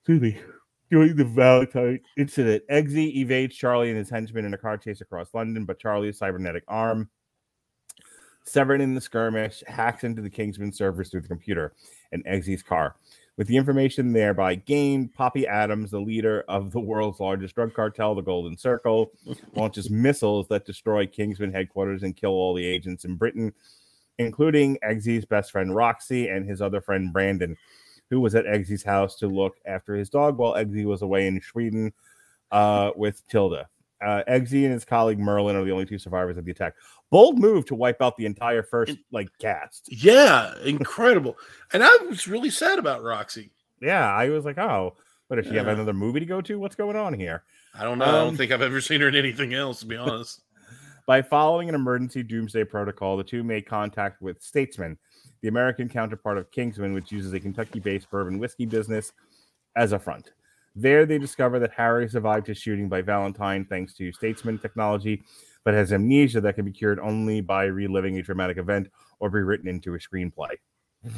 Excuse 0.00 0.20
me. 0.20 0.38
During 0.90 1.16
the 1.16 1.24
Valentine 1.24 2.00
incident, 2.16 2.62
Eggsy 2.70 3.16
evades 3.16 3.56
Charlie 3.56 3.88
and 3.88 3.98
his 3.98 4.10
henchmen 4.10 4.44
in 4.44 4.54
a 4.54 4.58
car 4.58 4.76
chase 4.76 5.00
across 5.00 5.34
London, 5.34 5.64
but 5.64 5.78
Charlie's 5.78 6.18
cybernetic 6.18 6.62
arm, 6.68 7.08
severed 8.44 8.80
in 8.80 8.94
the 8.94 9.00
skirmish, 9.00 9.64
hacks 9.66 10.04
into 10.04 10.22
the 10.22 10.30
Kingsman 10.30 10.72
servers 10.72 11.10
through 11.10 11.22
the 11.22 11.28
computer 11.28 11.72
in 12.12 12.22
Eggsy's 12.24 12.62
car. 12.62 12.96
With 13.36 13.48
the 13.48 13.56
information 13.56 14.12
thereby 14.12 14.54
gained, 14.54 15.12
Poppy 15.14 15.46
Adams, 15.46 15.90
the 15.90 16.00
leader 16.00 16.44
of 16.48 16.70
the 16.70 16.78
world's 16.78 17.18
largest 17.18 17.56
drug 17.56 17.74
cartel, 17.74 18.14
the 18.14 18.22
Golden 18.22 18.56
Circle, 18.56 19.10
launches 19.56 19.90
missiles 19.90 20.46
that 20.48 20.66
destroy 20.66 21.06
Kingsman 21.06 21.52
headquarters 21.52 22.04
and 22.04 22.14
kill 22.14 22.30
all 22.30 22.54
the 22.54 22.64
agents 22.64 23.04
in 23.04 23.16
Britain, 23.16 23.52
including 24.18 24.78
Eggsy's 24.88 25.24
best 25.24 25.50
friend 25.50 25.74
Roxy 25.74 26.28
and 26.28 26.48
his 26.48 26.62
other 26.62 26.80
friend 26.80 27.12
Brandon, 27.12 27.56
who 28.10 28.20
was 28.20 28.34
at 28.34 28.44
Eggsy's 28.44 28.82
house 28.82 29.16
to 29.16 29.28
look 29.28 29.56
after 29.66 29.94
his 29.94 30.10
dog 30.10 30.36
while 30.38 30.54
Eggsy 30.54 30.84
was 30.84 31.02
away 31.02 31.26
in 31.26 31.40
Sweden 31.40 31.92
uh, 32.52 32.90
with 32.96 33.26
Tilde. 33.28 33.64
Uh, 34.04 34.22
Eggsy 34.28 34.64
and 34.64 34.72
his 34.72 34.84
colleague 34.84 35.18
Merlin 35.18 35.56
are 35.56 35.64
the 35.64 35.70
only 35.70 35.86
two 35.86 35.98
survivors 35.98 36.36
of 36.36 36.44
the 36.44 36.50
attack. 36.50 36.74
Bold 37.10 37.38
move 37.38 37.64
to 37.66 37.74
wipe 37.74 38.02
out 38.02 38.16
the 38.16 38.26
entire 38.26 38.62
first 38.62 38.96
like 39.12 39.28
cast. 39.38 39.88
Yeah, 39.90 40.52
incredible. 40.64 41.36
and 41.72 41.82
I 41.82 41.96
was 42.08 42.28
really 42.28 42.50
sad 42.50 42.78
about 42.78 43.02
Roxy. 43.02 43.50
Yeah, 43.80 44.12
I 44.14 44.28
was 44.28 44.44
like, 44.44 44.58
oh, 44.58 44.96
but 45.28 45.36
does 45.36 45.46
she 45.46 45.56
have 45.56 45.68
another 45.68 45.94
movie 45.94 46.20
to 46.20 46.26
go 46.26 46.40
to? 46.42 46.58
What's 46.58 46.74
going 46.76 46.96
on 46.96 47.14
here? 47.14 47.44
I 47.78 47.82
don't 47.84 47.98
know. 47.98 48.04
I 48.04 48.08
Um, 48.08 48.14
don't 48.28 48.36
think 48.36 48.52
I've 48.52 48.62
ever 48.62 48.80
seen 48.80 49.00
her 49.00 49.08
in 49.08 49.14
anything 49.14 49.54
else, 49.54 49.80
to 49.80 49.86
be 49.86 49.96
honest. 49.98 50.42
By 51.06 51.22
following 51.22 51.68
an 51.68 51.74
emergency 51.74 52.22
doomsday 52.22 52.64
protocol, 52.64 53.16
the 53.16 53.24
two 53.24 53.42
made 53.42 53.66
contact 53.66 54.20
with 54.22 54.42
Statesman, 54.42 54.98
the 55.44 55.48
American 55.48 55.90
counterpart 55.90 56.38
of 56.38 56.50
Kingsman, 56.50 56.94
which 56.94 57.12
uses 57.12 57.34
a 57.34 57.38
Kentucky 57.38 57.78
based 57.78 58.10
bourbon 58.10 58.38
whiskey 58.38 58.64
business 58.64 59.12
as 59.76 59.92
a 59.92 59.98
front. 59.98 60.32
There, 60.74 61.04
they 61.04 61.18
discover 61.18 61.58
that 61.58 61.72
Harry 61.72 62.08
survived 62.08 62.46
his 62.46 62.56
shooting 62.56 62.88
by 62.88 63.02
Valentine 63.02 63.66
thanks 63.66 63.92
to 63.96 64.10
Statesman 64.10 64.58
technology, 64.58 65.22
but 65.62 65.74
has 65.74 65.92
amnesia 65.92 66.40
that 66.40 66.54
can 66.54 66.64
be 66.64 66.72
cured 66.72 66.98
only 66.98 67.42
by 67.42 67.64
reliving 67.64 68.16
a 68.16 68.22
traumatic 68.22 68.56
event 68.56 68.88
or 69.20 69.28
be 69.28 69.40
written 69.40 69.68
into 69.68 69.94
a 69.94 69.98
screenplay. 69.98 70.56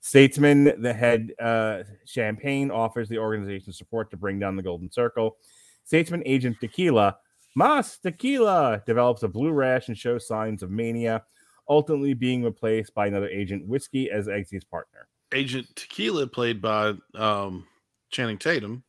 Statesman, 0.00 0.80
the 0.80 0.94
head 0.94 1.32
uh, 1.38 1.82
Champagne, 2.06 2.70
offers 2.70 3.10
the 3.10 3.18
organization 3.18 3.74
support 3.74 4.10
to 4.12 4.16
bring 4.16 4.38
down 4.38 4.56
the 4.56 4.62
Golden 4.62 4.90
Circle. 4.90 5.36
Statesman 5.84 6.22
agent 6.24 6.56
Tequila 6.58 7.18
Mas 7.54 7.98
Tequila 7.98 8.82
develops 8.86 9.22
a 9.22 9.28
blue 9.28 9.52
rash 9.52 9.88
and 9.88 9.98
shows 9.98 10.26
signs 10.26 10.62
of 10.62 10.70
mania, 10.70 11.22
ultimately 11.68 12.14
being 12.14 12.42
replaced 12.42 12.94
by 12.94 13.06
another 13.06 13.28
agent 13.28 13.66
Whiskey 13.66 14.10
as 14.10 14.26
Eggsy's 14.26 14.64
partner. 14.64 15.06
Agent 15.32 15.66
Tequila, 15.76 16.26
played 16.26 16.60
by 16.60 16.94
um, 17.14 17.66
Channing 18.10 18.38
Tatum, 18.38 18.82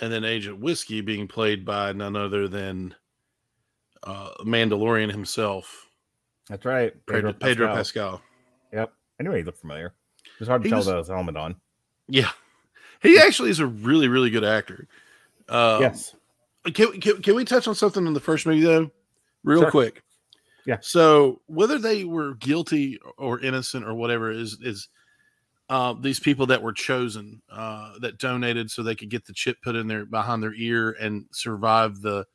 and 0.00 0.12
then 0.12 0.24
Agent 0.24 0.58
Whiskey 0.60 1.00
being 1.00 1.28
played 1.28 1.64
by 1.64 1.92
none 1.92 2.16
other 2.16 2.48
than 2.48 2.94
uh, 4.02 4.30
Mandalorian 4.44 5.10
himself, 5.10 5.86
That's 6.48 6.64
right. 6.64 6.92
Pedro, 7.06 7.32
Pedro 7.32 7.68
Pascal. 7.68 8.20
Yep. 8.72 8.92
Anyway, 9.20 9.38
he 9.38 9.42
looked 9.44 9.60
familiar. 9.60 9.92
It's 10.40 10.48
hard 10.48 10.62
to 10.62 10.66
He 10.68 10.70
tell 10.70 10.78
was- 10.78 10.86
his 10.88 11.08
helmet 11.08 11.36
on. 11.36 11.54
Yeah, 12.08 12.30
he 13.00 13.18
actually 13.20 13.50
is 13.50 13.60
a 13.60 13.66
really, 13.66 14.08
really 14.08 14.28
good 14.30 14.42
actor. 14.44 14.88
Uh, 15.48 15.78
yes. 15.80 16.16
Can, 16.74 17.00
can, 17.00 17.22
can 17.22 17.34
we 17.36 17.44
touch 17.44 17.68
on 17.68 17.74
something 17.76 18.06
in 18.06 18.12
the 18.12 18.20
first 18.20 18.44
movie 18.44 18.60
though, 18.60 18.90
real 19.44 19.60
Sure. 19.62 19.70
quick? 19.70 20.02
Yeah. 20.66 20.78
So 20.80 21.40
whether 21.46 21.78
they 21.78 22.04
were 22.04 22.34
guilty 22.34 22.98
or 23.18 23.40
innocent 23.40 23.84
or 23.84 23.94
whatever 23.94 24.30
is 24.30 24.58
is 24.62 24.88
uh, 25.68 25.94
these 25.94 26.20
people 26.20 26.46
that 26.46 26.62
were 26.62 26.72
chosen 26.72 27.40
uh, 27.50 27.94
that 28.00 28.18
donated 28.18 28.70
so 28.70 28.82
they 28.82 28.94
could 28.94 29.08
get 29.10 29.24
the 29.24 29.32
chip 29.32 29.56
put 29.62 29.74
in 29.74 29.86
their 29.86 30.04
behind 30.04 30.42
their 30.42 30.54
ear 30.54 30.96
and 31.00 31.24
survive 31.32 32.00
the 32.02 32.26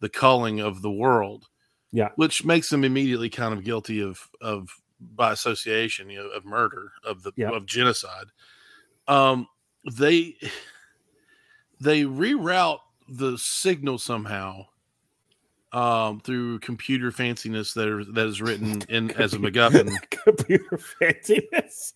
the 0.00 0.08
culling 0.08 0.60
of 0.60 0.82
the 0.82 0.90
world. 0.90 1.46
Yeah. 1.90 2.10
which 2.16 2.44
makes 2.44 2.68
them 2.68 2.84
immediately 2.84 3.30
kind 3.30 3.54
of 3.54 3.64
guilty 3.64 4.02
of 4.02 4.20
of 4.42 4.68
by 5.00 5.32
association, 5.32 6.10
you 6.10 6.18
know, 6.18 6.28
of 6.28 6.44
murder 6.44 6.92
of 7.02 7.22
the 7.22 7.32
Yeah. 7.36 7.48
of 7.50 7.64
genocide. 7.64 8.26
Um, 9.06 9.46
they 9.96 10.36
they 11.80 12.02
reroute 12.02 12.80
the 13.08 13.38
signal 13.38 13.96
somehow 13.98 14.66
um 15.72 16.20
through 16.20 16.58
computer 16.60 17.10
fanciness 17.10 17.74
that 17.74 17.88
are, 17.88 18.04
that 18.04 18.26
is 18.26 18.40
written 18.40 18.82
in 18.88 19.10
as 19.12 19.34
a 19.34 19.38
MacGuffin. 19.38 19.90
Computer 20.10 20.78
fanciness. 21.00 21.92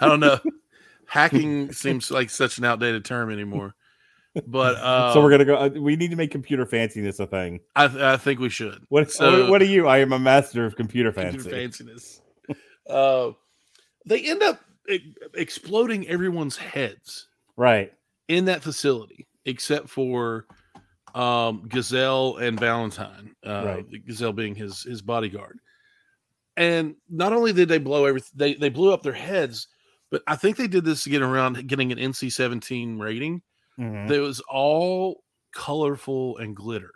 I 0.00 0.06
don't 0.08 0.20
know. 0.20 0.38
Hacking 1.06 1.72
seems 1.72 2.10
like 2.10 2.30
such 2.30 2.58
an 2.58 2.64
outdated 2.64 3.04
term 3.04 3.30
anymore. 3.30 3.74
But 4.46 4.76
uh, 4.76 5.14
so 5.14 5.22
we're 5.22 5.30
gonna 5.30 5.46
go. 5.46 5.56
Uh, 5.56 5.68
we 5.70 5.96
need 5.96 6.10
to 6.10 6.16
make 6.16 6.30
computer 6.30 6.66
fanciness 6.66 7.18
a 7.20 7.26
thing. 7.26 7.60
I, 7.74 7.88
th- 7.88 8.00
I 8.02 8.16
think 8.18 8.38
we 8.38 8.50
should. 8.50 8.84
What? 8.90 9.10
So- 9.10 9.42
what, 9.44 9.50
what 9.50 9.62
are 9.62 9.66
you? 9.66 9.88
I 9.88 9.98
am 9.98 10.12
a 10.12 10.18
master 10.18 10.66
of 10.66 10.76
computer 10.76 11.10
fancy. 11.10 11.50
Fanciness. 11.50 12.20
uh, 12.90 13.30
they 14.04 14.20
end 14.28 14.42
up 14.42 14.60
e- 14.90 15.14
exploding 15.34 16.06
everyone's 16.06 16.58
heads 16.58 17.28
Right. 17.56 17.94
in 18.28 18.44
that 18.44 18.62
facility, 18.62 19.26
except 19.46 19.88
for 19.88 20.44
um, 21.16 21.66
Gazelle 21.68 22.36
and 22.36 22.58
Valentine. 22.60 23.34
Uh, 23.44 23.62
Right. 23.64 24.04
Gazelle 24.06 24.32
being 24.32 24.54
his 24.54 24.82
his 24.82 25.02
bodyguard. 25.02 25.58
And 26.56 26.94
not 27.10 27.32
only 27.32 27.52
did 27.52 27.68
they 27.68 27.78
blow 27.78 28.04
everything, 28.06 28.32
they 28.34 28.54
they 28.54 28.68
blew 28.68 28.92
up 28.92 29.02
their 29.02 29.12
heads, 29.12 29.68
but 30.10 30.22
I 30.26 30.36
think 30.36 30.56
they 30.56 30.68
did 30.68 30.84
this 30.84 31.04
to 31.04 31.10
get 31.10 31.22
around 31.22 31.66
getting 31.68 31.92
an 31.92 31.98
NC 31.98 32.30
seventeen 32.32 32.98
rating. 32.98 33.42
Mhm. 33.78 34.08
That 34.08 34.20
was 34.20 34.40
all 34.48 35.22
colorful 35.54 36.38
and 36.38 36.54
glitter. 36.56 36.92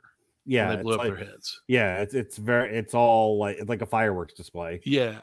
Yeah. 0.47 0.75
they 0.77 0.83
blew 0.83 0.95
up 0.95 1.01
like- 1.01 1.09
their 1.09 1.25
heads. 1.25 1.61
Yeah, 1.69 2.01
it's 2.01 2.15
it's 2.15 2.37
very 2.39 2.75
it's 2.77 2.95
all 2.95 3.39
like 3.39 3.57
it's 3.59 3.69
like 3.69 3.83
a 3.83 3.87
fireworks 3.87 4.35
display. 4.35 4.81
Yeah. 4.85 5.21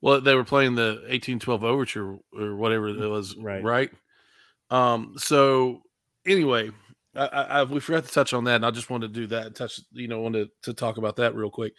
Well, 0.00 0.20
they 0.20 0.34
were 0.34 0.44
playing 0.44 0.74
the 0.76 1.02
1812 1.08 1.64
overture 1.64 2.18
or 2.32 2.54
whatever 2.54 2.88
it 2.88 2.98
was, 3.08 3.34
Mm, 3.34 3.42
Right. 3.44 3.62
right? 3.64 3.90
Um, 4.70 5.14
so 5.16 5.82
anyway, 6.26 6.70
I, 7.16 7.42
I, 7.42 7.62
we 7.64 7.80
forgot 7.80 8.04
to 8.04 8.12
touch 8.12 8.32
on 8.34 8.44
that, 8.44 8.56
and 8.56 8.66
I 8.66 8.70
just 8.70 8.90
wanted 8.90 9.14
to 9.14 9.20
do 9.20 9.26
that. 9.28 9.46
And 9.46 9.54
touch, 9.56 9.80
you 9.92 10.08
know, 10.08 10.20
wanted 10.20 10.50
to 10.62 10.74
talk 10.74 10.98
about 10.98 11.16
that 11.16 11.34
real 11.34 11.50
quick 11.50 11.74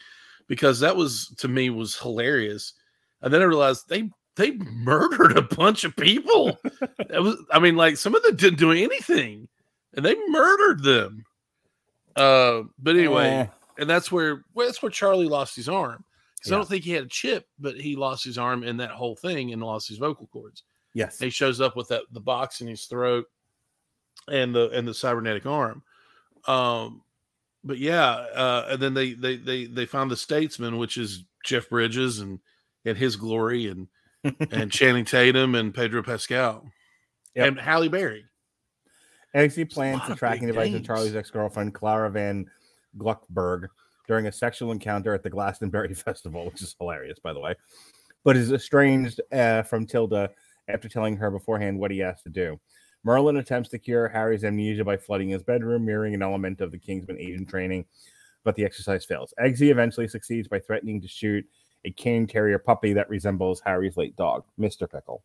because 0.47 0.79
that 0.79 0.95
was 0.95 1.33
to 1.37 1.47
me 1.47 1.69
was 1.69 1.97
hilarious, 1.97 2.73
and 3.21 3.33
then 3.33 3.41
I 3.41 3.45
realized 3.45 3.87
they 3.87 4.09
they 4.35 4.51
murdered 4.51 5.37
a 5.37 5.41
bunch 5.41 5.83
of 5.83 5.95
people. 5.95 6.57
that 7.09 7.21
was, 7.21 7.43
I 7.51 7.59
mean, 7.59 7.75
like 7.75 7.97
some 7.97 8.15
of 8.15 8.23
them 8.23 8.35
didn't 8.35 8.59
do 8.59 8.71
anything, 8.71 9.47
and 9.93 10.05
they 10.05 10.15
murdered 10.27 10.83
them. 10.83 11.25
Uh, 12.15 12.63
but 12.79 12.95
anyway, 12.95 13.27
Eh, 13.29 13.47
and 13.79 13.89
that's 13.89 14.11
where 14.11 14.43
well, 14.53 14.67
that's 14.67 14.81
where 14.81 14.91
Charlie 14.91 15.27
lost 15.27 15.55
his 15.55 15.69
arm. 15.69 16.03
Because 16.35 16.51
I 16.51 16.55
don't 16.55 16.67
think 16.67 16.83
he 16.83 16.91
had 16.91 17.05
a 17.05 17.09
chip, 17.09 17.47
but 17.59 17.75
he 17.75 17.95
lost 17.95 18.23
his 18.23 18.37
arm 18.37 18.63
in 18.63 18.77
that 18.77 18.91
whole 18.91 19.15
thing 19.15 19.53
and 19.53 19.61
lost 19.61 19.87
his 19.87 19.97
vocal 19.97 20.27
cords. 20.27 20.63
yes. 20.93 21.19
He 21.19 21.31
shows 21.31 21.59
up 21.59 21.75
with 21.75 21.87
that 21.87 22.03
the 22.11 22.19
box 22.19 22.61
in 22.61 22.67
his 22.67 22.85
throat 22.85 23.25
and 24.31 24.53
the 24.53 24.69
and 24.69 24.87
the 24.87 24.93
cybernetic 24.93 25.45
arm. 25.45 25.83
Um, 26.47 27.01
but 27.63 27.77
yeah, 27.77 28.09
uh, 28.11 28.67
and 28.69 28.81
then 28.81 28.93
they 28.93 29.13
they 29.13 29.35
they 29.37 29.65
they 29.65 29.85
found 29.85 30.11
the 30.11 30.17
statesman, 30.17 30.77
which 30.77 30.97
is 30.97 31.23
Jeff 31.43 31.69
Bridges 31.69 32.19
and 32.19 32.39
and 32.85 32.97
his 32.97 33.15
glory 33.15 33.67
and 33.67 33.87
and 34.51 34.71
Channing 34.71 35.05
Tatum 35.05 35.55
and 35.55 35.73
Pedro 35.73 36.03
Pascal 36.03 36.65
Yep. 37.35 37.47
and 37.47 37.59
Halle 37.59 37.87
Berry. 37.87 38.25
Eggsy 39.35 39.61
a 39.61 39.65
plants 39.65 40.01
lot 40.01 40.09
a 40.09 40.13
of 40.13 40.19
tracking 40.19 40.47
device 40.47 40.67
on 40.67 40.73
names. 40.73 40.87
Charlie's 40.87 41.15
ex-girlfriend 41.15 41.73
Clara 41.75 42.09
Van 42.09 42.49
Gluckberg 42.97 43.69
during 44.07 44.25
a 44.25 44.31
sexual 44.31 44.71
encounter 44.71 45.13
at 45.13 45.21
the 45.21 45.29
Glastonbury 45.29 45.93
Festival, 45.93 46.45
which 46.45 46.61
is 46.61 46.75
hilarious, 46.79 47.19
by 47.19 47.33
the 47.33 47.39
way. 47.39 47.53
But 48.23 48.37
is 48.37 48.51
estranged 48.51 49.21
uh, 49.31 49.61
from 49.63 49.85
Tilde 49.85 50.29
after 50.67 50.89
telling 50.89 51.15
her 51.17 51.29
beforehand 51.29 51.77
what 51.77 51.91
he 51.91 51.99
has 51.99 52.21
to 52.23 52.29
do. 52.29 52.59
Merlin 53.03 53.37
attempts 53.37 53.69
to 53.69 53.79
cure 53.79 54.07
Harry's 54.07 54.43
amnesia 54.43 54.83
by 54.83 54.97
flooding 54.97 55.29
his 55.29 55.43
bedroom, 55.43 55.85
mirroring 55.85 56.13
an 56.13 56.21
element 56.21 56.61
of 56.61 56.71
the 56.71 56.77
Kingsman 56.77 57.19
agent 57.19 57.49
training, 57.49 57.85
but 58.43 58.55
the 58.55 58.65
exercise 58.65 59.05
fails. 59.05 59.33
Eggsy 59.39 59.69
eventually 59.71 60.07
succeeds 60.07 60.47
by 60.47 60.59
threatening 60.59 61.01
to 61.01 61.07
shoot 61.07 61.45
a 61.85 61.91
cairn 61.91 62.27
terrier 62.27 62.59
puppy 62.59 62.93
that 62.93 63.09
resembles 63.09 63.61
Harry's 63.61 63.97
late 63.97 64.15
dog, 64.15 64.43
Mr. 64.59 64.89
Pickle, 64.91 65.23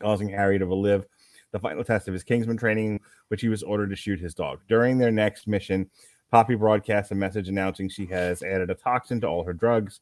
causing 0.00 0.28
Harry 0.28 0.58
to 0.58 0.66
relive 0.66 1.04
the 1.50 1.58
final 1.58 1.82
test 1.84 2.08
of 2.08 2.14
his 2.14 2.22
Kingsman 2.22 2.56
training, 2.56 3.00
which 3.28 3.40
he 3.40 3.48
was 3.48 3.62
ordered 3.62 3.90
to 3.90 3.96
shoot 3.96 4.20
his 4.20 4.34
dog. 4.34 4.60
During 4.68 4.98
their 4.98 5.10
next 5.10 5.46
mission, 5.46 5.90
Poppy 6.30 6.54
broadcasts 6.54 7.10
a 7.10 7.14
message 7.14 7.50
announcing 7.50 7.90
she 7.90 8.06
has 8.06 8.42
added 8.42 8.70
a 8.70 8.74
toxin 8.74 9.20
to 9.20 9.26
all 9.26 9.44
her 9.44 9.52
drugs, 9.52 10.00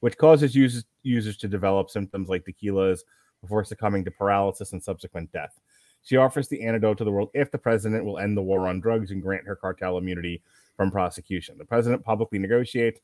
which 0.00 0.18
causes 0.18 0.54
users 1.02 1.36
to 1.38 1.48
develop 1.48 1.88
symptoms 1.88 2.28
like 2.28 2.44
tequila's 2.44 3.04
before 3.40 3.64
succumbing 3.64 4.04
to 4.04 4.10
paralysis 4.10 4.72
and 4.72 4.82
subsequent 4.82 5.32
death. 5.32 5.58
She 6.04 6.16
offers 6.16 6.48
the 6.48 6.62
antidote 6.62 6.98
to 6.98 7.04
the 7.04 7.10
world 7.10 7.30
if 7.34 7.50
the 7.50 7.58
president 7.58 8.04
will 8.04 8.18
end 8.18 8.36
the 8.36 8.42
war 8.42 8.68
on 8.68 8.80
drugs 8.80 9.10
and 9.10 9.22
grant 9.22 9.46
her 9.46 9.56
cartel 9.56 9.98
immunity 9.98 10.42
from 10.76 10.90
prosecution. 10.90 11.58
The 11.58 11.64
president 11.64 12.04
publicly 12.04 12.38
negotiates, 12.38 13.00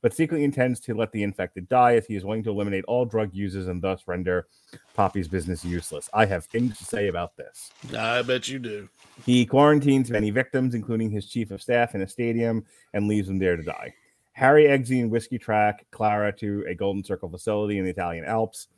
but 0.00 0.14
secretly 0.14 0.44
intends 0.44 0.80
to 0.80 0.94
let 0.94 1.10
the 1.12 1.22
infected 1.22 1.68
die 1.68 1.96
as 1.96 2.06
he 2.06 2.14
is 2.14 2.24
willing 2.24 2.44
to 2.44 2.50
eliminate 2.50 2.84
all 2.84 3.04
drug 3.06 3.30
users 3.32 3.68
and 3.68 3.82
thus 3.82 4.02
render 4.06 4.46
Poppy's 4.94 5.26
business 5.26 5.64
useless. 5.64 6.08
I 6.14 6.26
have 6.26 6.44
things 6.44 6.78
to 6.78 6.84
say 6.84 7.08
about 7.08 7.36
this. 7.36 7.70
I 7.96 8.22
bet 8.22 8.48
you 8.48 8.58
do. 8.58 8.88
He 9.24 9.46
quarantines 9.46 10.10
many 10.10 10.30
victims, 10.30 10.74
including 10.74 11.10
his 11.10 11.26
chief 11.26 11.50
of 11.50 11.62
staff, 11.62 11.94
in 11.94 12.02
a 12.02 12.08
stadium 12.08 12.64
and 12.92 13.08
leaves 13.08 13.26
them 13.26 13.38
there 13.38 13.56
to 13.56 13.62
die. 13.62 13.94
Harry, 14.32 14.64
Eggsy, 14.64 15.00
and 15.00 15.10
Whiskey 15.10 15.38
track 15.38 15.86
Clara 15.90 16.32
to 16.36 16.64
a 16.68 16.74
Golden 16.74 17.02
Circle 17.02 17.30
facility 17.30 17.78
in 17.78 17.84
the 17.84 17.90
Italian 17.90 18.24
Alps. 18.24 18.68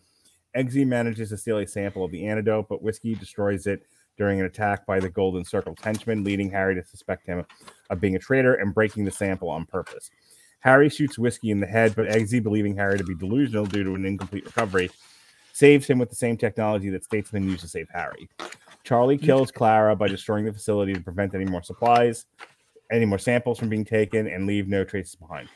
Eggsy 0.57 0.87
manages 0.87 1.29
to 1.29 1.37
steal 1.37 1.59
a 1.59 1.67
sample 1.67 2.05
of 2.05 2.11
the 2.11 2.27
antidote, 2.27 2.69
but 2.69 2.83
Whiskey 2.83 3.15
destroys 3.15 3.67
it 3.67 3.87
during 4.17 4.41
an 4.41 4.47
attack 4.47 4.87
by 4.87 4.99
the 4.99 5.11
Golden 5.11 5.45
Circle 5.45 5.77
henchmen, 5.83 6.25
leading 6.25 6.51
Harry 6.51 6.75
to 6.75 6.85
suspect 6.85 7.27
him 7.27 7.45
of 7.91 8.01
being 8.01 8.17
a 8.17 8.19
traitor 8.19 8.55
and 8.55 8.75
breaking 8.75 9.05
the 9.05 9.11
sample 9.11 9.51
on 9.51 9.67
purpose. 9.67 10.11
Harry 10.61 10.89
shoots 10.89 11.19
Whiskey 11.19 11.51
in 11.51 11.61
the 11.61 11.67
head, 11.67 11.95
but 11.95 12.09
Eggsy, 12.09 12.43
believing 12.43 12.75
Harry 12.77 12.99
to 12.99 13.05
be 13.05 13.15
delusional 13.15 13.67
due 13.67 13.85
to 13.85 13.95
an 13.95 14.07
incomplete 14.07 14.47
recovery, 14.47 14.91
saves 15.53 15.87
him 15.87 15.99
with 15.99 16.11
the 16.11 16.17
same 16.17 16.37
technology 16.37 16.91
that 16.91 17.05
Statesman 17.05 17.49
used 17.49 17.61
to 17.61 17.69
save 17.69 17.89
Harry. 17.93 18.29
Charlie 18.85 19.19
mm. 19.19 19.23
kills 19.23 19.51
Clara 19.51 19.95
by 19.95 20.09
destroying 20.09 20.45
the 20.45 20.53
facility 20.53 20.95
to 20.95 21.01
prevent 21.01 21.35
any 21.35 21.45
more 21.45 21.63
supplies, 21.63 22.27
any 22.91 23.05
more 23.05 23.19
samples 23.19 23.59
from 23.59 23.69
being 23.69 23.85
taken, 23.85 24.27
and 24.27 24.47
leave 24.47 24.69
no 24.69 24.85
traces 24.85 25.15
behind. 25.15 25.49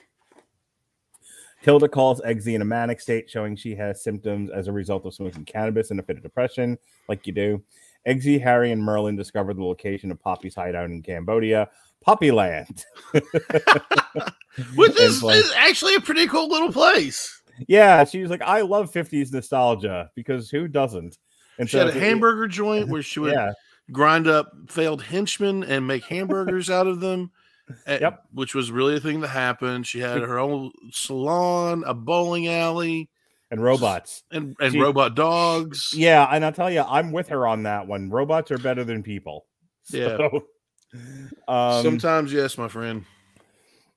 Tilde 1.62 1.90
calls 1.90 2.20
Eggsy 2.22 2.54
in 2.54 2.62
a 2.62 2.64
manic 2.64 3.00
state, 3.00 3.28
showing 3.28 3.54
she 3.54 3.74
has 3.74 4.02
symptoms 4.02 4.50
as 4.50 4.68
a 4.68 4.72
result 4.72 5.04
of 5.04 5.14
smoking 5.14 5.44
cannabis 5.44 5.90
and 5.90 6.00
a 6.00 6.02
fit 6.02 6.16
of 6.16 6.22
depression, 6.22 6.78
like 7.08 7.26
you 7.26 7.32
do. 7.32 7.62
Eggsy, 8.08 8.40
Harry, 8.40 8.72
and 8.72 8.82
Merlin 8.82 9.16
discover 9.16 9.52
the 9.52 9.64
location 9.64 10.10
of 10.10 10.20
Poppy's 10.20 10.54
hideout 10.54 10.86
in 10.86 11.02
Cambodia, 11.02 11.68
Poppyland. 12.06 12.84
Which 14.74 14.96
is, 15.00 15.22
like, 15.22 15.36
is 15.36 15.52
actually 15.56 15.94
a 15.96 16.00
pretty 16.00 16.26
cool 16.26 16.48
little 16.48 16.72
place. 16.72 17.42
Yeah, 17.68 18.04
she 18.04 18.22
was 18.22 18.30
like, 18.30 18.42
I 18.42 18.62
love 18.62 18.90
50s 18.90 19.32
nostalgia 19.32 20.10
because 20.14 20.48
who 20.50 20.66
doesn't? 20.66 21.18
And 21.58 21.68
she 21.68 21.76
so 21.76 21.86
had 21.86 21.94
a 21.94 22.00
hamburger 22.00 22.48
joint 22.48 22.88
where 22.88 23.02
she 23.02 23.20
would 23.20 23.32
yeah. 23.34 23.52
grind 23.92 24.26
up 24.26 24.50
failed 24.68 25.02
henchmen 25.02 25.64
and 25.64 25.86
make 25.86 26.04
hamburgers 26.04 26.70
out 26.70 26.86
of 26.86 27.00
them. 27.00 27.30
Eh, 27.86 27.98
yep. 28.00 28.24
Which 28.32 28.54
was 28.54 28.70
really 28.70 28.96
a 28.96 29.00
thing 29.00 29.20
that 29.20 29.28
happened. 29.28 29.86
She 29.86 30.00
had 30.00 30.20
her 30.20 30.38
own 30.38 30.72
salon, 30.90 31.84
a 31.86 31.94
bowling 31.94 32.48
alley, 32.48 33.08
and 33.50 33.62
robots 33.62 34.22
and, 34.30 34.54
and 34.60 34.72
she, 34.72 34.80
robot 34.80 35.14
dogs. 35.14 35.92
Yeah, 35.94 36.28
and 36.30 36.44
I'll 36.44 36.52
tell 36.52 36.70
you, 36.70 36.82
I'm 36.82 37.12
with 37.12 37.28
her 37.28 37.46
on 37.46 37.64
that 37.64 37.86
one. 37.86 38.10
Robots 38.10 38.50
are 38.50 38.58
better 38.58 38.84
than 38.84 39.02
people. 39.02 39.46
So, 39.82 39.96
yeah. 39.96 40.98
Um, 41.48 41.82
Sometimes, 41.82 42.32
yes, 42.32 42.56
my 42.56 42.68
friend. 42.68 43.04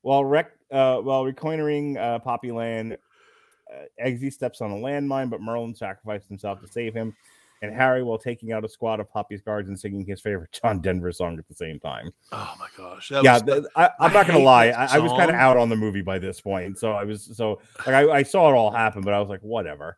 While 0.01 0.25
rec, 0.25 0.51
uh, 0.71 0.97
while 0.99 1.23
recoining 1.23 1.97
uh, 1.97 2.17
Poppyland, 2.25 2.93
uh, 2.93 4.03
Eggsy 4.03 4.33
steps 4.33 4.61
on 4.61 4.71
a 4.71 4.75
landmine, 4.75 5.29
but 5.29 5.39
Merlin 5.39 5.75
sacrifices 5.75 6.27
himself 6.27 6.61
to 6.61 6.67
save 6.67 6.95
him 6.95 7.15
and 7.63 7.73
Harry 7.73 8.03
while 8.03 8.17
taking 8.17 8.51
out 8.51 8.65
a 8.65 8.69
squad 8.69 8.99
of 8.99 9.09
Poppy's 9.09 9.41
guards 9.41 9.69
and 9.69 9.79
singing 9.79 10.05
his 10.05 10.19
favorite 10.19 10.51
John 10.61 10.81
Denver 10.81 11.13
song 11.13 11.39
at 11.39 11.47
the 11.47 11.55
same 11.55 11.79
time. 11.79 12.11
Oh 12.33 12.53
my 12.59 12.67
gosh! 12.77 13.09
yeah, 13.09 13.39
was, 13.39 13.67
I, 13.77 13.89
am 14.01 14.11
not 14.11 14.27
gonna 14.27 14.39
lie, 14.39 14.67
I, 14.67 14.97
I, 14.97 14.99
was 14.99 15.13
kind 15.13 15.29
of 15.29 15.35
out 15.35 15.55
on 15.55 15.69
the 15.69 15.77
movie 15.77 16.01
by 16.01 16.19
this 16.19 16.41
point, 16.41 16.77
so 16.77 16.91
I 16.91 17.05
was 17.05 17.35
so 17.35 17.61
like 17.87 17.95
I, 17.95 18.09
I, 18.09 18.23
saw 18.23 18.49
it 18.49 18.55
all 18.55 18.69
happen, 18.69 19.01
but 19.01 19.13
I 19.13 19.19
was 19.19 19.29
like, 19.29 19.39
whatever. 19.39 19.97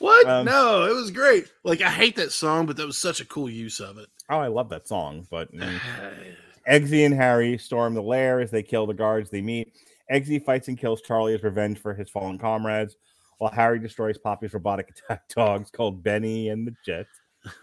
What? 0.00 0.26
Um, 0.28 0.44
no, 0.44 0.84
it 0.84 0.94
was 0.94 1.10
great. 1.10 1.50
Like 1.64 1.80
I 1.80 1.90
hate 1.90 2.16
that 2.16 2.30
song, 2.30 2.66
but 2.66 2.76
that 2.76 2.86
was 2.86 2.98
such 2.98 3.20
a 3.22 3.24
cool 3.24 3.48
use 3.48 3.80
of 3.80 3.96
it. 3.96 4.08
Oh, 4.28 4.38
I 4.38 4.48
love 4.48 4.68
that 4.68 4.86
song. 4.86 5.26
But 5.30 5.50
mm, 5.52 5.80
Eggsy 6.70 7.06
and 7.06 7.14
Harry 7.14 7.56
storm 7.56 7.94
the 7.94 8.02
lair 8.02 8.38
as 8.38 8.50
they 8.50 8.62
kill 8.62 8.86
the 8.86 8.92
guards 8.92 9.30
they 9.30 9.40
meet. 9.40 9.72
Eggsy 10.12 10.44
fights 10.44 10.68
and 10.68 10.78
kills 10.78 11.00
Charlie 11.00 11.34
as 11.34 11.42
revenge 11.42 11.78
for 11.78 11.94
his 11.94 12.10
fallen 12.10 12.38
comrades 12.38 12.96
while 13.38 13.50
Harry 13.50 13.78
destroys 13.78 14.18
Poppy's 14.18 14.52
robotic 14.52 14.90
attack 15.08 15.28
dogs 15.28 15.70
called 15.70 16.02
Bennie 16.02 16.50
and 16.50 16.66
the 16.66 16.74
Jet. 16.84 17.06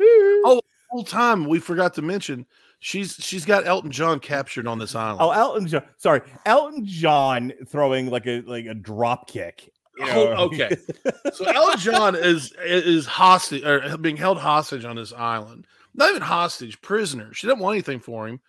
oh, 0.01 0.61
whole 0.89 1.03
time 1.03 1.45
we 1.45 1.59
forgot 1.59 1.93
to 1.93 2.01
mention 2.01 2.45
she's 2.79 3.15
she's 3.15 3.45
got 3.45 3.65
Elton 3.65 3.91
John 3.91 4.19
captured 4.19 4.67
on 4.67 4.79
this 4.79 4.95
island. 4.95 5.19
Oh, 5.21 5.31
Elton 5.31 5.67
John. 5.67 5.83
Sorry, 5.97 6.21
Elton 6.45 6.85
John 6.85 7.53
throwing 7.67 8.09
like 8.09 8.27
a 8.27 8.41
like 8.41 8.65
a 8.65 8.73
drop 8.73 9.27
kick. 9.27 9.71
You 9.97 10.05
oh, 10.05 10.07
know? 10.07 10.35
oh, 10.37 10.45
okay. 10.45 10.75
so 11.33 11.45
Elton 11.45 11.79
John 11.79 12.15
is 12.15 12.53
is 12.63 13.05
hostage 13.05 13.63
or 13.63 13.97
being 13.97 14.17
held 14.17 14.37
hostage 14.37 14.85
on 14.85 14.95
this 14.95 15.13
island. 15.13 15.67
Not 15.93 16.09
even 16.09 16.21
hostage, 16.21 16.81
prisoner. 16.81 17.33
She 17.33 17.47
doesn't 17.47 17.61
want 17.61 17.75
anything 17.75 17.99
for 17.99 18.27
him. 18.27 18.41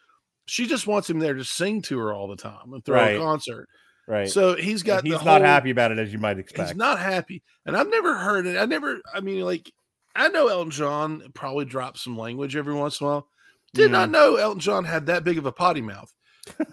She 0.46 0.66
just 0.66 0.86
wants 0.86 1.08
him 1.08 1.18
there 1.18 1.34
to 1.34 1.44
sing 1.44 1.82
to 1.82 1.98
her 1.98 2.12
all 2.12 2.28
the 2.28 2.36
time 2.36 2.72
and 2.72 2.84
throw 2.84 2.96
right. 2.96 3.16
a 3.16 3.18
concert. 3.18 3.68
Right. 4.08 4.28
So 4.28 4.54
he's 4.54 4.82
got. 4.82 5.04
he's 5.04 5.24
not 5.24 5.40
happy 5.40 5.70
about 5.70 5.90
it 5.90 5.98
as 5.98 6.12
you 6.12 6.18
might 6.18 6.38
expect. 6.38 6.70
He's 6.70 6.76
not 6.76 7.00
happy, 7.00 7.42
and 7.64 7.76
I've 7.76 7.90
never 7.90 8.16
heard 8.16 8.46
it. 8.46 8.56
I 8.56 8.64
never. 8.64 9.00
I 9.12 9.20
mean, 9.20 9.40
like 9.40 9.72
I 10.14 10.28
know 10.28 10.48
Elton 10.48 10.70
John 10.70 11.22
probably 11.34 11.64
drops 11.64 12.02
some 12.02 12.16
language 12.16 12.54
every 12.54 12.74
once 12.74 13.00
in 13.00 13.06
a 13.06 13.10
while. 13.10 13.28
Did 13.74 13.88
mm. 13.88 13.92
not 13.92 14.10
know 14.10 14.36
Elton 14.36 14.60
John 14.60 14.84
had 14.84 15.06
that 15.06 15.24
big 15.24 15.38
of 15.38 15.46
a 15.46 15.52
potty 15.52 15.82
mouth, 15.82 16.12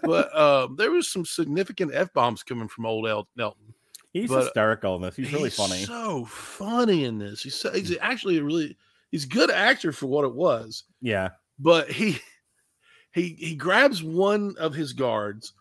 but 0.02 0.32
uh, 0.32 0.68
there 0.76 0.92
was 0.92 1.10
some 1.10 1.24
significant 1.24 1.92
f 1.92 2.12
bombs 2.12 2.42
coming 2.42 2.68
from 2.68 2.86
old 2.86 3.08
El- 3.08 3.28
Elton. 3.38 3.74
He's 4.12 4.30
but, 4.30 4.44
hysterical 4.44 4.94
in 4.96 5.02
this. 5.02 5.16
He's, 5.16 5.26
he's 5.26 5.34
really 5.34 5.50
funny. 5.50 5.84
So 5.84 6.24
funny 6.26 7.04
in 7.04 7.18
this. 7.18 7.42
He's 7.42 7.56
so, 7.56 7.72
he's 7.72 7.96
actually 8.00 8.38
a 8.38 8.44
really 8.44 8.76
he's 9.10 9.24
a 9.24 9.28
good 9.28 9.50
actor 9.50 9.92
for 9.92 10.06
what 10.06 10.24
it 10.24 10.34
was. 10.34 10.84
Yeah, 11.00 11.30
but 11.58 11.90
he 11.90 12.18
he 13.12 13.36
he 13.38 13.56
grabs 13.56 14.02
one 14.04 14.54
of 14.58 14.72
his 14.72 14.92
guards 14.92 15.52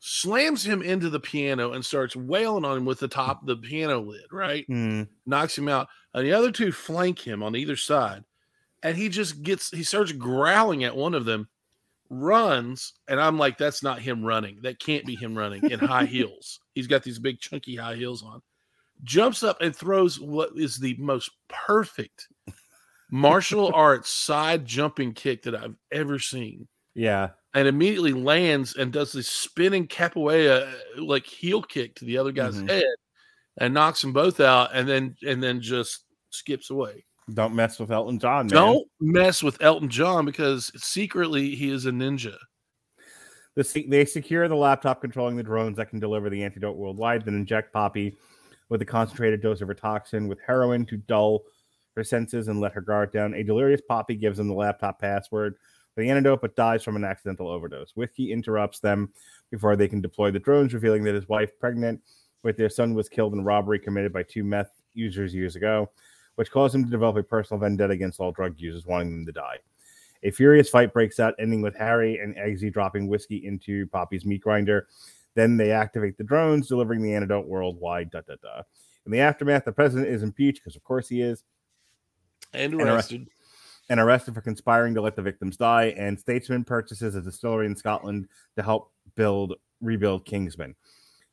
slams 0.00 0.64
him 0.64 0.82
into 0.82 1.10
the 1.10 1.20
piano 1.20 1.72
and 1.72 1.84
starts 1.84 2.16
wailing 2.16 2.64
on 2.64 2.78
him 2.78 2.84
with 2.86 2.98
the 2.98 3.08
top 3.08 3.42
of 3.42 3.46
the 3.46 3.56
piano 3.56 4.00
lid, 4.00 4.24
right? 4.32 4.66
Mm. 4.68 5.06
Knocks 5.26 5.56
him 5.56 5.68
out. 5.68 5.88
And 6.14 6.26
the 6.26 6.32
other 6.32 6.50
two 6.50 6.72
flank 6.72 7.20
him 7.20 7.42
on 7.42 7.54
either 7.54 7.76
side. 7.76 8.24
And 8.82 8.96
he 8.96 9.10
just 9.10 9.42
gets 9.42 9.70
he 9.70 9.82
starts 9.82 10.12
growling 10.12 10.84
at 10.84 10.96
one 10.96 11.14
of 11.14 11.26
them, 11.26 11.48
runs, 12.08 12.94
and 13.08 13.20
I'm 13.20 13.38
like, 13.38 13.58
that's 13.58 13.82
not 13.82 14.00
him 14.00 14.24
running. 14.24 14.60
That 14.62 14.80
can't 14.80 15.04
be 15.04 15.14
him 15.14 15.36
running 15.36 15.70
in 15.70 15.78
high 15.78 16.04
heels. 16.06 16.60
He's 16.74 16.86
got 16.86 17.02
these 17.02 17.18
big 17.18 17.40
chunky 17.40 17.76
high 17.76 17.96
heels 17.96 18.22
on. 18.22 18.40
Jumps 19.04 19.42
up 19.42 19.60
and 19.60 19.76
throws 19.76 20.18
what 20.18 20.52
is 20.56 20.78
the 20.78 20.96
most 20.98 21.30
perfect 21.48 22.26
martial 23.10 23.70
arts 23.74 24.10
side 24.10 24.64
jumping 24.64 25.12
kick 25.12 25.42
that 25.42 25.54
I've 25.54 25.76
ever 25.92 26.18
seen. 26.18 26.66
Yeah 26.94 27.30
and 27.54 27.66
immediately 27.66 28.12
lands 28.12 28.76
and 28.76 28.92
does 28.92 29.12
this 29.12 29.28
spinning 29.28 29.86
capoeira 29.86 30.72
like 30.98 31.26
heel 31.26 31.62
kick 31.62 31.94
to 31.96 32.04
the 32.04 32.16
other 32.16 32.32
guy's 32.32 32.56
mm-hmm. 32.56 32.68
head 32.68 32.94
and 33.58 33.74
knocks 33.74 34.00
them 34.00 34.12
both 34.12 34.40
out 34.40 34.70
and 34.74 34.88
then 34.88 35.16
and 35.26 35.42
then 35.42 35.60
just 35.60 36.04
skips 36.30 36.70
away. 36.70 37.04
Don't 37.34 37.54
mess 37.54 37.78
with 37.78 37.90
Elton 37.90 38.18
John. 38.18 38.46
Man. 38.46 38.54
Don't 38.54 38.88
mess 39.00 39.42
with 39.42 39.60
Elton 39.62 39.88
John 39.88 40.24
because 40.24 40.72
secretly 40.76 41.54
he 41.54 41.70
is 41.70 41.86
a 41.86 41.90
ninja. 41.90 42.36
The, 43.56 43.86
they 43.88 44.04
secure 44.04 44.48
the 44.48 44.56
laptop 44.56 45.00
controlling 45.00 45.36
the 45.36 45.42
drones 45.42 45.76
that 45.76 45.90
can 45.90 46.00
deliver 46.00 46.30
the 46.30 46.42
antidote 46.42 46.76
worldwide, 46.76 47.24
then 47.24 47.34
inject 47.34 47.72
Poppy 47.72 48.16
with 48.68 48.80
a 48.80 48.84
concentrated 48.84 49.42
dose 49.42 49.60
of 49.60 49.68
her 49.68 49.74
toxin 49.74 50.28
with 50.28 50.38
heroin 50.46 50.86
to 50.86 50.96
dull 50.96 51.42
her 51.96 52.04
senses 52.04 52.48
and 52.48 52.60
let 52.60 52.72
her 52.72 52.80
guard 52.80 53.12
down. 53.12 53.34
A 53.34 53.42
delirious 53.42 53.80
Poppy 53.86 54.14
gives 54.14 54.38
them 54.38 54.48
the 54.48 54.54
laptop 54.54 55.00
password 55.00 55.56
the 55.96 56.08
antidote, 56.08 56.40
but 56.40 56.56
dies 56.56 56.82
from 56.82 56.96
an 56.96 57.04
accidental 57.04 57.48
overdose. 57.48 57.92
Whiskey 57.96 58.32
interrupts 58.32 58.80
them 58.80 59.12
before 59.50 59.76
they 59.76 59.88
can 59.88 60.00
deploy 60.00 60.30
the 60.30 60.38
drones, 60.38 60.74
revealing 60.74 61.04
that 61.04 61.14
his 61.14 61.28
wife, 61.28 61.50
pregnant 61.58 62.00
with 62.42 62.56
their 62.56 62.68
son, 62.68 62.94
was 62.94 63.08
killed 63.08 63.34
in 63.34 63.40
a 63.40 63.42
robbery 63.42 63.78
committed 63.78 64.12
by 64.12 64.22
two 64.22 64.44
meth 64.44 64.70
users 64.94 65.34
years 65.34 65.56
ago, 65.56 65.90
which 66.36 66.50
caused 66.50 66.74
him 66.74 66.84
to 66.84 66.90
develop 66.90 67.16
a 67.16 67.22
personal 67.22 67.60
vendetta 67.60 67.92
against 67.92 68.20
all 68.20 68.32
drug 68.32 68.54
users, 68.58 68.86
wanting 68.86 69.10
them 69.10 69.26
to 69.26 69.32
die. 69.32 69.56
A 70.22 70.30
furious 70.30 70.68
fight 70.68 70.92
breaks 70.92 71.18
out, 71.18 71.34
ending 71.38 71.62
with 71.62 71.76
Harry 71.76 72.18
and 72.18 72.36
Eggsy 72.36 72.72
dropping 72.72 73.08
whiskey 73.08 73.46
into 73.46 73.86
Poppy's 73.88 74.26
meat 74.26 74.42
grinder. 74.42 74.86
Then 75.34 75.56
they 75.56 75.72
activate 75.72 76.18
the 76.18 76.24
drones, 76.24 76.68
delivering 76.68 77.02
the 77.02 77.14
antidote 77.14 77.46
worldwide. 77.46 78.10
Da, 78.10 78.20
da, 78.26 78.34
da. 78.42 78.62
In 79.06 79.12
the 79.12 79.20
aftermath, 79.20 79.64
the 79.64 79.72
president 79.72 80.08
is 80.08 80.22
impeached 80.22 80.62
because, 80.62 80.76
of 80.76 80.84
course, 80.84 81.08
he 81.08 81.22
is. 81.22 81.44
And 82.52 82.74
arrested. 82.74 82.80
And 82.80 82.90
arrested 82.90 83.28
and 83.90 84.00
arrested 84.00 84.34
for 84.34 84.40
conspiring 84.40 84.94
to 84.94 85.02
let 85.02 85.16
the 85.16 85.22
victims 85.22 85.56
die. 85.58 85.94
And 85.98 86.18
Statesman 86.18 86.64
purchases 86.64 87.16
a 87.16 87.20
distillery 87.20 87.66
in 87.66 87.76
Scotland 87.76 88.28
to 88.56 88.62
help 88.62 88.92
build 89.16 89.56
rebuild 89.82 90.24
Kingsman. 90.24 90.74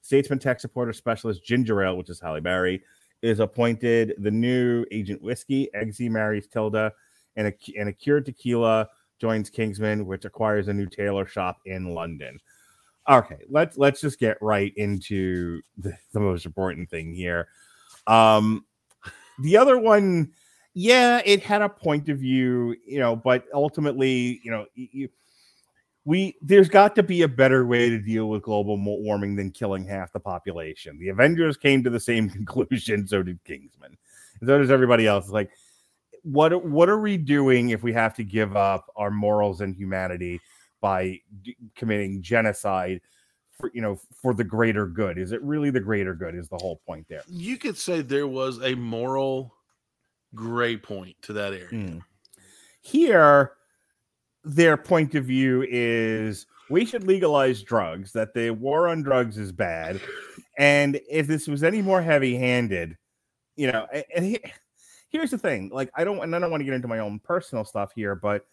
Statesman 0.01 0.39
tech 0.39 0.59
supporter 0.59 0.91
specialist 0.91 1.45
Ginger 1.45 1.83
Ale, 1.83 1.97
which 1.97 2.09
is 2.09 2.19
Halle 2.19 2.41
Berry, 2.41 2.83
is 3.21 3.39
appointed 3.39 4.15
the 4.17 4.31
new 4.31 4.85
Agent 4.91 5.21
Whiskey. 5.21 5.69
Eggsy 5.75 6.09
marries 6.09 6.47
Tilde 6.47 6.91
and 7.35 7.47
a 7.47 7.53
and 7.77 7.89
a 7.89 7.93
cured 7.93 8.25
tequila 8.25 8.89
joins 9.19 9.49
Kingsman, 9.49 10.05
which 10.05 10.25
acquires 10.25 10.67
a 10.67 10.73
new 10.73 10.87
tailor 10.87 11.25
shop 11.25 11.59
in 11.65 11.93
London. 11.93 12.39
Okay, 13.07 13.39
let's 13.49 13.77
let's 13.77 14.01
just 14.01 14.19
get 14.19 14.37
right 14.41 14.73
into 14.75 15.61
the, 15.77 15.95
the 16.11 16.19
most 16.19 16.45
important 16.45 16.89
thing 16.89 17.13
here. 17.13 17.47
Um, 18.07 18.65
the 19.39 19.57
other 19.57 19.77
one, 19.77 20.31
yeah, 20.79 21.23
it 21.25 21.41
had 21.41 21.63
a 21.63 21.69
point 21.69 22.07
of 22.07 22.19
view, 22.19 22.75
you 22.85 22.99
know, 22.99 23.15
but 23.15 23.45
ultimately, 23.51 24.39
you 24.43 24.51
know, 24.51 24.67
you, 24.75 25.09
we 26.05 26.37
there's 26.39 26.69
got 26.69 26.93
to 26.97 27.01
be 27.01 27.23
a 27.23 27.27
better 27.27 27.65
way 27.65 27.89
to 27.89 27.97
deal 27.97 28.29
with 28.29 28.43
global 28.43 28.77
warming 28.77 29.35
than 29.35 29.49
killing 29.49 29.87
half 29.87 30.13
the 30.13 30.19
population. 30.19 30.99
The 30.99 31.09
Avengers 31.09 31.57
came 31.57 31.83
to 31.83 31.89
the 31.89 31.99
same 31.99 32.29
conclusion, 32.29 33.07
so 33.07 33.23
did 33.23 33.43
Kingsman, 33.43 33.97
so 34.39 34.59
does 34.59 34.69
everybody 34.69 35.07
else. 35.07 35.29
Like, 35.29 35.49
what 36.21 36.63
what 36.63 36.89
are 36.89 36.99
we 36.99 37.17
doing 37.17 37.69
if 37.69 37.81
we 37.81 37.91
have 37.93 38.13
to 38.13 38.23
give 38.23 38.55
up 38.55 38.93
our 38.95 39.09
morals 39.09 39.61
and 39.61 39.75
humanity 39.75 40.39
by 40.79 41.19
d- 41.41 41.57
committing 41.75 42.21
genocide? 42.21 43.01
For, 43.59 43.71
you 43.73 43.81
know, 43.81 43.99
for 44.21 44.35
the 44.35 44.43
greater 44.43 44.85
good. 44.85 45.17
Is 45.17 45.31
it 45.31 45.41
really 45.41 45.71
the 45.71 45.79
greater 45.79 46.13
good? 46.13 46.35
Is 46.35 46.47
the 46.47 46.59
whole 46.59 46.79
point 46.85 47.07
there? 47.09 47.23
You 47.27 47.57
could 47.57 47.75
say 47.75 48.03
there 48.03 48.27
was 48.27 48.61
a 48.61 48.75
moral 48.75 49.56
gray 50.35 50.77
point 50.77 51.15
to 51.23 51.33
that 51.33 51.53
area. 51.53 51.67
Mm. 51.71 52.01
Here, 52.81 53.53
their 54.43 54.77
point 54.77 55.15
of 55.15 55.25
view 55.25 55.65
is 55.67 56.45
we 56.69 56.85
should 56.85 57.03
legalize 57.03 57.63
drugs, 57.63 58.11
that 58.13 58.33
the 58.33 58.51
war 58.51 58.87
on 58.87 59.03
drugs 59.03 59.37
is 59.37 59.51
bad. 59.51 59.99
And 60.57 60.99
if 61.09 61.27
this 61.27 61.47
was 61.47 61.63
any 61.63 61.81
more 61.81 62.01
heavy 62.01 62.35
handed, 62.35 62.97
you 63.55 63.71
know, 63.71 63.87
and, 64.15 64.25
he, 64.25 64.39
here's 65.09 65.31
the 65.31 65.37
thing 65.37 65.69
like, 65.73 65.89
I 65.95 66.03
don't, 66.03 66.19
and 66.19 66.35
I 66.35 66.39
don't 66.39 66.51
want 66.51 66.61
to 66.61 66.65
get 66.65 66.73
into 66.73 66.87
my 66.87 66.99
own 66.99 67.19
personal 67.19 67.65
stuff 67.65 67.91
here, 67.95 68.15
but 68.15 68.45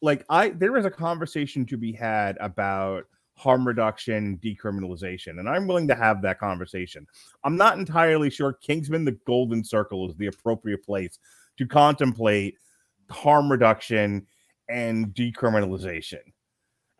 like, 0.00 0.24
I, 0.28 0.50
there 0.50 0.76
is 0.76 0.84
a 0.84 0.90
conversation 0.90 1.64
to 1.66 1.76
be 1.76 1.92
had 1.92 2.36
about 2.38 3.04
harm 3.42 3.66
reduction, 3.66 4.38
decriminalization. 4.42 5.40
And 5.40 5.48
I'm 5.48 5.66
willing 5.66 5.88
to 5.88 5.96
have 5.96 6.22
that 6.22 6.38
conversation. 6.38 7.06
I'm 7.42 7.56
not 7.56 7.76
entirely 7.76 8.30
sure 8.30 8.52
Kingsman, 8.52 9.04
the 9.04 9.18
Golden 9.26 9.64
Circle, 9.64 10.08
is 10.08 10.16
the 10.16 10.28
appropriate 10.28 10.84
place 10.84 11.18
to 11.58 11.66
contemplate 11.66 12.54
harm 13.10 13.50
reduction 13.50 14.26
and 14.68 15.08
decriminalization, 15.08 16.20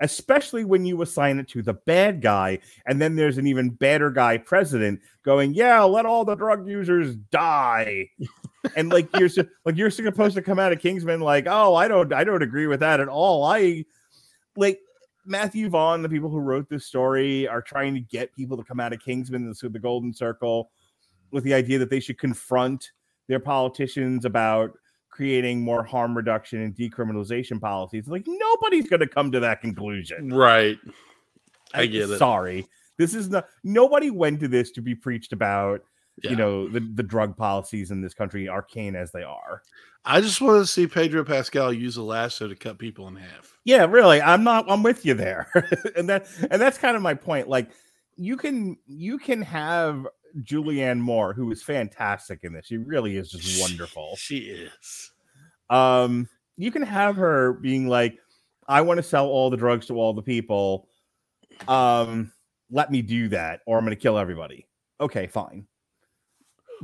especially 0.00 0.64
when 0.64 0.84
you 0.84 1.00
assign 1.02 1.38
it 1.38 1.48
to 1.50 1.62
the 1.62 1.74
bad 1.74 2.20
guy. 2.20 2.58
And 2.86 3.00
then 3.00 3.14
there's 3.14 3.38
an 3.38 3.46
even 3.46 3.70
badder 3.70 4.10
guy 4.10 4.38
president 4.38 5.00
going, 5.24 5.54
Yeah, 5.54 5.82
let 5.84 6.06
all 6.06 6.24
the 6.24 6.34
drug 6.34 6.68
users 6.68 7.14
die. 7.30 8.10
and 8.76 8.90
like 8.90 9.08
you're 9.16 9.30
like 9.64 9.76
you're 9.76 9.90
supposed 9.90 10.34
to 10.34 10.42
come 10.42 10.58
out 10.58 10.72
of 10.72 10.80
Kingsman 10.80 11.20
like, 11.20 11.46
oh, 11.48 11.76
I 11.76 11.86
don't 11.86 12.12
I 12.12 12.24
don't 12.24 12.42
agree 12.42 12.66
with 12.66 12.80
that 12.80 12.98
at 12.98 13.08
all. 13.08 13.44
I 13.44 13.84
like 14.56 14.80
Matthew 15.24 15.68
Vaughn, 15.68 16.02
the 16.02 16.08
people 16.08 16.30
who 16.30 16.38
wrote 16.38 16.68
this 16.68 16.86
story, 16.86 17.46
are 17.46 17.62
trying 17.62 17.94
to 17.94 18.00
get 18.00 18.34
people 18.34 18.56
to 18.56 18.64
come 18.64 18.80
out 18.80 18.92
of 18.92 19.00
Kingsman, 19.00 19.48
the, 19.48 19.68
the 19.68 19.78
Golden 19.78 20.12
Circle, 20.12 20.70
with 21.30 21.44
the 21.44 21.54
idea 21.54 21.78
that 21.78 21.90
they 21.90 22.00
should 22.00 22.18
confront 22.18 22.90
their 23.28 23.40
politicians 23.40 24.24
about 24.24 24.72
creating 25.10 25.60
more 25.60 25.84
harm 25.84 26.16
reduction 26.16 26.62
and 26.62 26.74
decriminalization 26.74 27.60
policies. 27.60 28.08
Like 28.08 28.24
nobody's 28.26 28.88
going 28.88 29.00
to 29.00 29.06
come 29.06 29.30
to 29.32 29.40
that 29.40 29.60
conclusion. 29.60 30.32
Right. 30.32 30.78
I 31.74 31.86
get 31.86 32.10
it. 32.10 32.18
Sorry. 32.18 32.66
This 32.98 33.14
is 33.14 33.28
not 33.28 33.46
nobody 33.62 34.10
went 34.10 34.40
to 34.40 34.48
this 34.48 34.70
to 34.72 34.82
be 34.82 34.94
preached 34.94 35.32
about, 35.32 35.82
yeah. 36.22 36.30
you 36.30 36.36
know, 36.36 36.68
the, 36.68 36.80
the 36.80 37.02
drug 37.02 37.36
policies 37.36 37.90
in 37.90 38.00
this 38.00 38.14
country, 38.14 38.48
arcane 38.48 38.96
as 38.96 39.12
they 39.12 39.22
are. 39.22 39.62
I 40.04 40.20
just 40.20 40.40
want 40.40 40.60
to 40.60 40.66
see 40.66 40.86
Pedro 40.86 41.24
Pascal 41.24 41.72
use 41.72 41.96
a 41.96 42.02
lasso 42.02 42.48
to 42.48 42.56
cut 42.56 42.78
people 42.78 43.06
in 43.08 43.16
half. 43.16 43.56
Yeah, 43.64 43.86
really. 43.88 44.20
I'm 44.20 44.42
not 44.42 44.68
I'm 44.68 44.82
with 44.82 45.06
you 45.06 45.14
there. 45.14 45.48
and 45.96 46.08
that 46.08 46.26
and 46.50 46.60
that's 46.60 46.78
kind 46.78 46.96
of 46.96 47.02
my 47.02 47.14
point. 47.14 47.48
Like 47.48 47.70
you 48.16 48.36
can 48.36 48.76
you 48.86 49.18
can 49.18 49.42
have 49.42 50.06
Julianne 50.40 50.98
Moore, 50.98 51.32
who 51.34 51.50
is 51.52 51.62
fantastic 51.62 52.40
in 52.42 52.52
this. 52.52 52.66
She 52.66 52.78
really 52.78 53.16
is 53.16 53.30
just 53.30 53.60
wonderful. 53.60 54.16
She, 54.16 54.40
she 54.40 54.46
is. 54.46 55.12
Um, 55.70 56.28
you 56.56 56.70
can 56.70 56.82
have 56.82 57.16
her 57.16 57.54
being 57.54 57.88
like, 57.88 58.18
I 58.68 58.80
want 58.80 58.98
to 58.98 59.02
sell 59.02 59.26
all 59.26 59.50
the 59.50 59.56
drugs 59.56 59.86
to 59.86 59.94
all 59.94 60.14
the 60.14 60.22
people. 60.22 60.88
Um, 61.68 62.32
let 62.70 62.90
me 62.90 63.02
do 63.02 63.28
that, 63.28 63.60
or 63.66 63.78
I'm 63.78 63.84
gonna 63.84 63.96
kill 63.96 64.18
everybody. 64.18 64.66
Okay, 65.00 65.26
fine. 65.26 65.66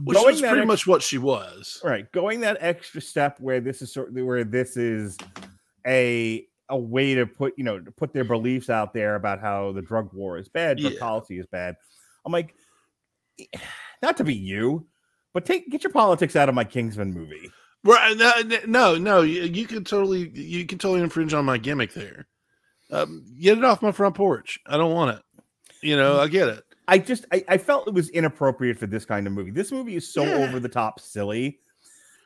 Which 0.05 0.16
going 0.16 0.32
was 0.32 0.40
pretty 0.40 0.61
ex- 0.61 0.66
much 0.66 0.86
what 0.86 1.03
she 1.03 1.18
was. 1.18 1.80
Right. 1.82 2.11
Going 2.12 2.40
that 2.40 2.59
extra 2.61 3.01
step 3.01 3.38
where 3.40 3.61
this 3.61 3.82
is 3.82 3.92
sort 3.92 4.09
of, 4.09 4.24
where 4.24 4.44
this 4.44 4.76
is 4.76 5.16
a 5.86 6.46
a 6.68 6.76
way 6.76 7.14
to 7.14 7.26
put 7.26 7.55
you 7.57 7.64
know 7.64 7.80
to 7.80 7.90
put 7.90 8.12
their 8.12 8.24
beliefs 8.24 8.68
out 8.70 8.92
there 8.92 9.14
about 9.14 9.40
how 9.40 9.72
the 9.72 9.82
drug 9.82 10.12
war 10.12 10.38
is 10.38 10.49
bad, 10.49 10.78
drug 10.78 10.92
yeah. 10.92 11.01
policy 11.01 11.38
is 11.38 11.46
bad. 11.46 11.76
I'm 12.24 12.32
like, 12.32 12.55
not 14.03 14.16
to 14.18 14.24
be 14.24 14.34
you, 14.34 14.86
but 15.34 15.44
take 15.44 15.70
get 15.70 15.82
your 15.82 15.92
politics 15.92 16.36
out 16.36 16.49
of 16.49 16.55
my 16.55 16.64
Kingsman 16.64 17.12
movie. 17.12 17.51
Right? 17.84 18.16
No, 18.16 18.32
no, 18.66 18.99
no 18.99 19.22
you, 19.22 19.42
you 19.42 19.66
can 19.66 19.84
totally 19.84 20.28
you 20.30 20.66
can 20.66 20.78
totally 20.78 21.01
infringe 21.01 21.32
on 21.32 21.44
my 21.44 21.59
gimmick 21.59 21.94
there. 21.94 22.26
Um, 22.90 23.24
get 23.40 23.59
it 23.59 23.64
off 23.64 23.82
my 23.82 23.92
front 23.92 24.14
porch. 24.14 24.59
I 24.66 24.76
don't 24.76 24.94
want 24.94 25.16
it. 25.16 25.22
You 25.82 25.96
know, 25.96 26.16
mm. 26.16 26.20
I 26.20 26.28
get 26.28 26.49
it. 26.49 26.64
I 26.89 26.99
just 26.99 27.26
I, 27.30 27.45
I 27.49 27.59
felt 27.59 27.86
it 27.86 27.95
was 27.95 28.09
inappropriate 28.09 28.78
for 28.78 28.86
this 28.86 29.05
kind 29.05 29.26
of 29.26 29.32
movie. 29.34 29.51
This 29.51 29.70
movie 29.70 29.95
is 29.95 30.12
so 30.12 30.24
yeah. 30.24 30.36
over 30.36 30.59
the 30.59 30.68
top 30.68 31.01
silly. 31.01 31.61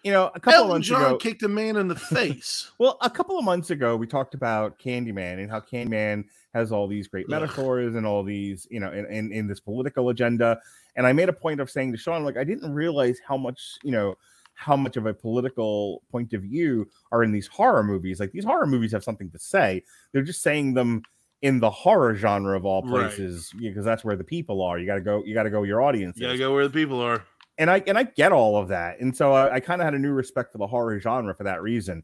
You 0.05 0.13
know, 0.13 0.31
a 0.35 0.41
couple 0.41 0.55
Elton 0.55 0.65
of 0.65 0.75
months 0.75 0.89
John 0.89 1.05
ago, 1.05 1.17
kicked 1.17 1.43
a 1.43 1.49
man 1.49 1.77
in 1.77 1.87
the 1.87 1.97
face. 1.97 2.71
well, 2.79 2.97
a 3.03 3.11
couple 3.11 3.39
of 3.39 3.45
months 3.45 3.71
ago, 3.71 3.97
we 3.97 4.07
talked 4.07 4.35
about 4.35 4.79
Candyman 4.79 5.39
and 5.39 5.51
how 5.51 5.61
Candyman 5.61 6.25
has 6.55 6.73
all 6.73 6.89
these 6.89 7.07
great 7.07 7.29
metaphors 7.29 7.95
and 7.95 8.05
all 8.05 8.25
these, 8.25 8.67
you 8.69 8.81
know, 8.81 8.91
in, 8.91 9.07
in, 9.07 9.33
in 9.33 9.47
this 9.47 9.61
political 9.61 10.09
agenda. 10.09 10.59
And 10.97 11.07
I 11.07 11.13
made 11.13 11.29
a 11.29 11.33
point 11.33 11.61
of 11.61 11.71
saying 11.71 11.93
to 11.93 11.99
Sean, 11.99 12.25
like, 12.25 12.37
I 12.37 12.43
didn't 12.43 12.75
realize 12.75 13.19
how 13.27 13.37
much, 13.37 13.79
you 13.85 13.93
know, 13.93 14.17
how 14.55 14.77
much 14.77 14.97
of 14.97 15.07
a 15.07 15.15
political 15.15 16.03
point 16.11 16.33
of 16.33 16.43
view 16.43 16.89
are 17.11 17.23
in 17.23 17.33
these 17.33 17.47
horror 17.47 17.83
movies. 17.83 18.21
Like 18.21 18.33
these 18.33 18.45
horror 18.45 18.67
movies 18.67 18.93
have 18.93 19.05
something 19.05 19.31
to 19.31 19.39
say. 19.39 19.83
They're 20.13 20.23
just 20.23 20.43
saying 20.43 20.75
them 20.75 21.03
in 21.43 21.59
the 21.59 21.71
horror 21.71 22.15
genre 22.15 22.57
of 22.57 22.65
all 22.65 22.83
places 22.83 23.53
right. 23.55 23.63
because 23.63 23.85
that's 23.85 24.05
where 24.05 24.17
the 24.17 24.25
people 24.25 24.63
are. 24.63 24.79
You 24.79 24.87
got 24.87 24.95
to 24.95 25.01
go. 25.01 25.23
You 25.25 25.35
got 25.35 25.43
to 25.43 25.51
go. 25.51 25.65
Your 25.65 25.83
audience. 25.83 26.17
You 26.17 26.27
got 26.27 26.33
to 26.33 26.39
go 26.39 26.55
where 26.55 26.67
the 26.67 26.73
people 26.73 27.01
are. 27.01 27.25
And 27.59 27.71
I 27.71 27.83
and 27.87 27.99
I 27.99 28.05
get 28.05 28.33
all 28.33 28.57
of 28.57 28.69
that, 28.69 29.01
and 29.01 29.15
so 29.15 29.33
I, 29.33 29.57
I 29.57 29.61
kind 29.61 29.83
of 29.83 29.85
had 29.85 29.95
a 29.95 29.99
new 29.99 30.13
respect 30.13 30.53
for 30.53 30.59
the 30.59 30.67
horror 30.67 30.99
genre 30.99 31.35
for 31.35 31.45
that 31.45 31.61
reason. 31.61 32.03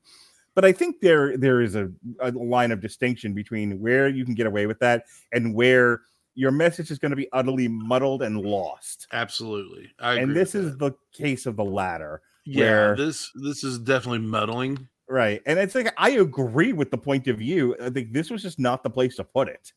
But 0.55 0.65
I 0.65 0.73
think 0.73 1.01
there 1.01 1.37
there 1.39 1.63
is 1.63 1.75
a, 1.75 1.91
a 2.21 2.33
line 2.33 2.71
of 2.71 2.81
distinction 2.81 3.33
between 3.33 3.81
where 3.81 4.09
you 4.09 4.25
can 4.25 4.35
get 4.35 4.47
away 4.47 4.67
with 4.67 4.79
that 4.81 5.05
and 5.33 5.55
where 5.55 6.03
your 6.35 6.51
message 6.51 6.91
is 6.91 6.99
going 6.99 7.11
to 7.11 7.17
be 7.17 7.29
utterly 7.33 7.67
muddled 7.67 8.23
and 8.23 8.41
lost. 8.41 9.07
Absolutely. 9.13 9.91
and 10.01 10.37
this 10.37 10.55
is 10.55 10.77
that. 10.77 10.79
the 10.79 10.95
case 11.13 11.47
of 11.47 11.57
the 11.57 11.65
latter. 11.65 12.23
Yeah, 12.45 12.65
where, 12.65 12.97
this 12.97 13.31
this 13.35 13.65
is 13.65 13.79
definitely 13.79 14.21
muddling. 14.21 14.89
Right. 15.09 15.43
And 15.47 15.59
it's 15.59 15.75
like 15.75 15.93
I 15.97 16.11
agree 16.11 16.73
with 16.73 16.91
the 16.91 16.99
point 16.99 17.29
of 17.29 17.39
view. 17.39 17.75
I 17.83 17.91
think 17.91 18.13
this 18.13 18.31
was 18.31 18.43
just 18.43 18.59
not 18.59 18.83
the 18.83 18.91
place 18.91 19.17
to 19.17 19.25
put 19.25 19.49
it. 19.49 19.73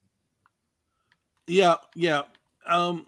Yeah, 1.48 1.76
yeah. 1.96 2.24
Um 2.68 3.08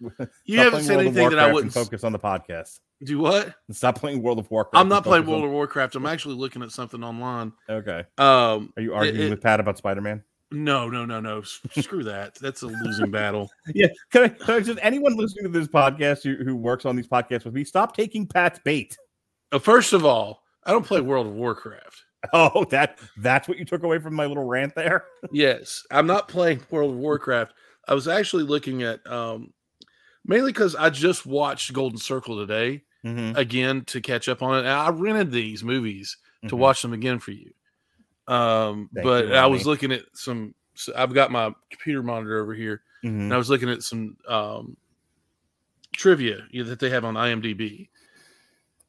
you 0.44 0.58
haven't 0.58 0.82
said 0.82 1.00
anything 1.00 1.30
that 1.30 1.38
I 1.38 1.52
wouldn't 1.52 1.72
focus 1.72 2.04
on 2.04 2.12
the 2.12 2.18
podcast. 2.18 2.80
Do 3.04 3.18
what? 3.20 3.54
Stop 3.70 3.98
playing 3.98 4.22
World 4.22 4.40
of 4.40 4.50
Warcraft. 4.50 4.80
I'm 4.80 4.88
not 4.88 5.04
playing 5.04 5.26
World 5.26 5.42
on... 5.42 5.48
of 5.48 5.54
Warcraft. 5.54 5.94
I'm 5.94 6.06
actually 6.06 6.34
looking 6.34 6.62
at 6.62 6.72
something 6.72 7.04
online. 7.04 7.52
Okay. 7.68 8.04
Um, 8.16 8.72
are 8.76 8.82
you 8.82 8.94
arguing 8.94 9.28
it, 9.28 9.30
with 9.30 9.40
Pat 9.40 9.60
about 9.60 9.78
Spider 9.78 10.00
Man? 10.00 10.24
No, 10.50 10.88
no, 10.88 11.04
no, 11.04 11.20
no. 11.20 11.42
Screw 11.42 12.02
that. 12.04 12.34
That's 12.36 12.62
a 12.62 12.66
losing 12.66 13.10
battle. 13.10 13.50
Yeah. 13.74 13.88
Can 14.10 14.24
I, 14.24 14.28
can 14.28 14.54
I, 14.54 14.60
just 14.60 14.78
anyone 14.82 15.16
listening 15.16 15.52
to 15.52 15.58
this 15.58 15.68
podcast 15.68 16.22
who, 16.22 16.42
who 16.42 16.56
works 16.56 16.86
on 16.86 16.96
these 16.96 17.06
podcasts 17.06 17.44
with 17.44 17.54
me, 17.54 17.64
stop 17.64 17.94
taking 17.94 18.26
Pat's 18.26 18.58
bait. 18.64 18.96
Uh, 19.52 19.58
first 19.58 19.92
of 19.92 20.04
all, 20.04 20.42
I 20.68 20.72
don't 20.72 20.86
play 20.86 21.00
World 21.00 21.26
of 21.26 21.32
Warcraft. 21.32 22.04
Oh, 22.32 22.64
that 22.70 22.98
that's 23.18 23.46
what 23.46 23.58
you 23.58 23.64
took 23.64 23.84
away 23.84 24.00
from 24.00 24.12
my 24.12 24.26
little 24.26 24.42
rant 24.42 24.74
there. 24.74 25.04
yes, 25.30 25.86
I'm 25.88 26.08
not 26.08 26.26
playing 26.26 26.60
World 26.68 26.90
of 26.90 26.98
Warcraft. 26.98 27.54
I 27.86 27.94
was 27.94 28.08
actually 28.08 28.42
looking 28.42 28.82
at 28.82 29.06
um 29.06 29.52
mainly 30.24 30.50
because 30.50 30.74
I 30.74 30.90
just 30.90 31.26
watched 31.26 31.72
Golden 31.72 31.96
Circle 31.96 32.38
today 32.38 32.82
mm-hmm. 33.04 33.36
again 33.36 33.84
to 33.86 34.00
catch 34.00 34.28
up 34.28 34.42
on 34.42 34.56
it. 34.56 34.58
And 34.60 34.68
I 34.68 34.90
rented 34.90 35.30
these 35.30 35.62
movies 35.62 36.16
mm-hmm. 36.38 36.48
to 36.48 36.56
watch 36.56 36.82
them 36.82 36.92
again 36.92 37.20
for 37.20 37.30
you. 37.30 37.52
Um, 38.26 38.90
Thank 38.92 39.04
but 39.04 39.28
you, 39.28 39.34
I 39.34 39.46
was 39.46 39.64
looking 39.64 39.92
at 39.92 40.02
some. 40.14 40.54
So 40.74 40.92
I've 40.96 41.14
got 41.14 41.30
my 41.30 41.52
computer 41.70 42.02
monitor 42.02 42.40
over 42.40 42.54
here, 42.54 42.82
mm-hmm. 43.04 43.20
and 43.20 43.34
I 43.34 43.36
was 43.36 43.48
looking 43.48 43.70
at 43.70 43.82
some 43.82 44.16
um, 44.28 44.76
trivia 45.92 46.42
that 46.52 46.78
they 46.78 46.90
have 46.90 47.04
on 47.04 47.14
IMDb. 47.14 47.88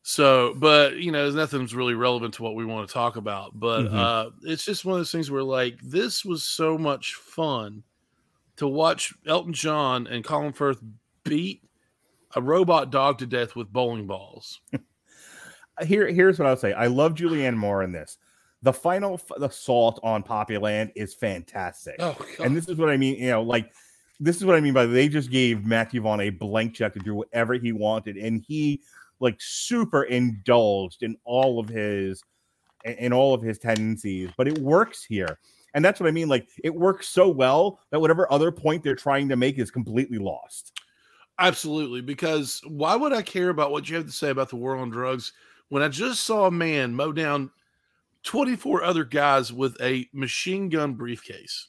So, 0.01 0.53
but 0.55 0.97
you 0.97 1.11
know, 1.11 1.29
nothing's 1.29 1.75
really 1.75 1.93
relevant 1.93 2.33
to 2.35 2.43
what 2.43 2.55
we 2.55 2.65
want 2.65 2.87
to 2.87 2.93
talk 2.93 3.15
about. 3.15 3.59
But 3.59 3.83
mm-hmm. 3.83 3.95
uh, 3.95 4.25
it's 4.43 4.65
just 4.65 4.85
one 4.85 4.93
of 4.93 4.99
those 4.99 5.11
things 5.11 5.29
where, 5.29 5.43
like, 5.43 5.79
this 5.83 6.23
was 6.23 6.43
so 6.43 6.77
much 6.77 7.13
fun 7.13 7.83
to 8.57 8.67
watch 8.67 9.13
Elton 9.27 9.53
John 9.53 10.07
and 10.07 10.23
Colin 10.23 10.53
Firth 10.53 10.81
beat 11.23 11.63
a 12.35 12.41
robot 12.41 12.91
dog 12.91 13.17
to 13.19 13.25
death 13.25 13.55
with 13.55 13.71
bowling 13.71 14.07
balls. 14.07 14.61
here 15.85 16.07
here's 16.07 16.39
what 16.39 16.47
I'll 16.47 16.57
say. 16.57 16.73
I 16.73 16.87
love 16.87 17.13
Julianne 17.13 17.55
Moore 17.55 17.83
in 17.83 17.91
this. 17.91 18.17
The 18.61 18.73
final 18.73 19.13
f- 19.13 19.41
assault 19.41 19.99
on 20.03 20.23
Poppy 20.23 20.57
Land 20.57 20.91
is 20.95 21.13
fantastic. 21.13 21.95
Oh, 21.99 22.17
and 22.43 22.55
this 22.55 22.67
is 22.67 22.77
what 22.77 22.89
I 22.89 22.97
mean. 22.97 23.15
You 23.15 23.29
know, 23.29 23.41
like 23.41 23.71
this 24.19 24.35
is 24.35 24.45
what 24.45 24.55
I 24.55 24.59
mean 24.59 24.73
by 24.73 24.85
they 24.85 25.07
just 25.07 25.31
gave 25.31 25.65
Matthew 25.65 26.01
Vaughn 26.01 26.19
a 26.19 26.29
blank 26.29 26.75
check 26.75 26.93
to 26.93 26.99
do 26.99 27.15
whatever 27.15 27.53
he 27.53 27.71
wanted, 27.71 28.17
and 28.17 28.43
he 28.45 28.81
like 29.19 29.37
super 29.39 30.03
indulged 30.03 31.03
in 31.03 31.15
all 31.25 31.59
of 31.59 31.69
his 31.69 32.21
in 32.85 33.11
all 33.11 33.33
of 33.33 33.41
his 33.41 33.59
tendencies, 33.59 34.29
but 34.37 34.47
it 34.47 34.57
works 34.59 35.03
here. 35.03 35.39
And 35.73 35.83
that's 35.83 35.99
what 35.99 36.07
I 36.07 36.11
mean. 36.11 36.29
Like 36.29 36.47
it 36.63 36.73
works 36.73 37.07
so 37.09 37.29
well 37.29 37.79
that 37.91 37.99
whatever 37.99 38.31
other 38.31 38.51
point 38.51 38.83
they're 38.83 38.95
trying 38.95 39.29
to 39.29 39.35
make 39.35 39.59
is 39.59 39.71
completely 39.71 40.17
lost. 40.17 40.79
Absolutely. 41.37 42.01
Because 42.01 42.61
why 42.67 42.95
would 42.95 43.13
I 43.13 43.21
care 43.21 43.49
about 43.49 43.71
what 43.71 43.89
you 43.89 43.95
have 43.97 44.05
to 44.05 44.11
say 44.11 44.29
about 44.29 44.49
the 44.49 44.55
war 44.55 44.75
on 44.75 44.89
drugs 44.89 45.33
when 45.69 45.83
I 45.83 45.87
just 45.87 46.25
saw 46.25 46.45
a 46.45 46.51
man 46.51 46.93
mow 46.93 47.11
down 47.11 47.51
24 48.23 48.83
other 48.83 49.03
guys 49.05 49.53
with 49.53 49.79
a 49.81 50.07
machine 50.13 50.69
gun 50.69 50.93
briefcase? 50.93 51.67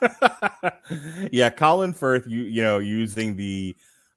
yeah, 1.30 1.50
Colin 1.50 1.92
Firth, 1.92 2.26
you 2.26 2.42
you 2.42 2.62
know, 2.62 2.78
using 2.78 3.36
the 3.36 3.76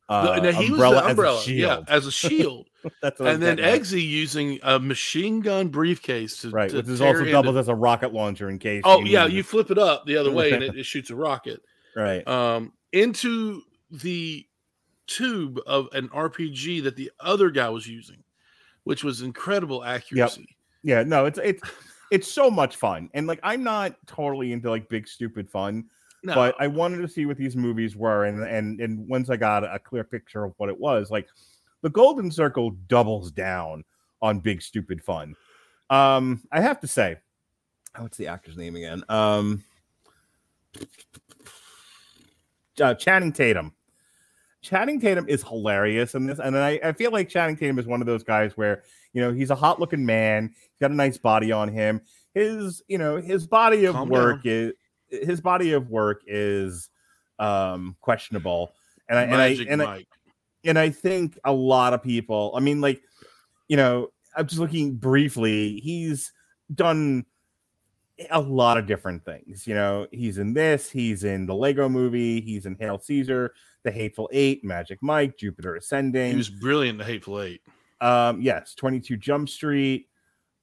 uh, 0.10 0.39
no, 0.41 0.51
he 0.51 0.68
umbrella, 0.68 0.95
was 0.95 1.03
the 1.03 1.10
umbrella, 1.10 1.38
as 1.38 1.41
a 1.41 1.45
shield. 1.45 1.60
yeah, 1.60 1.93
as 1.95 2.05
a 2.05 2.12
shield. 2.12 2.68
That's 3.01 3.20
and 3.20 3.43
then 3.43 3.58
Eggsy, 3.58 4.05
using 4.05 4.60
a 4.64 4.80
machine 4.80 5.41
gun 5.41 5.68
briefcase 5.68 6.41
to, 6.41 6.49
right, 6.49 6.70
to 6.70 6.78
which 6.78 6.88
is 6.88 7.01
also 7.01 7.20
into- 7.20 7.32
doubles 7.32 7.58
as 7.58 7.68
a 7.68 7.76
rocket 7.76 8.14
launcher 8.14 8.49
in 8.49 8.60
case. 8.60 8.84
Oh 8.86 8.99
you 9.01 9.12
yeah, 9.12 9.26
you 9.26 9.43
flip 9.43 9.70
it 9.72 9.78
up 9.78 10.05
the 10.05 10.16
other 10.16 10.32
way 10.32 10.51
and 10.51 10.64
it, 10.64 10.78
it 10.78 10.86
shoots 10.86 11.10
a 11.10 11.16
rocket 11.16 11.62
right. 11.95 12.26
um, 12.28 12.72
into 12.93 13.64
the 13.91 14.45
tube 15.08 15.60
of 15.66 15.88
an 15.93 16.10
RPG 16.10 16.84
that 16.84 16.95
the 16.95 17.12
other 17.20 17.49
guy 17.49 17.70
was 17.70 17.88
using, 17.88 18.24
which 18.84 19.03
was 19.03 19.22
incredible 19.22 19.84
accuracy. 19.84 20.55
Yeah, 20.84 21.03
no, 21.03 21.26
it's 21.26 21.39
it's 21.43 21.64
it's 22.12 22.32
so 22.32 22.49
much 22.49 22.78
fun, 22.78 23.10
and 23.14 23.28
like 23.28 23.39
I'm 23.43 23.64
not 23.64 23.95
totally 24.05 24.53
into 24.53 24.70
like 24.70 24.88
big 24.88 25.08
stupid 25.08 25.49
fun, 25.49 25.86
No, 26.28 26.36
but 26.36 26.55
I 26.59 26.67
wanted 26.67 26.97
to 26.97 27.07
see 27.07 27.25
what 27.25 27.38
these 27.38 27.55
movies 27.55 27.95
were, 27.95 28.25
and 28.25 28.43
and 28.43 28.82
and 28.82 29.07
once 29.07 29.30
I 29.30 29.38
got 29.38 29.63
a 29.63 29.80
clear 29.80 30.03
picture 30.03 30.43
of 30.43 30.53
what 30.57 30.67
it 30.67 30.78
was, 30.78 31.09
like 31.09 31.30
the 31.82 31.89
Golden 31.89 32.30
Circle 32.30 32.71
doubles 32.88 33.32
down 33.32 33.86
on 34.21 34.41
big 34.41 34.61
stupid 34.61 35.01
fun. 35.01 35.36
Um, 35.89 36.43
I 36.51 36.59
have 36.59 36.82
to 36.82 36.88
say, 36.88 37.15
oh, 37.97 38.03
what's 38.03 38.17
the 38.17 38.28
actor's 38.28 38.57
name 38.57 38.75
again? 38.75 39.03
Um, 39.07 39.63
uh, 42.82 42.93
Channing 42.95 43.32
Tatum. 43.32 43.71
Channing 44.61 44.99
Tatum 44.99 45.30
is 45.30 45.43
hilarious 45.43 46.13
in 46.13 46.28
this, 46.28 46.39
and 46.39 46.57
I, 46.57 46.78
I 46.84 46.91
feel 46.91 47.11
like 47.11 47.30
Channing 47.30 47.55
Tatum 47.55 47.80
is 47.80 47.88
one 47.88 48.01
of 48.01 48.05
those 48.05 48.23
guys 48.23 48.57
where 48.57 48.84
you 49.13 49.21
know 49.21 49.32
he's 49.32 49.49
a 49.49 49.55
hot 49.55 49.80
looking 49.80 50.05
man, 50.05 50.49
he's 50.53 50.80
got 50.82 50.91
a 50.91 50.93
nice 50.93 51.17
body 51.17 51.53
on 51.53 51.69
him. 51.69 52.01
His 52.34 52.84
you 52.89 52.97
know 52.97 53.15
his 53.15 53.47
body 53.47 53.86
of 53.86 53.95
Calm 53.95 54.09
work 54.09 54.41
is 54.43 54.73
his 55.10 55.41
body 55.41 55.74
of 55.74 55.89
work 55.89 56.24
is 56.28 56.89
um 57.39 57.95
questionable, 58.01 58.74
and 59.10 59.18
I 59.18 59.24
and 59.24 59.36
I 59.36 59.49
Magic 59.49 59.68
and 59.70 59.82
I, 59.82 60.05
and 60.64 60.80
I 60.80 60.89
think 60.89 61.38
a 61.43 61.51
lot 61.53 61.93
of 61.93 62.03
people, 62.03 62.53
I 62.55 62.60
mean, 62.60 62.82
like, 62.82 63.01
you 63.68 63.78
know, 63.78 64.10
I'm 64.36 64.47
just 64.47 64.60
looking 64.60 64.95
briefly, 64.95 65.80
he's 65.80 66.32
done 66.74 67.26
a 68.32 68.41
lot 68.41 68.78
of 68.78 68.88
different 68.88 69.24
things. 69.24 69.68
You 69.68 69.76
know, 69.76 70.08
he's 70.12 70.38
in 70.38 70.53
this, 70.53 70.89
he's 70.89 71.24
in 71.24 71.45
the 71.45 71.53
Lego 71.53 71.88
movie, 71.88 72.41
he's 72.41 72.66
in 72.66 72.76
Hail 72.80 72.99
Caesar, 72.99 73.53
The 73.84 73.91
Hateful 73.91 74.30
Eight, 74.34 74.64
Magic 74.64 74.99
Mike, 75.01 75.38
Jupiter 75.38 75.76
Ascending 75.76 76.32
he 76.32 76.38
was 76.38 76.49
brilliant 76.49 76.97
the 76.97 77.05
Hateful 77.05 77.41
Eight. 77.41 77.62
um, 78.01 78.41
yes, 78.41 78.74
22 78.76 79.18
Jump 79.18 79.49
Street, 79.49 80.08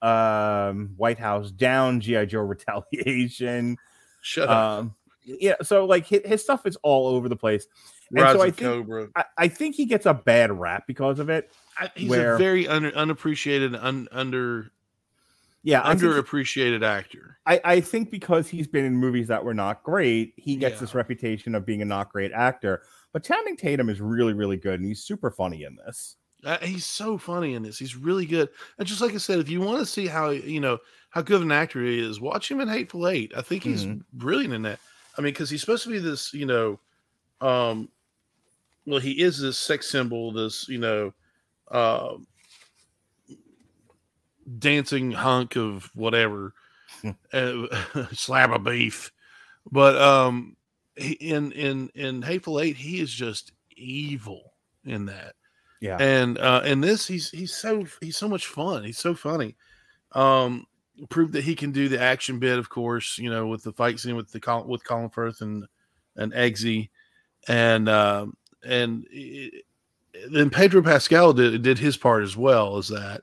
um, 0.02 0.94
White 0.96 1.18
House 1.18 1.50
Down, 1.50 2.00
G.I. 2.00 2.24
Joe 2.26 2.40
Retaliation. 2.40 3.76
Shut 4.24 4.48
up. 4.48 4.80
Um, 4.80 4.94
yeah, 5.22 5.54
so 5.62 5.84
like 5.84 6.06
his, 6.06 6.22
his 6.24 6.42
stuff 6.42 6.66
is 6.66 6.76
all 6.82 7.06
over 7.08 7.28
the 7.28 7.36
place. 7.36 7.66
and 8.10 8.20
Rise 8.22 8.34
so 8.34 8.42
I 8.42 8.46
of 8.46 8.56
think- 8.56 8.70
Cobra. 8.70 9.08
I, 9.14 9.24
I 9.38 9.48
think 9.48 9.74
he 9.74 9.84
gets 9.84 10.06
a 10.06 10.14
bad 10.14 10.50
rap 10.52 10.84
because 10.86 11.18
of 11.18 11.28
it. 11.28 11.52
I, 11.78 11.90
he's 11.94 12.08
where- 12.08 12.34
a 12.34 12.38
very 12.38 12.66
under, 12.66 12.90
unappreciated, 12.94 13.74
un, 13.74 14.08
under 14.12 14.70
Yeah, 15.62 15.82
I 15.84 15.94
think- 15.94 16.02
underappreciated 16.12 16.82
actor. 16.82 17.38
I, 17.46 17.60
I 17.64 17.80
think 17.80 18.10
because 18.10 18.48
he's 18.48 18.66
been 18.66 18.84
in 18.86 18.96
movies 18.96 19.28
that 19.28 19.44
were 19.44 19.54
not 19.54 19.82
great, 19.82 20.32
he 20.36 20.56
gets 20.56 20.74
Yeah. 20.76 20.80
this 20.80 20.94
reputation 20.94 21.54
of 21.54 21.66
being 21.66 21.82
a 21.82 21.86
not 21.86 22.10
great 22.10 22.32
actor. 22.32 22.82
But 23.12 23.22
Channing 23.24 23.56
Tatum 23.56 23.88
is 23.90 24.00
really, 24.00 24.32
really 24.32 24.56
good, 24.56 24.80
and 24.80 24.88
he's 24.88 25.04
super 25.04 25.30
funny 25.30 25.64
in 25.64 25.76
this. 25.76 26.16
Uh, 26.44 26.58
he's 26.58 26.84
so 26.84 27.16
funny 27.16 27.54
in 27.54 27.62
this. 27.62 27.78
He's 27.78 27.96
really 27.96 28.26
good. 28.26 28.50
And 28.78 28.86
just 28.86 29.00
like 29.00 29.14
I 29.14 29.18
said, 29.18 29.38
if 29.38 29.48
you 29.48 29.60
want 29.62 29.78
to 29.80 29.86
see 29.86 30.06
how 30.06 30.28
you 30.30 30.60
know 30.60 30.76
how 31.14 31.22
good 31.22 31.36
of 31.36 31.42
an 31.42 31.52
actor 31.52 31.80
he 31.84 32.00
is, 32.00 32.20
watch 32.20 32.50
him 32.50 32.60
in 32.60 32.66
Hateful 32.66 33.06
Eight. 33.06 33.32
I 33.36 33.40
think 33.42 33.62
he's 33.62 33.86
Mhm. 33.86 34.04
brilliant 34.12 34.52
in 34.52 34.62
that. 34.62 34.80
I 35.16 35.20
mean, 35.20 35.32
because 35.32 35.48
he's 35.48 35.60
supposed 35.60 35.84
to 35.84 35.90
be 35.90 36.00
this, 36.00 36.34
you 36.34 36.44
know, 36.44 36.80
um, 37.40 37.88
well, 38.86 39.00
he 39.00 39.22
is 39.22 39.40
this 39.40 39.58
sex 39.58 39.88
symbol, 39.90 40.32
this 40.32 40.68
you 40.68 40.78
know, 40.78 41.14
uh, 41.68 42.16
dancing 44.58 45.12
hunk 45.12 45.56
of 45.56 45.90
whatever, 45.94 46.54
uh, 47.32 48.06
slab 48.12 48.52
of 48.52 48.64
beef. 48.64 49.12
But 49.70 49.96
um, 49.96 50.56
he, 50.96 51.12
in 51.14 51.52
in 51.52 51.90
in 51.94 52.22
Hateful 52.22 52.60
Eight, 52.60 52.76
he 52.76 53.00
is 53.00 53.12
just 53.12 53.52
evil 53.76 54.54
in 54.84 55.06
that 55.06 55.36
Yeah, 55.80 55.96
and 55.98 56.38
uh 56.38 56.62
in 56.64 56.80
this 56.80 57.06
he's 57.06 57.30
he's 57.30 57.54
so 57.54 57.86
he's 58.00 58.16
so 58.16 58.28
much 58.28 58.46
fun 58.46 58.84
he's 58.84 58.98
so 58.98 59.14
funny 59.14 59.56
um 60.12 60.66
proved 61.08 61.32
that 61.32 61.44
he 61.44 61.54
can 61.54 61.72
do 61.72 61.88
the 61.88 62.00
action 62.00 62.38
bit 62.38 62.58
of 62.58 62.70
course 62.70 63.18
you 63.18 63.28
know 63.28 63.46
with 63.46 63.62
the 63.62 63.72
fight 63.72 63.98
scene 63.98 64.16
with 64.16 64.30
the 64.30 64.64
with 64.66 64.84
Colin 64.84 65.10
Firth 65.10 65.40
and 65.40 65.66
and 66.16 66.32
Eggsy 66.32 66.90
and 67.48 67.88
um 67.88 68.36
and 68.64 69.06
it, 69.10 69.64
then 70.30 70.50
Pedro 70.50 70.82
Pascal 70.82 71.32
did 71.32 71.62
did 71.62 71.78
his 71.78 71.96
part 71.96 72.22
as 72.22 72.36
well 72.36 72.76
as 72.76 72.88
that 72.88 73.22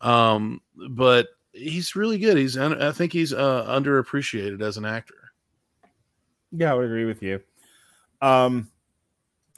um 0.00 0.60
but 0.90 1.28
he's 1.52 1.96
really 1.96 2.18
good 2.18 2.36
he's 2.36 2.56
I 2.58 2.92
think 2.92 3.12
he's 3.12 3.32
uh 3.32 3.64
underappreciated 3.66 4.60
as 4.60 4.76
an 4.76 4.84
actor 4.84 5.28
yeah, 6.52 6.72
I 6.72 6.74
would 6.74 6.86
agree 6.86 7.04
with 7.04 7.22
you. 7.22 7.40
Um, 8.20 8.70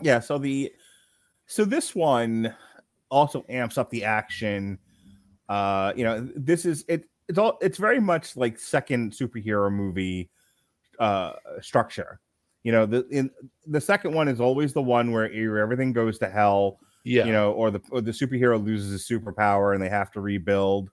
yeah. 0.00 0.20
So 0.20 0.38
the 0.38 0.72
so 1.46 1.64
this 1.64 1.94
one 1.94 2.54
also 3.10 3.44
amps 3.48 3.78
up 3.78 3.90
the 3.90 4.04
action. 4.04 4.78
Uh, 5.48 5.92
you 5.96 6.04
know, 6.04 6.28
this 6.36 6.64
is 6.64 6.84
it. 6.88 7.04
It's 7.30 7.38
all. 7.38 7.58
It's 7.62 7.78
very 7.78 8.00
much 8.00 8.36
like 8.36 8.58
second 8.58 9.12
superhero 9.12 9.70
movie 9.72 10.30
uh 10.98 11.34
structure. 11.60 12.20
You 12.64 12.72
know, 12.72 12.84
the 12.86 13.06
in 13.08 13.30
the 13.66 13.80
second 13.80 14.12
one 14.14 14.28
is 14.28 14.40
always 14.40 14.72
the 14.72 14.82
one 14.82 15.12
where 15.12 15.32
either 15.32 15.58
everything 15.58 15.92
goes 15.92 16.18
to 16.18 16.28
hell 16.28 16.78
yeah 17.04 17.24
you 17.24 17.32
know, 17.32 17.52
or 17.52 17.70
the 17.70 17.80
or 17.90 18.00
the 18.02 18.10
superhero 18.10 18.62
loses 18.62 18.90
his 18.92 19.08
superpower 19.08 19.72
and 19.74 19.82
they 19.82 19.88
have 19.88 20.10
to 20.10 20.20
rebuild. 20.20 20.90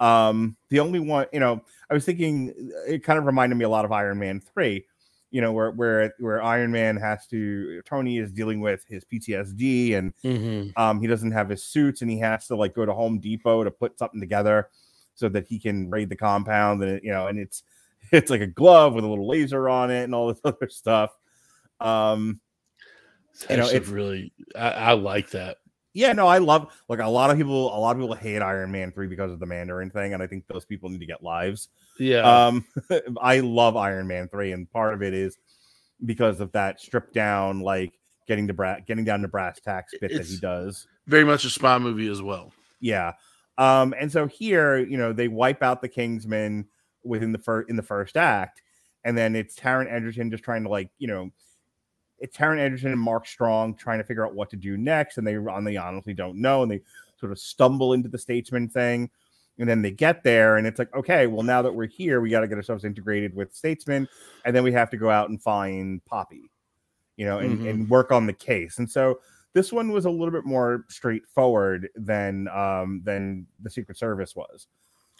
Um, 0.00 0.56
the 0.70 0.80
only 0.80 0.98
one, 0.98 1.26
you 1.32 1.38
know, 1.38 1.62
I 1.88 1.94
was 1.94 2.04
thinking 2.04 2.52
it 2.88 3.04
kind 3.04 3.18
of 3.18 3.26
reminded 3.26 3.54
me 3.56 3.64
a 3.64 3.68
lot 3.68 3.84
of 3.84 3.92
Iron 3.92 4.18
Man 4.18 4.40
three, 4.40 4.86
you 5.30 5.40
know, 5.40 5.52
where 5.52 5.70
where 5.70 6.14
where 6.18 6.42
Iron 6.42 6.72
Man 6.72 6.96
has 6.96 7.26
to 7.28 7.82
Tony 7.82 8.18
is 8.18 8.32
dealing 8.32 8.60
with 8.60 8.84
his 8.88 9.04
PTSD 9.04 9.94
and 9.96 10.12
Mhm. 10.24 10.72
um 10.76 11.00
he 11.00 11.06
doesn't 11.06 11.30
have 11.32 11.50
his 11.50 11.62
suits 11.62 12.02
and 12.02 12.10
he 12.10 12.18
has 12.18 12.46
to 12.48 12.56
like 12.56 12.74
go 12.74 12.84
to 12.86 12.92
Home 12.92 13.20
Depot 13.20 13.62
to 13.62 13.70
put 13.70 13.98
something 13.98 14.20
together 14.20 14.70
so 15.14 15.28
that 15.28 15.46
he 15.46 15.58
can 15.58 15.90
raid 15.90 16.08
the 16.08 16.16
compound 16.16 16.82
and 16.82 16.92
it, 16.92 17.04
you 17.04 17.12
know, 17.12 17.26
and 17.28 17.38
it's 17.38 17.62
it's 18.12 18.30
like 18.30 18.40
a 18.40 18.46
glove 18.46 18.94
with 18.94 19.04
a 19.04 19.08
little 19.08 19.28
laser 19.28 19.68
on 19.68 19.90
it 19.90 20.04
and 20.04 20.14
all 20.14 20.28
this 20.28 20.40
other 20.44 20.68
stuff. 20.68 21.10
Um, 21.80 22.40
It's 23.32 23.46
You 23.50 23.56
know, 23.56 23.66
it's- 23.68 23.88
really 23.88 24.32
I, 24.56 24.68
I 24.70 24.92
like 24.92 25.30
that 25.30 25.58
yeah, 25.96 26.12
no, 26.12 26.26
I 26.26 26.38
love 26.38 26.72
like 26.88 26.98
a 26.98 27.06
lot 27.06 27.30
of 27.30 27.36
people. 27.36 27.68
A 27.72 27.78
lot 27.78 27.94
of 27.94 28.02
people 28.02 28.16
hate 28.16 28.42
Iron 28.42 28.72
Man 28.72 28.90
three 28.90 29.06
because 29.06 29.30
of 29.30 29.38
the 29.38 29.46
Mandarin 29.46 29.90
thing, 29.90 30.12
and 30.12 30.20
I 30.20 30.26
think 30.26 30.44
those 30.48 30.64
people 30.64 30.88
need 30.88 30.98
to 30.98 31.06
get 31.06 31.22
lives. 31.22 31.68
yeah 32.00 32.46
Um, 32.48 32.64
I 33.22 33.38
love 33.38 33.76
Iron 33.76 34.08
Man 34.08 34.26
three, 34.26 34.50
and 34.50 34.68
part 34.72 34.92
of 34.94 35.04
it 35.04 35.14
is 35.14 35.38
because 36.04 36.40
of 36.40 36.50
that 36.50 36.80
stripped 36.80 37.14
down, 37.14 37.60
like 37.60 37.92
getting 38.26 38.48
the 38.48 38.52
bra- 38.52 38.80
getting 38.84 39.04
down 39.04 39.22
to 39.22 39.28
brass 39.28 39.60
tacks 39.60 39.94
bit 40.00 40.12
that 40.12 40.26
he 40.26 40.36
does. 40.38 40.88
very 41.06 41.22
much 41.24 41.44
a 41.44 41.48
spy 41.50 41.78
movie 41.78 42.08
as 42.08 42.20
well 42.20 42.52
Yeah. 42.80 43.12
Um, 43.58 43.94
and 43.98 44.10
so 44.10 44.26
here, 44.26 44.78
you 44.78 44.96
know, 44.96 45.12
they 45.12 45.28
wipe 45.28 45.62
out 45.62 45.80
the 45.80 45.88
Kingsmen 45.88 46.66
within 47.04 47.32
the 47.32 47.38
first 47.38 47.70
in 47.70 47.76
the 47.76 47.82
first 47.82 48.16
act, 48.16 48.62
and 49.04 49.16
then 49.16 49.36
it's 49.36 49.54
Taron 49.54 49.90
Egerton 49.92 50.30
just 50.30 50.42
trying 50.44 50.64
to 50.64 50.68
like, 50.68 50.90
you 50.98 51.06
know, 51.06 51.30
it's 52.18 52.36
Taron 52.36 52.58
Egerton 52.58 52.92
and 52.92 53.00
Mark 53.00 53.26
Strong 53.26 53.76
trying 53.76 53.98
to 53.98 54.04
figure 54.04 54.26
out 54.26 54.34
what 54.34 54.50
to 54.50 54.56
do 54.56 54.76
next, 54.76 55.18
and 55.18 55.26
they 55.26 55.36
on 55.36 55.64
they 55.64 55.76
honestly 55.76 56.14
don't 56.14 56.40
know, 56.40 56.62
and 56.62 56.70
they 56.70 56.80
sort 57.18 57.30
of 57.32 57.38
stumble 57.38 57.92
into 57.92 58.08
the 58.08 58.18
statesman 58.18 58.68
thing, 58.68 59.10
and 59.58 59.68
then 59.68 59.82
they 59.82 59.90
get 59.90 60.24
there, 60.24 60.56
and 60.56 60.66
it's 60.66 60.78
like, 60.78 60.92
okay, 60.96 61.26
well 61.26 61.42
now 61.42 61.62
that 61.62 61.72
we're 61.72 61.86
here, 61.86 62.20
we 62.20 62.30
got 62.30 62.40
to 62.40 62.48
get 62.48 62.56
ourselves 62.56 62.84
integrated 62.84 63.34
with 63.34 63.54
statesman, 63.54 64.08
and 64.44 64.56
then 64.56 64.64
we 64.64 64.72
have 64.72 64.90
to 64.90 64.96
go 64.96 65.10
out 65.10 65.28
and 65.28 65.40
find 65.42 66.04
Poppy, 66.06 66.50
you 67.16 67.24
know, 67.24 67.38
and, 67.38 67.60
Mhm. 67.60 67.70
and 67.70 67.90
work 67.90 68.10
on 68.10 68.26
the 68.26 68.32
case, 68.32 68.78
and 68.78 68.90
so 68.90 69.20
this 69.54 69.72
one 69.72 69.90
was 69.92 70.04
a 70.04 70.10
little 70.10 70.30
bit 70.32 70.44
more 70.44 70.84
straightforward 70.88 71.88
than 71.96 72.48
um 72.48 73.00
than 73.04 73.46
the 73.62 73.70
Secret 73.70 73.96
Service 73.96 74.36
was. 74.36 74.66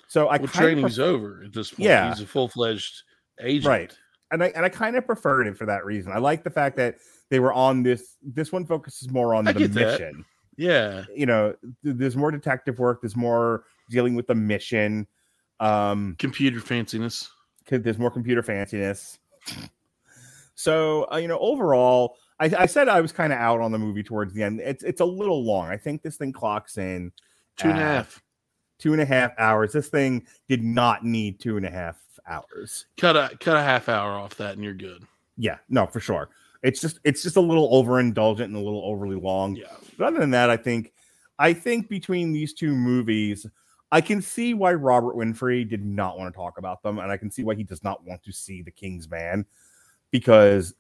So 0.09 0.29
I 0.29 0.37
well, 0.37 0.49
training's 0.49 0.99
of 0.99 1.07
over 1.07 1.43
at 1.45 1.53
this 1.53 1.71
point. 1.71 1.81
Yeah. 1.89 2.11
he's 2.11 2.21
a 2.21 2.27
full 2.27 2.49
fledged 2.49 3.03
agent. 3.41 3.67
Right. 3.67 3.97
and 4.31 4.43
I 4.43 4.49
and 4.49 4.65
I 4.65 4.69
kind 4.69 4.97
of 4.97 5.07
preferred 5.07 5.47
it 5.47 5.57
for 5.57 5.67
that 5.67 5.85
reason. 5.85 6.13
I 6.13 6.19
like 6.19 6.45
the 6.45 6.51
fact 6.51 6.77
that 6.77 6.97
they 7.31 7.41
were 7.41 7.53
on 7.53 7.83
this. 7.83 8.17
This 8.23 8.53
one 8.53 8.67
focuses 8.67 9.11
more 9.11 9.35
on 9.35 9.49
I 9.49 9.53
the 9.53 9.61
get 9.61 9.73
that. 9.75 10.01
mission. 10.01 10.25
Yeah. 10.57 11.05
You 11.15 11.27
know, 11.27 11.55
th- 11.83 11.97
there's 11.97 12.17
more 12.17 12.31
detective 12.31 12.79
work. 12.79 13.01
There's 13.03 13.17
more 13.17 13.65
dealing 13.91 14.15
with 14.15 14.27
the 14.27 14.35
mission. 14.35 15.07
Um, 15.59 16.15
Computer 16.19 16.61
fanciness. 16.61 17.29
there's 17.69 17.99
more 17.99 18.11
computer 18.11 18.43
fanciness. 18.43 19.19
So 20.55 21.09
uh, 21.13 21.17
you 21.17 21.29
know, 21.29 21.39
overall, 21.39 22.17
I, 22.41 22.51
I 22.59 22.67
said 22.67 22.89
I 22.89 23.01
was 23.01 23.13
kind 23.13 23.33
of 23.33 23.39
out 23.39 23.61
on 23.61 23.73
the 23.73 23.79
movie 23.79 24.03
towards 24.03 24.35
the 24.35 24.43
end. 24.43 24.61
It's 24.61 24.83
it's 24.83 25.01
a 25.01 25.05
little 25.05 25.45
long. 25.45 25.69
I 25.69 25.77
think 25.77 26.03
this 26.03 26.17
thing 26.17 26.33
clocks 26.33 26.79
in 26.79 27.13
Two 27.57 27.69
and 27.69 27.79
a 27.79 27.83
half. 27.83 28.23
two 28.79 28.93
and 28.93 29.01
a 29.01 29.05
half 29.05 29.33
hours. 29.39 29.73
This 29.73 29.89
thing 29.89 30.27
did 30.49 30.63
not 30.63 31.05
need 31.05 31.39
two 31.39 31.57
and 31.57 31.65
a 31.65 31.71
half 31.71 31.97
hours. 32.27 32.87
Cut 32.97 33.17
a 33.17 33.37
cut 33.39 33.57
a 33.57 33.63
half 33.63 33.89
hour 33.89 34.13
off 34.13 34.35
that, 34.37 34.55
and 34.55 34.65
you're 34.65 34.75
good. 34.75 35.05
Yeah, 35.37 35.59
no, 35.69 35.87
for 35.87 36.01
sure. 36.01 36.31
It's 36.63 36.81
just 36.81 36.99
it's 37.05 37.23
just 37.23 37.37
a 37.37 37.41
little 37.41 37.71
overindulgent 37.71 38.45
and 38.45 38.57
a 38.57 38.61
little 38.61 38.83
overly 38.85 39.17
long. 39.17 39.55
Yeah. 39.55 39.67
But 39.97 40.09
other 40.09 40.19
than 40.19 40.31
that, 40.33 40.51
I 40.51 40.57
think 40.57 40.93
I 41.39 41.53
think 41.53 41.89
between 41.89 42.33
these 42.33 42.53
two 42.53 42.75
movies, 42.75 43.47
I 43.93 44.01
can 44.01 44.21
see 44.21 44.55
why 44.55 44.75
Robert 44.75 45.15
Winfrey 45.15 45.69
did 45.69 45.85
not 45.85 46.19
want 46.19 46.33
to 46.33 46.37
talk 46.37 46.59
about 46.59 46.83
them, 46.83 46.99
and 46.99 47.13
I 47.13 47.17
can 47.17 47.31
see 47.31 47.45
why 47.45 47.55
he 47.55 47.63
does 47.63 47.85
not 47.85 48.05
want 48.05 48.25
to 48.25 48.33
see 48.33 48.63
the 48.63 48.71
King's 48.73 49.09
Man 49.09 49.45
because 50.11 50.75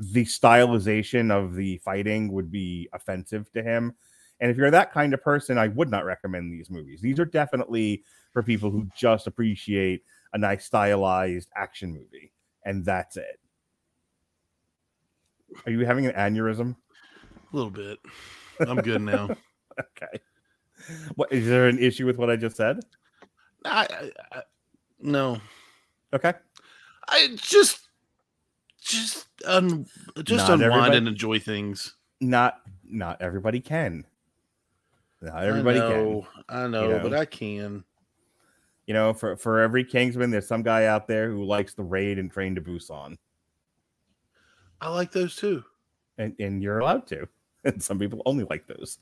the 0.00 0.24
stylization 0.24 1.30
of 1.30 1.54
the 1.54 1.78
fighting 1.78 2.32
would 2.32 2.50
be 2.50 2.88
offensive 2.92 3.50
to 3.52 3.62
him. 3.62 3.94
And 4.40 4.50
if 4.50 4.56
you're 4.56 4.70
that 4.70 4.92
kind 4.92 5.12
of 5.12 5.22
person, 5.22 5.58
I 5.58 5.68
would 5.68 5.90
not 5.90 6.06
recommend 6.06 6.50
these 6.50 6.70
movies. 6.70 7.00
These 7.02 7.20
are 7.20 7.26
definitely 7.26 8.04
for 8.32 8.42
people 8.42 8.70
who 8.70 8.88
just 8.96 9.26
appreciate 9.26 10.02
a 10.32 10.38
nice 10.38 10.64
stylized 10.64 11.50
action 11.56 11.92
movie, 11.92 12.32
and 12.64 12.84
that's 12.84 13.16
it. 13.16 13.38
Are 15.66 15.72
you 15.72 15.84
having 15.84 16.06
an 16.06 16.14
aneurysm? 16.14 16.76
A 17.52 17.56
little 17.56 17.70
bit. 17.70 17.98
I'm 18.60 18.80
good 18.80 19.02
now. 19.02 19.30
Okay. 19.78 20.20
What 21.14 21.32
is 21.32 21.46
there 21.46 21.66
an 21.66 21.78
issue 21.78 22.04
with 22.04 22.18
what 22.18 22.28
I 22.28 22.36
just 22.36 22.56
said? 22.56 22.80
I, 23.64 23.86
I, 23.90 24.10
I 24.38 24.42
no. 25.00 25.40
Okay. 26.12 26.34
I 27.08 27.28
just 27.36 27.88
just 28.80 29.26
un, 29.46 29.86
just 30.24 30.48
Not 30.48 30.60
unwind 30.60 30.94
and 30.94 31.08
enjoy 31.08 31.38
things. 31.38 31.94
Not 32.20 32.60
not 32.84 33.20
everybody 33.20 33.60
can. 33.60 34.04
Not 35.22 35.44
everybody 35.44 35.80
I 35.80 35.92
can. 35.92 36.04
know, 36.04 36.26
I 36.48 36.66
know, 36.66 36.88
know. 36.88 37.00
but 37.02 37.14
I 37.14 37.24
can. 37.24 37.84
You 38.86 38.94
know, 38.94 39.12
for 39.12 39.36
for 39.36 39.60
every 39.60 39.84
Kingsman, 39.84 40.30
there's 40.30 40.48
some 40.48 40.62
guy 40.62 40.86
out 40.86 41.06
there 41.06 41.30
who 41.30 41.44
likes 41.44 41.74
the 41.74 41.82
raid 41.82 42.18
and 42.18 42.30
train 42.30 42.54
to 42.54 42.60
Busan. 42.60 43.16
I 44.80 44.88
like 44.90 45.12
those 45.12 45.36
too. 45.36 45.62
And 46.18 46.34
and 46.40 46.62
you're 46.62 46.78
allowed 46.78 47.06
to. 47.08 47.28
And 47.62 47.82
some 47.82 47.98
people 47.98 48.22
only 48.24 48.46
like 48.48 48.66
those. 48.66 49.00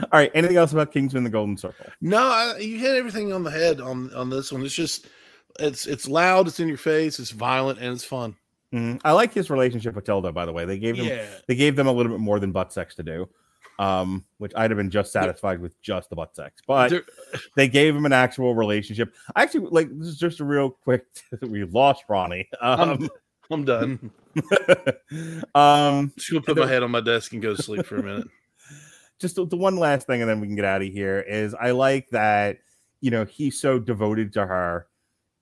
All 0.00 0.08
right. 0.12 0.30
Anything 0.32 0.56
else 0.56 0.72
about 0.72 0.92
Kingsman 0.92 1.24
the 1.24 1.28
Golden 1.28 1.56
Circle? 1.56 1.86
No, 2.00 2.18
I, 2.18 2.56
you 2.58 2.78
hit 2.78 2.94
everything 2.94 3.32
on 3.32 3.42
the 3.42 3.50
head 3.50 3.80
on 3.80 4.14
on 4.14 4.30
this 4.30 4.52
one. 4.52 4.64
It's 4.64 4.76
just 4.76 5.08
it's 5.58 5.86
it's 5.86 6.06
loud, 6.06 6.46
it's 6.46 6.60
in 6.60 6.68
your 6.68 6.76
face, 6.76 7.18
it's 7.18 7.32
violent, 7.32 7.80
and 7.80 7.92
it's 7.92 8.04
fun. 8.04 8.36
Mhm. 8.76 9.00
I 9.04 9.12
like 9.12 9.32
his 9.32 9.48
relationship 9.50 9.94
with 9.94 10.04
Tilde, 10.04 10.32
by 10.34 10.44
the 10.44 10.52
way. 10.52 10.64
They 10.64 10.78
gave 10.78 10.96
him 10.96 11.06
Yeah, 11.06 11.26
they 11.48 11.54
gave 11.54 11.76
them 11.76 11.86
a 11.86 11.92
little 11.92 12.12
bit 12.12 12.20
more 12.20 12.38
than 12.40 12.52
butt 12.52 12.72
sex 12.72 12.94
to 12.96 13.02
do. 13.02 13.28
Um, 13.78 14.24
which 14.38 14.52
I'd 14.56 14.70
have 14.70 14.78
been 14.78 14.90
just 14.90 15.12
satisfied 15.12 15.60
with 15.60 15.78
just 15.82 16.08
the 16.08 16.16
butt 16.16 16.34
sex. 16.34 16.62
But 16.66 16.88
There- 16.88 17.04
they 17.56 17.68
gave 17.68 17.94
him 17.94 18.06
an 18.06 18.12
actual 18.12 18.54
relationship. 18.54 19.12
I 19.34 19.42
actually 19.42 19.66
like 19.70 19.88
this 19.98 20.08
is 20.08 20.18
just 20.18 20.40
a 20.40 20.44
real 20.44 20.70
quick. 20.70 21.04
we 21.42 21.64
lost 21.64 22.04
Ronnie. 22.08 22.48
Um, 22.60 23.08
I'm 23.50 23.64
done. 23.64 24.10
um, 25.54 26.12
Just 26.16 26.30
gonna 26.30 26.42
put 26.42 26.56
my 26.56 26.66
head 26.66 26.82
on 26.82 26.90
my 26.90 27.00
desk 27.00 27.32
and 27.32 27.42
go 27.42 27.54
to 27.54 27.62
sleep 27.62 27.86
for 27.86 27.96
a 27.96 28.02
minute. 28.02 28.28
just 29.20 29.36
the, 29.36 29.46
the 29.46 29.56
one 29.56 29.76
last 29.76 30.06
thing, 30.06 30.20
and 30.20 30.28
then 30.28 30.40
we 30.40 30.46
can 30.46 30.56
get 30.56 30.64
out 30.64 30.82
of 30.82 30.88
here. 30.88 31.20
Is 31.20 31.54
I 31.54 31.70
like 31.72 32.08
that 32.10 32.58
you 33.00 33.10
know 33.10 33.24
he's 33.24 33.60
so 33.60 33.78
devoted 33.78 34.32
to 34.32 34.46
her, 34.46 34.86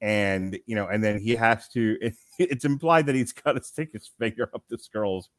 and 0.05 0.59
you 0.67 0.77
know, 0.77 0.87
and 0.87 1.03
then 1.03 1.19
he 1.19 1.35
has 1.35 1.67
to. 1.69 1.97
it's 2.39 2.67
implied 2.67 3.07
that 3.07 3.15
he's 3.15 3.33
got 3.45 3.53
to 3.53 3.63
stick 3.65 3.91
his 3.93 4.11
finger 4.19 4.51
up 4.55 4.63
this 4.69 4.87
girl's. 4.89 5.31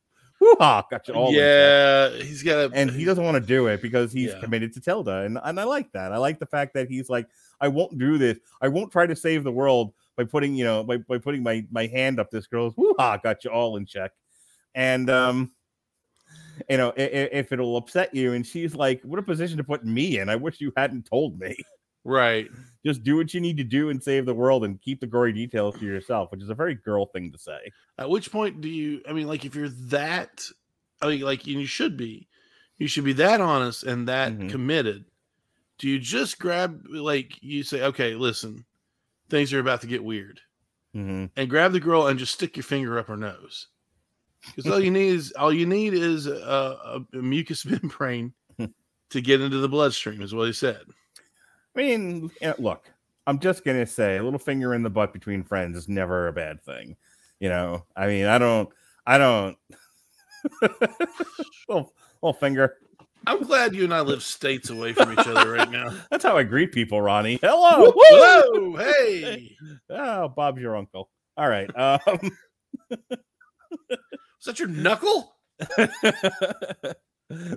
Woo-ha, 0.41 0.85
got 0.91 1.07
you 1.07 1.13
all. 1.13 1.29
in 1.29 1.35
check. 1.35 1.39
yeah, 1.39 2.09
he's 2.23 2.43
got 2.43 2.57
a 2.57 2.75
and 2.75 2.91
he 2.91 3.05
doesn't 3.05 3.23
want 3.23 3.35
to 3.35 3.47
do 3.47 3.67
it 3.67 3.81
because 3.81 4.11
he's 4.11 4.33
Yeah. 4.33 4.39
committed 4.41 4.73
to 4.73 4.81
Tilde, 4.81 5.07
and 5.07 5.39
and 5.41 5.59
I 5.59 5.63
like 5.63 5.91
that. 5.93 6.11
I 6.11 6.17
like 6.17 6.39
the 6.39 6.45
fact 6.47 6.73
that 6.73 6.89
he's 6.89 7.09
like, 7.09 7.27
I 7.61 7.67
won't 7.69 7.97
do 7.97 8.17
this. 8.17 8.39
I 8.59 8.67
won't 8.67 8.91
try 8.91 9.05
to 9.05 9.15
save 9.15 9.43
the 9.45 9.51
world 9.51 9.93
by 10.17 10.23
putting 10.25 10.55
you 10.55 10.65
know 10.65 10.83
by, 10.83 10.97
by 10.97 11.19
putting 11.19 11.43
my 11.43 11.65
my 11.71 11.85
hand 11.85 12.19
up 12.19 12.31
this 12.31 12.47
girl's. 12.47 12.75
Woo-ha, 12.75 13.17
got 13.17 13.43
you 13.45 13.51
all 13.51 13.77
in 13.77 13.85
check, 13.85 14.11
and 14.73 15.09
um, 15.09 15.51
you 16.69 16.77
know, 16.77 16.91
if, 16.97 17.29
if 17.31 17.51
it'll 17.51 17.77
upset 17.77 18.13
you, 18.13 18.33
and 18.33 18.45
she's 18.45 18.75
like, 18.75 19.01
what 19.03 19.19
a 19.19 19.23
position 19.23 19.57
to 19.57 19.63
put 19.63 19.85
me 19.85 20.19
in. 20.19 20.27
I 20.27 20.35
wish 20.35 20.59
you 20.59 20.73
hadn't 20.75 21.05
told 21.05 21.39
me. 21.39 21.55
Right. 22.05 22.47
Just 22.85 23.03
do 23.03 23.17
what 23.17 23.33
you 23.33 23.41
need 23.41 23.57
to 23.57 23.63
do 23.63 23.89
and 23.89 24.01
save 24.01 24.25
the 24.25 24.33
world, 24.33 24.63
and 24.63 24.79
keep 24.81 24.99
the 25.01 25.07
gory 25.07 25.33
details 25.33 25.75
to 25.79 25.85
yourself, 25.85 26.31
which 26.31 26.41
is 26.43 26.49
a 26.49 26.55
very 26.55 26.75
girl 26.75 27.07
thing 27.07 27.31
to 27.31 27.37
say. 27.37 27.71
At 27.97 28.09
which 28.09 28.31
point 28.31 28.61
do 28.61 28.69
you? 28.69 29.01
I 29.09 29.11
mean, 29.13 29.27
like 29.27 29.43
if 29.43 29.55
you're 29.55 29.69
that, 29.89 30.45
I 31.01 31.07
mean, 31.09 31.21
like 31.21 31.45
and 31.47 31.59
you 31.59 31.65
should 31.65 31.97
be, 31.97 32.27
you 32.77 32.87
should 32.87 33.03
be 33.05 33.13
that 33.13 33.41
honest 33.41 33.83
and 33.83 34.07
that 34.07 34.33
Mhm. 34.33 34.49
committed. 34.49 35.05
Do 35.79 35.89
you 35.89 35.99
just 35.99 36.39
grab 36.39 36.85
like 36.89 37.41
you 37.41 37.63
say, 37.63 37.81
okay, 37.81 38.13
listen, 38.15 38.63
things 39.29 39.51
are 39.51 39.59
about 39.59 39.81
to 39.81 39.87
get 39.87 40.03
weird, 40.03 40.39
Mhm. 40.95 41.31
and 41.35 41.49
grab 41.49 41.71
the 41.71 41.79
girl 41.79 42.07
and 42.07 42.19
just 42.19 42.33
stick 42.35 42.55
your 42.55 42.63
finger 42.63 42.99
up 42.99 43.07
her 43.07 43.17
nose? 43.17 43.67
Because 44.55 44.71
all 44.71 44.79
you 44.79 44.91
need 44.91 45.09
is 45.09 45.31
all 45.31 45.51
you 45.51 45.65
need 45.65 45.95
is 45.95 46.27
a, 46.27 46.35
a, 47.13 47.17
a 47.17 47.21
mucus 47.21 47.65
membrane 47.65 48.33
to 49.09 49.21
get 49.21 49.41
into 49.41 49.57
the 49.57 49.67
bloodstream, 49.69 50.21
is 50.21 50.35
what 50.35 50.45
he 50.47 50.53
said. 50.53 50.83
I 51.75 51.79
mean, 51.79 52.31
look, 52.57 52.89
I'm 53.27 53.39
just 53.39 53.65
gonna 53.65 53.85
say 53.85 54.17
a 54.17 54.23
little 54.23 54.39
finger 54.39 54.73
in 54.73 54.83
the 54.83 54.89
butt 54.89 55.13
between 55.13 55.43
friends 55.43 55.77
is 55.77 55.89
never 55.89 56.27
a 56.27 56.33
bad 56.33 56.63
thing. 56.63 56.95
You 57.39 57.49
know, 57.49 57.83
I 57.95 58.07
mean, 58.07 58.25
I 58.25 58.37
don't, 58.37 58.69
I 59.05 59.17
don't. 59.17 59.57
little, 61.67 61.93
little 62.21 62.33
finger. 62.39 62.77
I'm 63.27 63.41
glad 63.43 63.73
you 63.73 63.83
and 63.83 63.93
I 63.93 64.01
live 64.01 64.21
states 64.21 64.69
away 64.69 64.93
from 64.93 65.11
each 65.11 65.27
other 65.27 65.51
right 65.51 65.69
now. 65.69 65.93
That's 66.11 66.23
how 66.23 66.37
I 66.37 66.43
greet 66.43 66.71
people, 66.71 67.01
Ronnie. 67.01 67.39
Hello. 67.41 67.91
Whoa, 67.95 68.75
hey, 68.77 69.57
Oh, 69.89 70.27
Bob's 70.29 70.61
your 70.61 70.77
uncle. 70.77 71.09
All 71.35 71.49
right. 71.49 71.69
Um, 71.75 72.31
is 72.91 74.45
that 74.45 74.59
your 74.59 74.67
knuckle? 74.67 75.35
this 75.77 76.95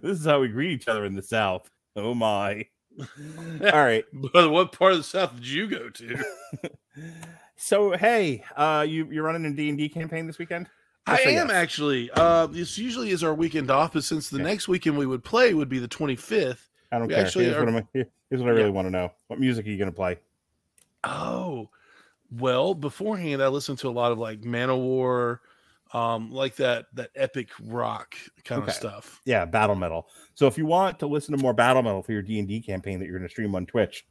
is 0.03 0.25
how 0.25 0.41
we 0.41 0.49
greet 0.49 0.73
each 0.73 0.89
other 0.89 1.05
in 1.05 1.15
the 1.15 1.23
South. 1.23 1.71
Oh 1.95 2.15
my. 2.15 2.65
All 3.73 3.85
right. 3.85 4.05
But 4.33 4.51
what 4.51 4.73
part 4.73 4.93
of 4.93 4.99
the 4.99 5.05
South 5.05 5.35
did 5.37 5.47
you 5.47 5.67
go 5.69 5.89
to? 5.91 6.25
So 7.61 7.91
hey, 7.93 8.45
uh, 8.57 8.87
you 8.89 9.09
you're 9.11 9.25
running 9.25 9.45
a 9.45 9.51
D 9.53 9.69
and 9.69 9.77
D 9.77 9.89
campaign 9.89 10.27
this 10.29 10.39
weekend? 10.39 10.69
I 11.09 11.25
or 11.25 11.29
am 11.31 11.51
actually. 11.51 12.09
Uh, 12.13 12.47
this 12.47 12.79
usually 12.79 13.11
is 13.11 13.25
our 13.25 13.35
weekend 13.35 13.69
off, 13.71 13.95
but 13.95 14.05
since 14.05 14.29
the 14.31 14.39
Yeah. 14.39 14.45
next 14.45 14.69
weekend 14.69 14.97
we 14.97 15.07
would 15.07 15.25
play 15.25 15.55
would 15.55 15.69
be 15.69 15.79
the 15.81 15.89
25th. 15.89 16.59
I 16.93 16.99
don't 17.01 17.09
care. 17.09 17.19
actually 17.25 17.47
here's, 17.47 17.57
are- 17.57 17.65
what 17.73 17.87
here's 17.93 18.07
what 18.43 18.49
I 18.49 18.51
really 18.51 18.63
Yeah. 18.67 18.69
want 18.71 18.87
to 18.87 18.91
know. 18.91 19.11
What 19.27 19.41
music 19.41 19.67
are 19.67 19.71
you 19.71 19.77
gonna 19.79 19.91
play? 19.91 20.19
Oh, 21.03 21.69
well, 22.31 22.75
beforehand 22.75 23.43
I 23.43 23.49
listened 23.49 23.79
to 23.81 23.89
a 23.89 23.91
lot 23.91 24.13
of 24.13 24.19
like 24.19 24.43
Manowar, 24.43 25.41
um, 25.93 26.31
like 26.31 26.55
that 26.57 26.87
that 26.95 27.11
epic 27.17 27.49
rock 27.65 28.15
kind 28.45 28.63
Okay. 28.63 28.71
of 28.71 28.75
stuff. 28.77 29.21
yeah 29.25 29.45
battle 29.45 29.75
metal 29.77 30.09
so 30.35 30.47
if 30.47 30.59
you 30.59 30.67
want 30.67 30.99
to 30.99 31.07
listen 31.07 31.37
to 31.37 31.43
more 31.43 31.53
battle 31.55 31.83
metal 31.83 32.03
for 32.03 32.13
your 32.13 32.23
d&d 32.23 32.61
campaign 32.61 32.99
that 32.99 33.07
you're 33.07 33.17
going 33.19 33.27
to 33.29 33.33
stream 33.33 33.55
on 33.55 33.65
twitch 33.67 34.07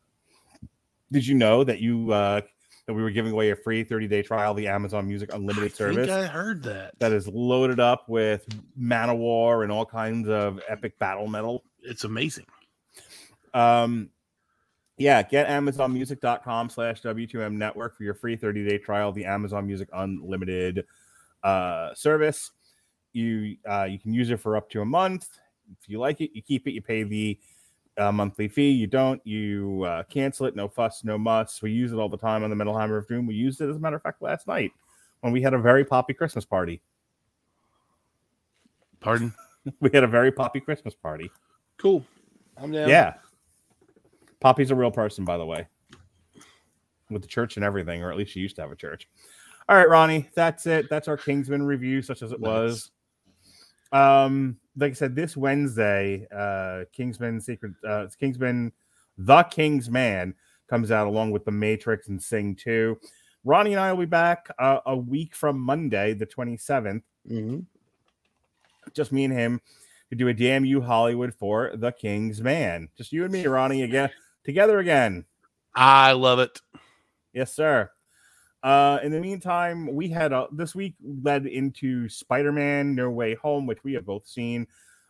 did 1.11 1.25
you 1.25 1.35
know 1.35 1.63
that 1.63 1.79
you 1.79 2.11
uh 2.11 2.41
that 2.87 2.93
we 2.93 3.01
were 3.03 3.11
giving 3.11 3.33
away 3.33 3.49
a 3.51 3.55
free 3.55 3.83
30-day 3.83 4.21
trial 4.23 4.51
of 4.51 4.57
the 4.57 4.67
amazon 4.67 5.07
music 5.07 5.33
unlimited 5.33 5.71
I 5.73 5.75
service 5.75 6.09
I 6.09 6.25
heard 6.25 6.63
that. 6.63 6.97
that 6.99 7.11
is 7.11 7.27
loaded 7.27 7.79
up 7.79 8.07
with 8.09 8.45
manowar 8.79 9.63
and 9.63 9.71
all 9.71 9.85
kinds 9.85 10.27
of 10.29 10.59
epic 10.67 10.97
battle 10.99 11.27
metal 11.27 11.63
it's 11.83 12.05
amazing. 12.05 12.45
um 13.53 14.09
yeah 14.97 15.21
get 15.21 15.47
amazonmusic.com 15.47 16.69
slash 16.69 17.01
w2m 17.01 17.53
network 17.53 17.95
for 17.95 18.03
your 18.03 18.13
free 18.15 18.35
30-day 18.37 18.77
trial 18.79 19.09
of 19.09 19.15
the 19.15 19.25
amazon 19.25 19.67
music 19.67 19.89
unlimited 19.93 20.85
uh 21.43 21.93
service 21.93 22.51
you 23.13 23.55
uh 23.69 23.83
you 23.83 23.99
can 23.99 24.13
use 24.13 24.29
it 24.29 24.39
for 24.39 24.57
up 24.57 24.69
to 24.69 24.81
a 24.81 24.85
month 24.85 25.29
if 25.71 25.89
you 25.89 25.99
like 25.99 26.21
it 26.21 26.31
you 26.33 26.41
keep 26.41 26.67
it 26.67 26.71
you 26.71 26.81
pay 26.81 27.03
the 27.03 27.37
uh, 27.97 28.11
monthly 28.11 28.47
fee 28.47 28.69
you 28.69 28.85
don't 28.85 29.25
you 29.25 29.83
uh, 29.83 30.03
cancel 30.03 30.45
it 30.45 30.55
no 30.55 30.67
fuss 30.67 31.03
no 31.03 31.17
muss 31.17 31.61
we 31.63 31.71
use 31.71 31.91
it 31.91 31.95
all 31.95 32.09
the 32.09 32.17
time 32.17 32.43
on 32.43 32.49
the 32.51 32.55
metal 32.55 32.77
hammer 32.77 32.97
of 32.97 33.07
doom 33.07 33.25
we 33.25 33.33
used 33.33 33.59
it 33.59 33.69
as 33.69 33.75
a 33.75 33.79
matter 33.79 33.95
of 33.95 34.03
fact 34.03 34.21
last 34.21 34.47
night 34.47 34.71
when 35.21 35.33
we 35.33 35.41
had 35.41 35.55
a 35.55 35.57
very 35.57 35.83
poppy 35.83 36.13
christmas 36.13 36.45
party 36.45 36.79
Pardon? 38.99 39.33
we 39.79 39.89
had 39.93 40.03
a 40.03 40.07
very 40.07 40.31
poppy 40.31 40.59
Christmas 40.59 40.93
party. 40.93 41.31
Cool. 41.77 42.05
I'm 42.57 42.71
down. 42.71 42.89
Yeah. 42.89 43.15
Poppy's 44.39 44.71
a 44.71 44.75
real 44.75 44.91
person, 44.91 45.25
by 45.25 45.37
the 45.37 45.45
way, 45.45 45.67
with 47.09 47.21
the 47.21 47.27
church 47.27 47.57
and 47.57 47.65
everything, 47.65 48.03
or 48.03 48.11
at 48.11 48.17
least 48.17 48.31
she 48.31 48.39
used 48.39 48.55
to 48.57 48.61
have 48.61 48.71
a 48.71 48.75
church. 48.75 49.07
All 49.69 49.75
right, 49.75 49.89
Ronnie, 49.89 50.29
that's 50.33 50.65
it. 50.65 50.89
That's 50.89 51.07
our 51.07 51.17
Kingsman 51.17 51.63
review, 51.65 52.01
such 52.01 52.21
as 52.21 52.31
it 52.31 52.39
was. 52.39 52.91
Um, 53.91 54.57
like 54.77 54.91
I 54.91 54.93
said, 54.93 55.15
this 55.15 55.35
Wednesday, 55.35 56.27
uh, 56.33 56.85
Kingsman 56.93 57.41
Secret, 57.41 57.73
uh, 57.87 58.07
Kingsman, 58.19 58.71
The 59.17 59.43
King's 59.43 59.89
Man 59.89 60.33
comes 60.69 60.91
out 60.91 61.07
along 61.07 61.31
with 61.31 61.45
The 61.45 61.51
Matrix 61.51 62.07
and 62.07 62.21
Sing 62.21 62.55
2. 62.55 62.97
Ronnie 63.43 63.73
and 63.73 63.79
I 63.79 63.91
will 63.91 64.01
be 64.01 64.05
back 64.05 64.49
uh, 64.59 64.79
a 64.85 64.95
week 64.95 65.35
from 65.35 65.59
Monday, 65.59 66.13
the 66.13 66.25
27th 66.25 67.03
Mhm. 67.29 67.65
just 68.93 69.11
me 69.11 69.25
and 69.25 69.33
him 69.33 69.61
to 70.09 70.15
do 70.15 70.27
a 70.29 70.33
damn 70.33 70.63
you 70.65 70.81
Hollywood 70.81 71.33
for 71.33 71.71
the 71.75 71.91
King's 71.91 72.41
Man. 72.41 72.89
Just 72.97 73.11
you 73.11 73.23
and 73.23 73.33
me, 73.33 73.45
Ronnie, 73.45 73.83
again 73.83 74.09
together 74.43 74.79
again. 74.79 75.25
I 75.75 76.13
love 76.13 76.39
it. 76.39 76.61
Yes, 77.33 77.53
sir. 77.53 77.91
Uh, 78.67 78.99
in 79.01 79.13
the 79.13 79.19
meantime, 79.21 79.87
we 79.95 80.09
had 80.09 80.33
a, 80.33 80.45
this 80.51 80.75
week 80.75 80.93
led 81.23 81.45
into 81.45 82.09
Spider-Man: 82.09 82.93
No 82.93 83.09
Way 83.09 83.35
Home, 83.35 83.65
which 83.65 83.81
we 83.85 83.93
have 83.93 84.05
both 84.05 84.27
seen. 84.27 84.67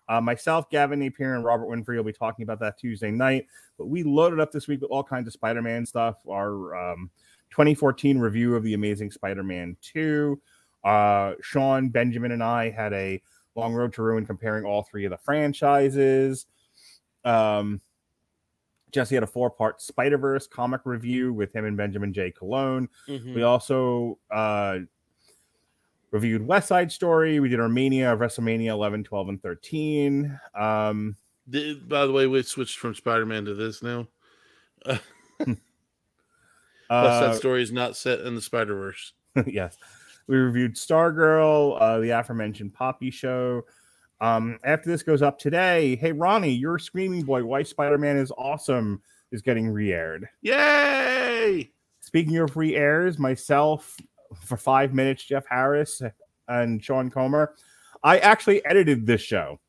Uh, 0.08 0.22
myself, 0.22 0.70
Gavin 0.70 0.99
Napier, 0.99 1.34
and 1.34 1.43
Robert 1.43 1.68
Winfrey 1.68 1.95
will 1.95 2.03
be 2.03 2.14
talking 2.14 2.43
about 2.43 2.60
that 2.60 2.78
Tuesday 2.78 3.10
night. 3.10 3.47
But 3.80 3.88
we 3.88 4.03
loaded 4.03 4.39
up 4.39 4.51
this 4.51 4.68
week 4.68 4.82
with 4.82 4.91
all 4.91 5.03
kinds 5.03 5.26
of 5.26 5.34
Spider-Man 5.34 5.88
stuff. 5.88 6.18
Our 6.30 6.76
um, 6.76 7.10
2014 7.49 8.20
review 8.20 8.55
of 8.55 8.62
the 8.62 8.76
Amazing 8.76 9.10
Spider-Man 9.10 9.76
2. 9.82 10.39
Uh, 10.84 11.34
Sean, 11.41 11.89
Benjamin, 11.89 12.34
and 12.34 12.43
I 12.43 12.70
had 12.70 12.93
a 12.93 13.20
long 13.55 13.74
road 13.74 13.91
to 13.93 14.03
ruin 14.03 14.28
comparing 14.28 14.66
all 14.66 14.84
three 14.84 15.05
of 15.05 15.10
the 15.10 15.18
franchises. 15.18 16.45
Um, 17.26 17.82
Jesse 18.91 19.15
had 19.15 19.23
a 19.23 19.27
four-part 19.27 19.81
Spider-Verse 19.81 20.47
comic 20.47 20.81
review 20.85 21.33
with 21.33 21.53
him 21.53 21.65
and 21.65 21.75
Benjamin 21.75 22.13
J. 22.13 22.31
Cologne. 22.31 22.88
Mhm. 23.07 23.35
We 23.35 23.43
also 23.43 24.17
uh, 24.31 24.79
reviewed 26.11 26.45
West 26.47 26.69
Side 26.69 26.91
Story. 26.91 27.39
We 27.39 27.49
did 27.49 27.59
our 27.59 27.67
Mania 27.69 28.13
of 28.13 28.19
WrestleMania 28.19 28.67
11, 28.69 29.03
12, 29.03 29.29
and 29.29 29.41
13. 29.41 30.39
Um, 30.55 31.15
Did- 31.49 31.88
by 31.89 32.05
the 32.05 32.11
way, 32.13 32.27
we 32.27 32.41
switched 32.43 32.77
from 32.79 32.95
Spider 32.95 33.25
Man 33.25 33.45
to 33.45 33.53
this 33.53 33.83
now. 33.83 34.07
Plus, 34.85 34.99
uh, 36.89 37.27
that 37.31 37.35
story 37.35 37.61
is 37.61 37.71
not 37.71 37.97
set 37.97 38.21
in 38.21 38.35
the 38.35 38.41
Spider 38.41 38.75
Verse. 38.75 39.13
yes. 39.45 39.77
We 40.27 40.38
reviewed 40.38 40.75
Stargirl, 40.75 41.77
uh, 41.81 41.99
the 41.99 42.09
aforementioned 42.11 42.73
Poppy 42.73 43.11
Show. 43.11 43.63
Um, 44.20 44.59
after 44.63 44.89
this 44.89 45.03
goes 45.03 45.22
up 45.22 45.38
today, 45.38 45.95
hey 45.95 46.11
Ronnie, 46.11 46.53
your 46.53 46.80
Screaming 46.80 47.24
Boy, 47.24 47.43
Why 47.43 47.63
Spider 47.63 47.97
Man 47.97 48.18
is 48.18 48.32
Awesome, 48.38 49.01
is 49.32 49.41
getting 49.41 49.70
re-aired. 49.70 50.28
Yay! 50.41 51.72
Speaking 52.01 52.38
of 52.38 52.55
re-airs, 52.57 53.20
myself 53.20 53.95
for 54.41 54.57
five 54.57 54.93
minutes, 54.93 55.24
Jeff 55.24 55.45
Harris 55.49 56.01
and 56.47 56.84
Sean 56.84 57.09
Comer. 57.09 57.53
I 58.03 58.20
actually 58.20 58.65
edited 58.65 59.05
this 59.05 59.22
show. 59.22 59.59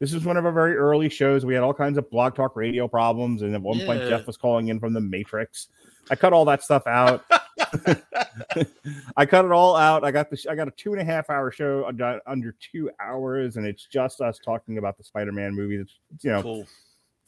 This 0.00 0.14
is 0.14 0.24
one 0.24 0.36
of 0.36 0.44
our 0.44 0.52
very 0.52 0.76
early 0.76 1.08
shows. 1.08 1.46
We 1.46 1.54
had 1.54 1.62
all 1.62 1.74
kinds 1.74 1.96
of 1.96 2.10
blog 2.10 2.34
talk 2.34 2.56
radio 2.56 2.88
problems, 2.88 3.42
and 3.42 3.54
at 3.54 3.62
one 3.62 3.78
point 3.86 4.00
Jeff 4.08 4.26
was 4.26 4.36
calling 4.36 4.68
in 4.68 4.80
from 4.80 4.94
the 4.94 5.00
Matrix. 5.00 5.68
I 6.10 6.16
cut 6.16 6.32
all 6.32 6.44
that 6.46 6.64
stuff 6.64 6.86
out. 6.88 7.24
I 9.16 9.26
cut 9.26 9.44
it 9.44 9.52
all 9.52 9.76
out. 9.76 10.04
I 10.04 10.10
got 10.10 10.30
the 10.30 10.46
I 10.50 10.54
got 10.54 10.68
a 10.68 10.72
two 10.72 10.92
and 10.92 11.00
a 11.00 11.04
half 11.04 11.30
hour 11.30 11.50
show 11.50 11.84
under, 11.86 12.20
under 12.26 12.54
two 12.72 12.90
hours, 13.00 13.56
and 13.56 13.66
it's 13.66 13.86
just 13.86 14.20
us 14.20 14.38
talking 14.38 14.78
about 14.78 14.96
the 14.98 15.04
Spider-Man 15.04 15.54
movie. 15.54 15.76
It's, 15.76 15.98
you 16.22 16.30
know, 16.30 16.42
Cool. 16.42 16.66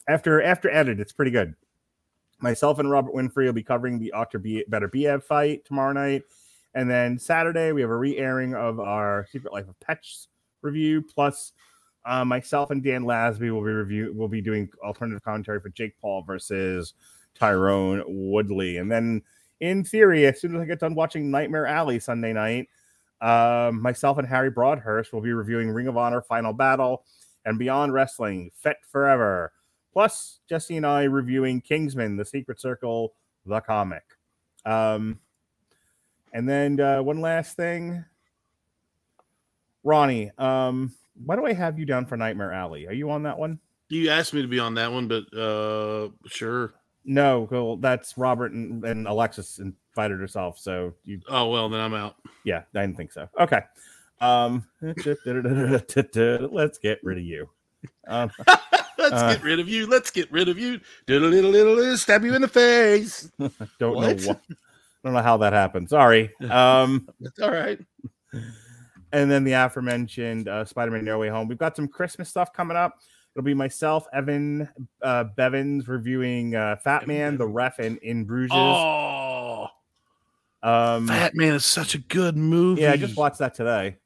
after 0.07 0.41
after 0.41 0.69
edit, 0.69 0.99
it's 0.99 1.13
pretty 1.13 1.31
good. 1.31 1.53
Myself 2.39 2.79
and 2.79 2.89
Robert 2.89 3.13
Winfrey 3.13 3.45
will 3.45 3.53
be 3.53 3.63
covering 3.63 3.97
the 3.99 4.11
Octor 4.15 4.41
B- 4.41 4.65
Better 4.67 4.89
BF 4.89 5.23
fight 5.23 5.63
tomorrow 5.65 5.93
night, 5.93 6.23
and 6.73 6.89
then 6.89 7.17
Saturday 7.17 7.71
we 7.71 7.81
have 7.81 7.89
a 7.89 7.95
re-airing 7.97 8.53
of 8.55 8.79
our 8.79 9.25
Secret 9.31 9.53
Life 9.53 9.67
of 9.69 9.79
Pets 9.79 10.27
review. 10.61 11.01
Plus, 11.01 11.53
uh, 12.05 12.25
myself 12.25 12.71
and 12.71 12.83
Dan 12.83 13.03
Lasby 13.03 13.51
will 13.51 13.61
be 13.63 13.71
review 13.71 14.13
will 14.13 14.27
be 14.27 14.41
doing 14.41 14.69
alternative 14.83 15.23
commentary 15.23 15.59
for 15.59 15.69
Jake 15.69 15.97
Paul 16.01 16.23
versus 16.23 16.93
Tyron 17.39 18.03
Woodley, 18.07 18.77
and 18.77 18.91
then 18.91 19.21
in 19.59 19.83
theory, 19.83 20.25
as 20.25 20.39
soon 20.39 20.55
as 20.55 20.61
I 20.61 20.65
get 20.65 20.79
done 20.79 20.95
watching 20.95 21.31
Nightmare 21.31 21.65
Alley 21.65 21.99
Sunday 21.99 22.33
night, 22.33 22.69
um, 23.21 23.81
myself 23.81 24.17
and 24.17 24.27
Harry 24.27 24.49
Broadhurst 24.49 25.13
will 25.13 25.21
be 25.21 25.33
reviewing 25.33 25.69
Ring 25.69 25.87
of 25.87 25.97
Honor 25.97 26.21
Final 26.21 26.53
Battle 26.53 27.03
and 27.45 27.57
Beyond 27.57 27.93
Wrestling 27.93 28.51
Fet 28.55 28.77
Forever. 28.91 29.53
Plus, 29.93 30.39
Jesse 30.49 30.77
and 30.77 30.85
I 30.85 31.03
reviewing 31.03 31.61
Kingsman, 31.61 32.17
The 32.17 32.25
Secret 32.25 32.59
Circle, 32.59 33.13
the 33.45 33.61
comic. 33.61 34.03
Um, 34.65 35.19
and 36.33 36.49
then 36.49 36.79
uh, 36.79 37.01
one 37.01 37.21
last 37.21 37.55
thing, 37.55 38.03
Ronnie. 39.83 40.31
Um, 40.37 40.93
why 41.23 41.35
do 41.37 41.45
I 41.45 41.53
have 41.53 41.79
you 41.79 41.85
down 41.85 42.05
for 42.05 42.17
Nightmare 42.17 42.51
Alley? 42.51 42.87
Are 42.87 42.93
you 42.93 43.09
on 43.09 43.23
that 43.23 43.37
one? 43.37 43.59
You 43.89 44.09
asked 44.09 44.33
me 44.33 44.41
to 44.41 44.47
be 44.47 44.59
on 44.59 44.73
that 44.75 44.91
one, 44.91 45.07
but 45.07 45.31
uh 45.37 46.09
sure. 46.27 46.73
No, 47.05 47.47
well, 47.51 47.77
that's 47.77 48.17
Robert 48.17 48.51
and, 48.51 48.83
and 48.83 49.07
Alexis 49.07 49.59
invited 49.59 50.19
herself. 50.19 50.57
So 50.59 50.93
you 51.03 51.21
Oh 51.29 51.49
well, 51.49 51.69
then 51.69 51.79
I'm 51.81 51.93
out. 51.93 52.15
Yeah, 52.43 52.63
I 52.73 52.81
didn't 52.81 52.97
think 52.97 53.11
so. 53.11 53.29
Okay. 53.39 53.61
Um, 54.21 54.65
let's 54.81 55.03
get 55.03 55.17
rid 57.03 57.17
of 57.17 57.23
you. 57.23 57.49
Um, 58.07 58.31
Let's 58.97 59.13
Uh, 59.21 59.33
get 59.33 59.43
rid 59.43 59.59
of 59.59 59.67
you. 59.69 59.85
Let's 59.87 60.09
get 60.09 60.31
rid 60.31 60.47
of 60.49 60.57
you. 60.57 60.79
Diddle 61.05 61.29
diddle 61.29 61.51
diddle 61.51 61.97
stab 61.97 62.23
you 62.23 62.33
in 62.33 62.41
the 62.41 62.47
face. 62.47 63.29
don't 63.79 63.95
What? 63.95 64.17
know 64.21 64.27
what. 64.27 64.41
Don't 65.03 65.13
know 65.13 65.21
how 65.21 65.37
that 65.37 65.53
happened. 65.53 65.89
Sorry. 65.89 66.31
Um, 66.49 67.07
That's 67.19 67.39
all 67.39 67.51
right. 67.51 67.79
and 69.11 69.29
then 69.29 69.43
the 69.43 69.51
aforementioned 69.53 70.47
uh, 70.47 70.65
Spider-Man: 70.65 71.05
No 71.05 71.19
Way 71.19 71.29
Home. 71.29 71.47
We've 71.47 71.57
got 71.59 71.75
some 71.75 71.87
Christmas 71.87 72.29
stuff 72.29 72.51
coming 72.53 72.77
up. 72.77 72.97
It'll 73.35 73.43
be 73.43 73.53
myself, 73.53 74.07
Evan 74.13 74.69
uh, 75.01 75.25
Bevins 75.35 75.89
reviewing 75.89 76.55
uh, 76.55 76.77
Fatman, 76.85 77.37
the 77.37 77.45
ref 77.45 77.79
in, 77.79 77.97
in 77.97 78.23
Bruges. 78.23 78.53
Oh, 78.53 79.67
um, 80.63 81.07
Fatman 81.09 81.53
is 81.53 81.65
such 81.65 81.95
a 81.95 81.97
good 81.97 82.37
movie. 82.37 82.83
Yeah, 82.83 82.93
I 82.93 82.97
just 82.97 83.17
watched 83.17 83.39
that 83.39 83.53
today. 83.53 83.97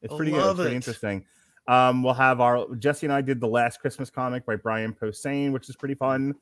It's 0.00 0.14
pretty 0.14 0.32
good. 0.32 0.44
It's 0.44 0.54
pretty 0.54 0.72
it. 0.72 0.76
interesting. 0.76 1.24
Um, 1.66 2.02
we'll 2.02 2.14
have 2.14 2.40
our 2.40 2.74
Jesse 2.76 3.04
and 3.04 3.12
I 3.12 3.20
did 3.20 3.40
the 3.40 3.46
last 3.46 3.78
Christmas 3.80 4.08
comic 4.08 4.46
by 4.46 4.56
Brian 4.56 4.94
Posehn, 4.94 5.52
which 5.52 5.68
is 5.68 5.76
pretty 5.76 5.94
fun. 5.94 6.34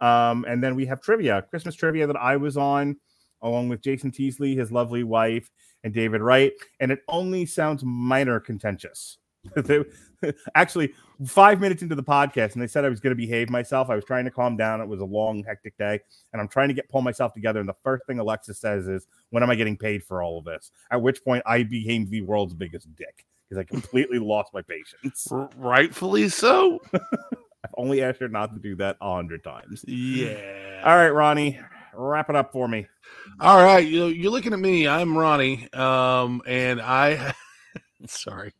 Um, 0.00 0.44
and 0.48 0.62
then 0.62 0.74
we 0.74 0.84
have 0.86 1.00
trivia, 1.00 1.42
Christmas 1.48 1.76
trivia 1.76 2.08
that 2.08 2.16
I 2.16 2.36
was 2.36 2.56
on, 2.56 2.96
along 3.40 3.68
with 3.68 3.82
Jason 3.82 4.10
Teasley, 4.10 4.56
his 4.56 4.72
lovely 4.72 5.04
wife, 5.04 5.48
and 5.84 5.94
David 5.94 6.20
Wright. 6.20 6.52
And 6.80 6.90
it 6.90 7.00
only 7.08 7.46
sounds 7.46 7.84
minor 7.84 8.40
contentious. 8.40 9.18
Actually, 10.54 10.92
five 11.26 11.60
minutes 11.60 11.82
into 11.82 11.94
the 11.94 12.02
podcast, 12.02 12.54
and 12.54 12.62
they 12.62 12.66
said 12.66 12.84
I 12.84 12.88
was 12.88 13.00
going 13.00 13.12
to 13.12 13.16
behave 13.16 13.50
myself. 13.50 13.90
I 13.90 13.94
was 13.94 14.04
trying 14.04 14.24
to 14.24 14.30
calm 14.30 14.56
down. 14.56 14.80
It 14.80 14.88
was 14.88 15.00
a 15.00 15.04
long, 15.04 15.44
hectic 15.44 15.76
day, 15.78 16.00
and 16.32 16.40
I'm 16.40 16.48
trying 16.48 16.68
to 16.68 16.74
get 16.74 16.88
pull 16.88 17.02
myself 17.02 17.32
together. 17.32 17.60
And 17.60 17.68
the 17.68 17.76
first 17.82 18.06
thing 18.06 18.18
Alexa 18.18 18.54
says 18.54 18.86
is, 18.88 19.06
"When 19.30 19.42
am 19.42 19.50
I 19.50 19.54
getting 19.54 19.76
paid 19.76 20.04
for 20.04 20.22
all 20.22 20.38
of 20.38 20.44
this?" 20.44 20.70
At 20.90 21.02
which 21.02 21.24
point, 21.24 21.42
I 21.46 21.62
became 21.62 22.08
the 22.08 22.22
world's 22.22 22.54
biggest 22.54 22.94
dick 22.96 23.24
because 23.48 23.60
I 23.60 23.64
completely 23.64 24.18
lost 24.20 24.52
my 24.52 24.62
patience. 24.62 25.28
Rightfully 25.56 26.28
so. 26.28 26.80
I've 27.64 27.74
only 27.78 28.02
asked 28.02 28.20
her 28.20 28.28
not 28.28 28.52
to 28.54 28.60
do 28.60 28.76
that 28.76 28.96
a 29.00 29.14
hundred 29.14 29.42
times. 29.42 29.84
Yeah. 29.86 30.82
All 30.84 30.96
right, 30.96 31.08
Ronnie, 31.08 31.58
wrap 31.94 32.28
it 32.28 32.36
up 32.36 32.52
for 32.52 32.68
me. 32.68 32.86
All 33.40 33.62
right, 33.64 33.86
you 33.86 34.06
you're 34.06 34.30
looking 34.30 34.52
at 34.52 34.58
me. 34.58 34.86
I'm 34.86 35.16
Ronnie, 35.16 35.72
um, 35.72 36.42
and 36.46 36.80
I, 36.80 37.34
sorry, 38.06 38.52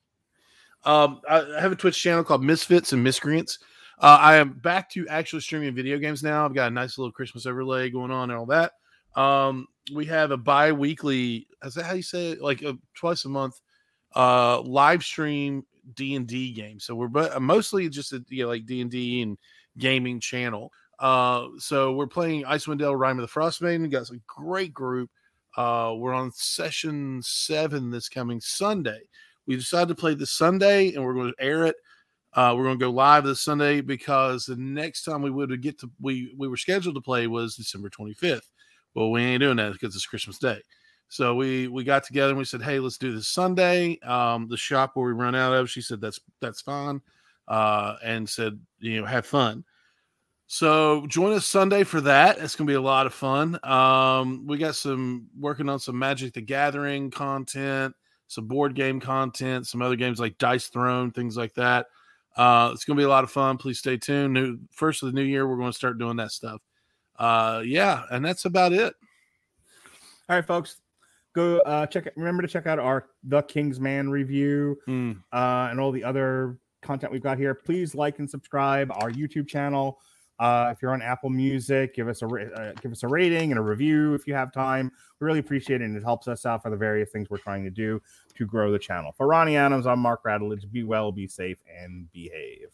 um, 0.84 1.20
I 1.28 1.60
have 1.60 1.72
a 1.72 1.76
Twitch 1.76 2.00
channel 2.00 2.24
called 2.24 2.42
Misfits 2.44 2.92
and 2.92 3.02
Miscreants. 3.02 3.58
Uh, 3.98 4.18
I 4.20 4.36
am 4.36 4.54
back 4.54 4.90
to 4.90 5.06
actually 5.08 5.40
streaming 5.40 5.74
video 5.74 5.98
games 5.98 6.22
now. 6.22 6.44
I've 6.44 6.54
got 6.54 6.68
a 6.68 6.74
nice 6.74 6.98
little 6.98 7.12
Christmas 7.12 7.46
overlay 7.46 7.90
going 7.90 8.10
on 8.10 8.30
and 8.30 8.38
all 8.38 8.46
that. 8.46 8.72
Um, 9.14 9.68
we 9.94 10.04
have 10.06 10.30
a 10.30 10.36
bi-weekly. 10.36 11.46
Is 11.62 11.74
that 11.74 11.84
how 11.84 11.94
you 11.94 12.02
say 12.02 12.32
it? 12.32 12.42
Like 12.42 12.62
a, 12.62 12.76
twice 12.94 13.24
a 13.24 13.28
month, 13.28 13.60
uh, 14.14 14.60
live 14.62 15.04
stream 15.04 15.64
D 15.94 16.16
and 16.16 16.26
D 16.26 16.52
game. 16.52 16.80
So 16.80 16.94
we're 16.94 17.08
but 17.08 17.40
mostly 17.40 17.88
just 17.88 18.12
a 18.12 18.24
you 18.28 18.44
know, 18.44 18.48
like 18.48 18.66
D 18.66 18.80
and 19.22 19.38
gaming 19.78 20.20
channel. 20.20 20.72
Uh, 20.98 21.48
so 21.58 21.92
we're 21.92 22.06
playing 22.06 22.44
Icewind 22.44 22.78
Dale, 22.78 22.96
Rime 22.96 23.18
of 23.18 23.22
the 23.22 23.28
Frost 23.28 23.62
Maiden. 23.62 23.88
Got 23.88 24.06
some 24.06 24.22
great 24.26 24.72
group. 24.72 25.10
Uh, 25.56 25.94
we're 25.96 26.14
on 26.14 26.32
session 26.32 27.20
seven 27.22 27.90
this 27.90 28.08
coming 28.08 28.40
Sunday. 28.40 29.02
We 29.46 29.56
decided 29.56 29.88
to 29.88 29.94
play 29.94 30.14
this 30.14 30.32
Sunday, 30.32 30.94
and 30.94 31.04
we're 31.04 31.14
going 31.14 31.32
to 31.36 31.44
air 31.44 31.66
it. 31.66 31.76
Uh, 32.32 32.54
we're 32.56 32.64
going 32.64 32.78
to 32.78 32.84
go 32.84 32.90
live 32.90 33.24
this 33.24 33.40
Sunday 33.40 33.80
because 33.80 34.46
the 34.46 34.56
next 34.56 35.04
time 35.04 35.22
we 35.22 35.30
would 35.30 35.62
get 35.62 35.78
to 35.80 35.90
we 36.00 36.34
we 36.36 36.48
were 36.48 36.56
scheduled 36.56 36.96
to 36.96 37.00
play 37.00 37.26
was 37.26 37.56
December 37.56 37.88
25th. 37.88 38.42
Well, 38.94 39.10
we 39.10 39.22
ain't 39.22 39.40
doing 39.40 39.56
that 39.56 39.72
because 39.72 39.94
it's 39.94 40.06
Christmas 40.06 40.38
Day. 40.38 40.60
So 41.08 41.34
we 41.34 41.68
we 41.68 41.84
got 41.84 42.04
together 42.04 42.30
and 42.30 42.38
we 42.38 42.44
said, 42.44 42.62
hey, 42.62 42.80
let's 42.80 42.98
do 42.98 43.14
this 43.14 43.28
Sunday. 43.28 43.98
Um, 44.00 44.48
the 44.48 44.56
shop 44.56 44.92
where 44.94 45.06
we 45.06 45.12
run 45.12 45.34
out 45.34 45.52
of, 45.52 45.70
she 45.70 45.80
said 45.80 46.00
that's 46.00 46.18
that's 46.40 46.60
fine, 46.60 47.00
uh, 47.46 47.96
and 48.02 48.28
said 48.28 48.58
you 48.80 49.00
know 49.00 49.06
have 49.06 49.26
fun. 49.26 49.64
So 50.46 51.06
join 51.06 51.32
us 51.32 51.46
Sunday 51.46 51.84
for 51.84 52.00
that. 52.02 52.38
It's 52.38 52.56
gonna 52.56 52.68
be 52.68 52.74
a 52.74 52.80
lot 52.80 53.06
of 53.06 53.14
fun. 53.14 53.58
Um, 53.64 54.46
we 54.46 54.58
got 54.58 54.74
some 54.74 55.28
working 55.38 55.68
on 55.68 55.78
some 55.78 55.98
Magic 55.98 56.34
the 56.34 56.40
Gathering 56.40 57.10
content, 57.10 57.94
some 58.28 58.46
board 58.46 58.74
game 58.74 59.00
content, 59.00 59.66
some 59.66 59.82
other 59.82 59.96
games 59.96 60.18
like 60.18 60.38
Dice 60.38 60.68
Throne, 60.68 61.10
things 61.10 61.36
like 61.36 61.54
that. 61.54 61.86
Uh, 62.36 62.70
it's 62.72 62.84
gonna 62.84 62.96
be 62.98 63.04
a 63.04 63.08
lot 63.08 63.24
of 63.24 63.30
fun. 63.30 63.56
Please 63.58 63.78
stay 63.78 63.96
tuned. 63.96 64.34
New 64.34 64.58
first 64.72 65.02
of 65.02 65.06
the 65.06 65.12
new 65.14 65.22
year, 65.22 65.46
we're 65.48 65.56
going 65.56 65.70
to 65.70 65.76
start 65.76 65.98
doing 65.98 66.16
that 66.16 66.32
stuff. 66.32 66.60
Uh, 67.16 67.62
yeah, 67.64 68.04
and 68.10 68.24
that's 68.24 68.44
about 68.44 68.72
it. 68.72 68.94
All 70.28 70.36
right, 70.36 70.44
folks. 70.44 70.80
Go 71.34 71.58
uh, 71.60 71.86
check. 71.86 72.08
Remember 72.16 72.42
to 72.42 72.48
check 72.48 72.66
out 72.66 72.78
our 72.78 73.06
The 73.24 73.42
Kingsman 73.42 74.08
review 74.10 74.78
Mm. 74.88 75.18
uh, 75.32 75.68
and 75.70 75.78
all 75.80 75.92
the 75.92 76.02
other 76.04 76.58
content 76.82 77.12
we've 77.12 77.22
got 77.22 77.38
here. 77.38 77.54
Please 77.54 77.94
like 77.94 78.18
and 78.18 78.28
subscribe 78.30 78.90
our 78.92 79.10
YouTube 79.10 79.48
channel. 79.48 79.98
Uh, 80.38 80.70
if 80.72 80.82
you're 80.82 80.92
on 80.92 81.00
Apple 81.02 81.30
Music, 81.30 81.94
give 81.94 82.08
us 82.08 82.22
a 82.22 82.26
uh, 82.26 82.72
give 82.80 82.90
us 82.90 83.02
a 83.02 83.08
rating 83.08 83.52
and 83.52 83.58
a 83.58 83.62
review 83.62 84.14
if 84.14 84.26
you 84.26 84.34
have 84.34 84.52
time. 84.52 84.90
We 85.20 85.26
really 85.26 85.38
appreciate 85.38 85.80
it, 85.80 85.84
and 85.84 85.96
it 85.96 86.02
helps 86.02 86.26
us 86.26 86.44
out 86.44 86.62
for 86.62 86.70
the 86.70 86.76
various 86.76 87.10
things 87.10 87.30
we're 87.30 87.38
trying 87.38 87.64
to 87.64 87.70
do 87.70 88.00
to 88.36 88.46
grow 88.46 88.72
the 88.72 88.78
channel. 88.78 89.12
For 89.16 89.26
Ronnie 89.26 89.56
Adams, 89.56 89.86
I'm 89.86 90.00
Mark 90.00 90.24
Radulich. 90.24 90.70
Be 90.70 90.82
well, 90.82 91.12
be 91.12 91.28
safe, 91.28 91.58
and 91.80 92.10
behave. 92.12 92.70